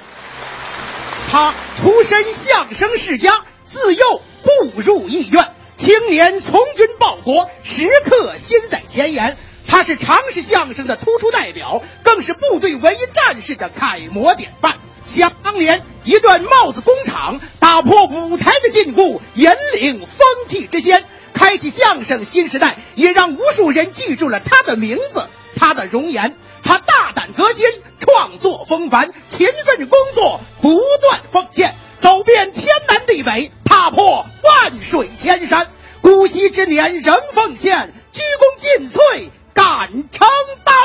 [1.29, 9.37] 他出身相声世家，自幼步入艺院，青年从军报国，时刻心在前沿。
[9.67, 14.77] 他是常识相声的突出代表，更是部队文艺战士的楷模典范。
[15.05, 21.03] 想当年，一段帽子工厂打破舞台的禁锢，引领风气之先，
[21.41, 26.38] 开启相声新时代，也让无数人记住了他的名字、他的容颜。
[26.63, 27.65] 他大胆革新，
[27.99, 35.72] 创作风帆，勤奋工作，不断奉献，走遍天南地北，踏破万水千山。
[36.01, 40.27] 古稀之年仍奉献，鞠躬尽瘁，敢承
[40.63, 40.76] 担。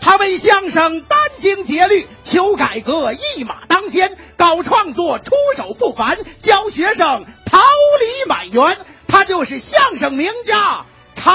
[0.00, 7.60] 他为相声殚精竭虑，求改革一马当先，搞创作出手不凡，教学生桃
[8.00, 8.78] 李满园。
[9.24, 10.84] 就是相声名家
[11.14, 11.34] 常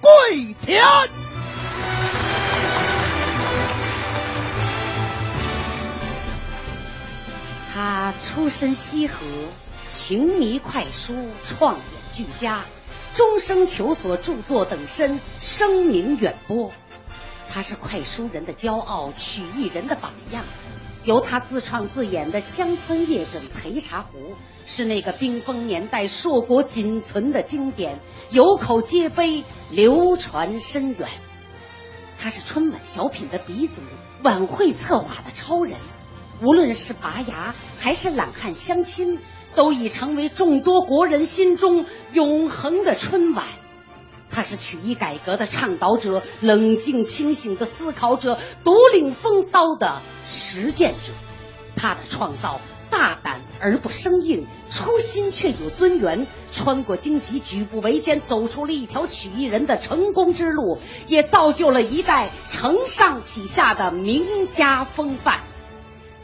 [0.00, 0.84] 贵田。
[7.72, 9.18] 他出身西河，
[9.90, 11.82] 情迷快书，创演
[12.12, 12.62] 俱佳，
[13.14, 16.72] 终生求索著作等身，声名远播。
[17.48, 20.44] 他是快书人的骄傲，曲艺人的榜样。
[21.04, 24.18] 由他自创自演的乡村夜诊《陪茶壶》，
[24.66, 27.98] 是那个冰封年代硕果仅存的经典，
[28.30, 31.08] 有口皆碑，流传深远。
[32.20, 33.80] 他是春晚小品的鼻祖，
[34.22, 35.74] 晚会策划的超人。
[36.42, 39.18] 无论是拔牙还是懒汉相亲，
[39.54, 43.46] 都已成为众多国人心中永恒的春晚。
[44.30, 51.12] 他是曲艺改革的倡导者，冷静清醒的思考者，独领风骚的实践者。
[51.76, 52.60] 他的创造
[52.90, 56.26] 大胆而不生硬，初心却有尊严。
[56.50, 65.40] 穿过荆棘，举步维艰，走出了一条曲艺人的成功之路，也造就了一代承上启下的名家风范。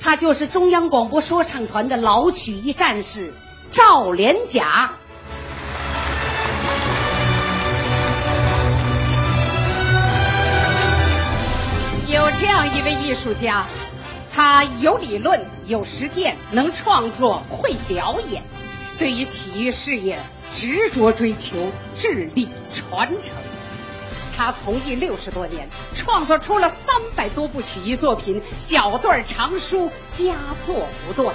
[0.01, 3.33] 他就是中央广播说唱团的老曲艺战士
[3.71, 4.99] 赵连甲。
[12.15, 13.67] 有这样一位艺术家，
[14.33, 18.41] 他有理论、有实践，能创作、会表演，
[19.01, 20.21] 对于体育事业
[20.55, 23.35] 执着追求，致力传承。
[24.37, 31.35] 他从艺六十多年，创作出了三百多部曲艺作品，小段长书佳作不断。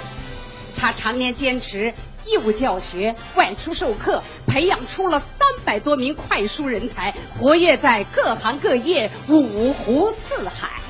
[0.78, 1.92] 他常年坚持
[2.24, 10.80] 义务教学、外出授课，培养出了三百多名快书人才，活跃在各行各业、五湖四海。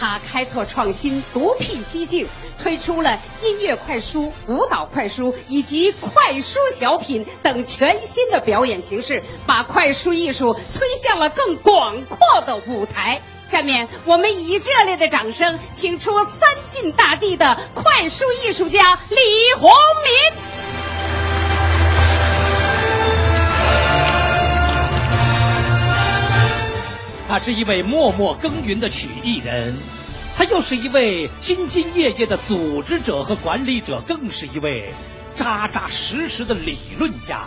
[0.00, 13.20] 他开拓创新，独辟蹊径，推出了音乐快书、舞蹈快书以及快书小品等全新的表演形式，把快书艺术推向了更广阔的舞台。
[13.48, 19.16] 下面，我们以热烈的掌声，请出三晋大地的快书艺术家李
[19.58, 20.38] 洪民。
[27.26, 29.74] 他是一位默默耕耘的曲艺人，
[30.36, 34.92] 他又是一位兢兢业业的组织者和管理者，更是一位
[35.34, 37.44] 扎扎实实的理论家。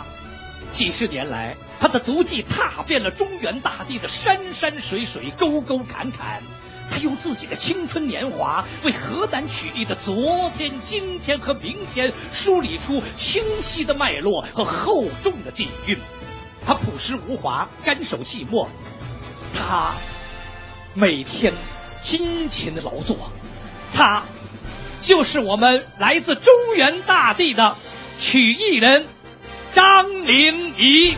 [0.72, 6.40] 几十年来，他的足迹踏遍了中原大地的山山水水、沟沟坎坎。
[6.88, 15.98] 他用自己的青春年华，为河南曲艺的昨天、今天和明天梳理出清晰的脉络和厚重的底蕴。
[16.64, 18.68] 他朴实无华，甘守寂寞。
[19.52, 19.90] 他
[20.94, 21.52] 每天
[22.04, 23.16] 辛勤的劳作，
[23.92, 24.22] 他
[25.00, 27.76] 就是我们来自中原大地的
[28.20, 29.04] 曲艺人
[29.74, 31.16] 张灵仪。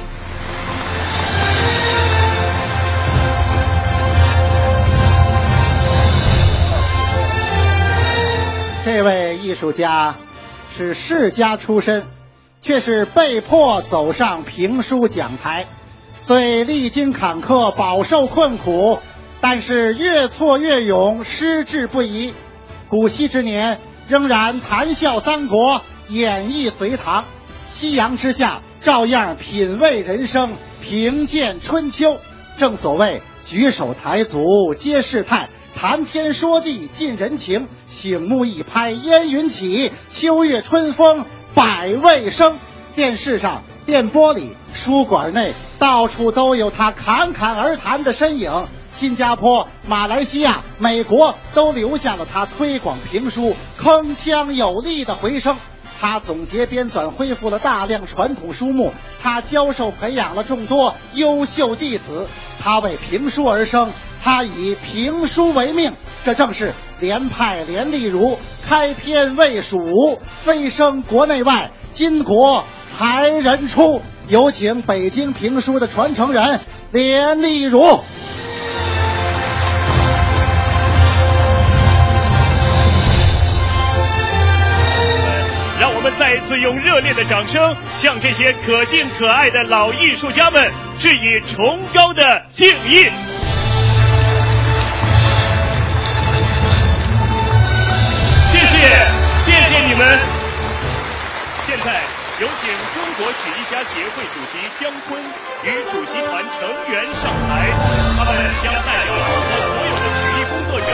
[8.84, 10.16] 这位艺术家
[10.76, 12.04] 是世家出身，
[12.60, 15.66] 却是被迫走上评书讲台。
[16.20, 18.98] 虽历经坎坷，饱受困苦，
[19.40, 22.34] 但是越挫越勇，矢志不移。
[22.90, 27.24] 古稀之年，仍然谈笑三国，演绎隋唐。
[27.66, 30.52] 夕阳之下，照样品味人生，
[30.82, 32.18] 评鉴春秋。
[32.58, 37.68] 正所谓举手抬足皆是态，谈天说地尽人情。
[37.86, 41.24] 醒目一拍烟云起，秋月春风
[41.54, 42.58] 百味生。
[42.94, 48.66] 电视上、电波里、书馆内，到处都有他侃侃而谈的身影。
[48.96, 55.56] 新加坡、马来西亚、美国都留下了他推广评书铿锵有力的回声。
[56.00, 58.92] 他总结编纂，恢复了大量传统书目。
[59.22, 62.28] 他教授培养了众多优秀弟子。
[62.60, 63.90] 他为评书而生，
[64.24, 65.92] 他以评书为命。
[66.24, 74.00] 这正是连派连例如，开篇未数，飞升国内外，巾帼才人出。
[74.28, 76.58] 有请北京评书的传承人
[76.90, 78.00] 连丽如。
[85.78, 93.43] 让我们再次用热烈的掌声，向这些可敬可爱的老艺术家们致以崇高的敬意。
[98.84, 100.04] 谢谢，谢你们。
[101.64, 102.04] 现在
[102.38, 105.16] 有请中国曲艺家协会主席姜昆
[105.64, 107.72] 与主席团成员上台，
[108.18, 108.30] 他们
[108.62, 110.84] 将代表中国所有的曲艺工作者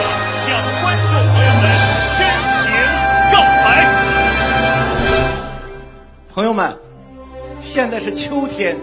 [0.45, 0.47] 向
[0.81, 1.63] 观众朋友们
[2.15, 2.17] 深
[2.63, 2.63] 情
[3.33, 3.67] 告白。
[6.33, 6.79] 朋友们，
[7.59, 8.79] 现在是秋天，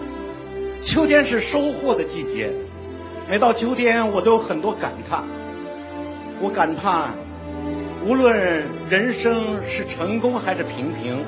[0.82, 2.52] 秋天是收获的季节。
[3.26, 5.24] 每到秋天，我都有很多感叹。
[6.42, 7.14] 我感叹，
[8.06, 11.24] 无论人生是成功还是平平，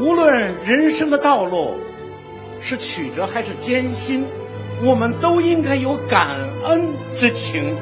[0.00, 1.76] 无论人生的道路
[2.60, 4.24] 是曲折还是艰辛，
[4.84, 7.76] 我们都应该有感恩之情。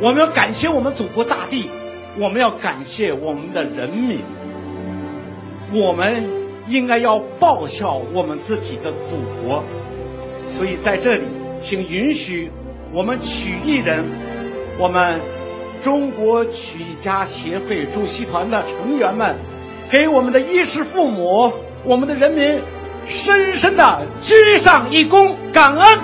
[0.00, 1.70] 我们要感谢我们祖国大地，
[2.18, 4.20] 我们要感谢我们的人民，
[5.72, 6.44] 我们。
[6.66, 9.62] 应该要报效我们自己的祖国，
[10.46, 11.26] 所以在这里，
[11.58, 12.50] 请允许
[12.90, 14.02] 我们曲艺人，
[14.78, 15.20] 我们
[15.84, 19.36] 中国曲家协会主席团的成员们，
[19.90, 21.52] 给我们的衣食父母、
[21.84, 22.62] 我们的人民，
[23.04, 25.98] 深深的鞠上一躬，感恩。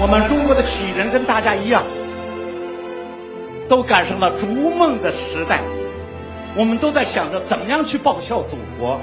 [0.00, 1.84] 我们中国的曲人跟大家一样。
[3.68, 5.60] 都赶上了逐梦的时代，
[6.56, 8.98] 我们都在想着怎么样去报效祖国，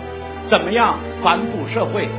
[0.46, 2.10] 怎么样反哺社会，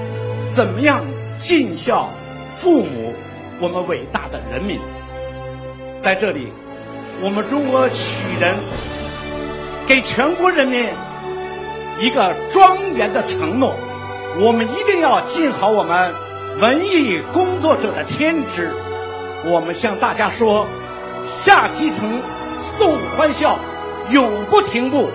[0.50, 1.04] 怎么样
[1.38, 2.10] 尽孝
[2.58, 3.14] 父母，
[3.60, 4.80] 我们伟大的人民。
[6.02, 6.52] 在这里，
[7.22, 8.54] 我们中国曲人
[9.86, 10.88] 给全国人民
[12.00, 13.74] 一个庄严的承诺：
[14.40, 16.14] 我们一定要尽好我们
[16.60, 18.72] 文艺工作者的天职。
[19.44, 20.66] 我们向大家说，
[21.26, 22.20] 下基层。
[22.58, 23.58] 送欢笑，
[24.10, 25.10] 永不停步，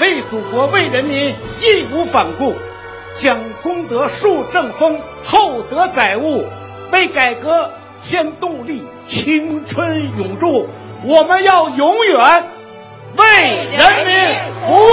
[0.00, 1.30] 为祖国为人民
[1.60, 2.54] 义无反顾，
[3.14, 6.44] 将功德树正风，厚德载物，
[6.92, 7.70] 为改革
[8.02, 10.68] 添动力，青春永驻。
[11.04, 12.44] 我们要永远
[13.16, 13.24] 为
[13.72, 14.14] 人民
[14.60, 14.90] 服务。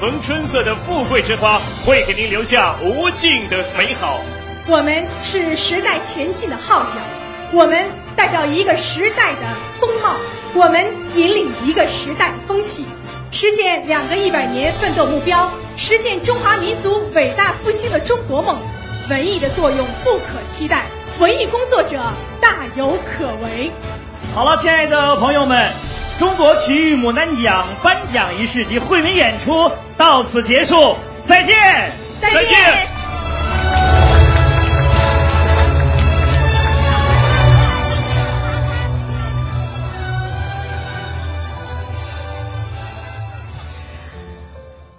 [0.00, 4.18] 着永恒春色的富贵之花，会给您留下无尽的美好。
[4.66, 6.88] 我们是时代前进的号角，
[7.52, 9.46] 我们代表一个时代的
[9.78, 10.16] 风貌，
[10.54, 12.86] 我们引领一个时代的风气，
[13.30, 18.58] 实现两个一百年奋斗目标，实现中华民族伟大复兴的中国梦。
[19.10, 20.24] 文艺的作用不可
[20.56, 20.84] 替代，
[21.18, 22.00] 文艺工作者
[22.40, 23.70] 大有可为。
[24.34, 25.68] 好了，亲爱的朋友们，
[26.18, 30.96] 中国曲艺牡丹奖颁奖仪式及惠民演出到此结束，
[31.26, 31.54] 再见，
[32.22, 32.56] 再见。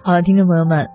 [0.04, 0.88] 好了，听众朋友们，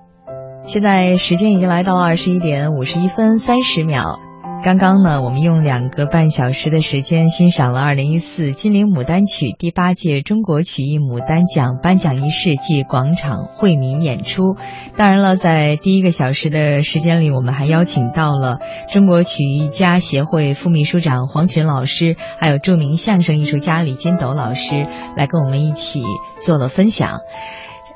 [0.64, 4.22] 现在时间已经来到了二十一点五十一分三十秒。
[4.68, 14.58] 刚刚呢，我们用两个半小时的时间欣赏了二零一四金陵牡丹曲第八届中国曲艺牡丹奖颁奖仪式暨广场惠民演出。
[14.98, 24.86] 当然了，在第一个小时的时间里，我们还邀请到了中国曲艺家协会副秘书长黄群老师，还有著名相声艺术家李金斗老师
[25.16, 26.02] 来跟我们一起
[26.42, 27.22] 做了分享。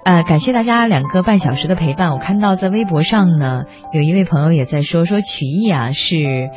[0.03, 2.11] 呃，感谢大家两个半小时的陪伴。
[2.13, 6.49] 我看到在微博上呢，有一位朋友也在说，说曲艺啊是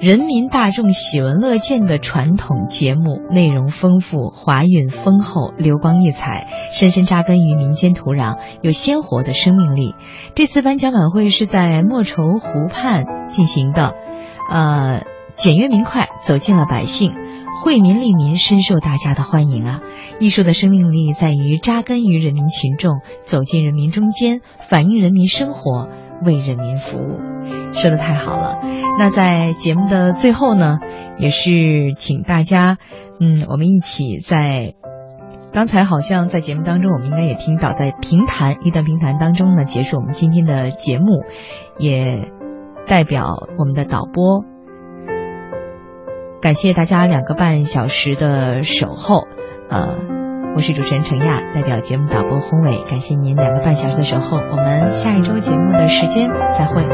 [0.00, 9.94] 人民大众喜闻乐见的传统节目，内容丰富，华韵丰厚，流光溢彩，深深扎根于民间土壤，有鲜活的生命力。
[10.34, 13.94] 这次颁奖晚会是在莫愁湖畔进行的，
[14.50, 15.04] 呃，
[15.36, 17.14] 简约明快，走进了百姓。
[17.64, 19.80] 惠民利民，深受大家的欢迎啊！
[20.20, 25.88] 艺术的生命力在于扎根于人民群众，走进人民中间，反映人民生活，
[26.24, 27.18] 为人民服务。
[27.72, 28.58] 说的太好了。
[28.98, 30.78] 那在节目的最后呢，
[31.18, 32.78] 也是请大家，
[33.20, 34.74] 嗯，我们一起在
[35.52, 41.24] 刚才好像在节目当中，我们应该也听到，在评弹一段评弹当中呢，结束我们今天的节目，
[41.78, 42.30] 也
[42.86, 43.26] 代表
[43.58, 44.44] 我们的导播。
[46.40, 49.26] 感谢大家两个半小时的守候，
[49.68, 49.88] 呃，
[50.56, 56.86] 我是主持人程亚，代表节目导播宏伟，感谢您两个半小时的守候，我们下一周节目的时间再会。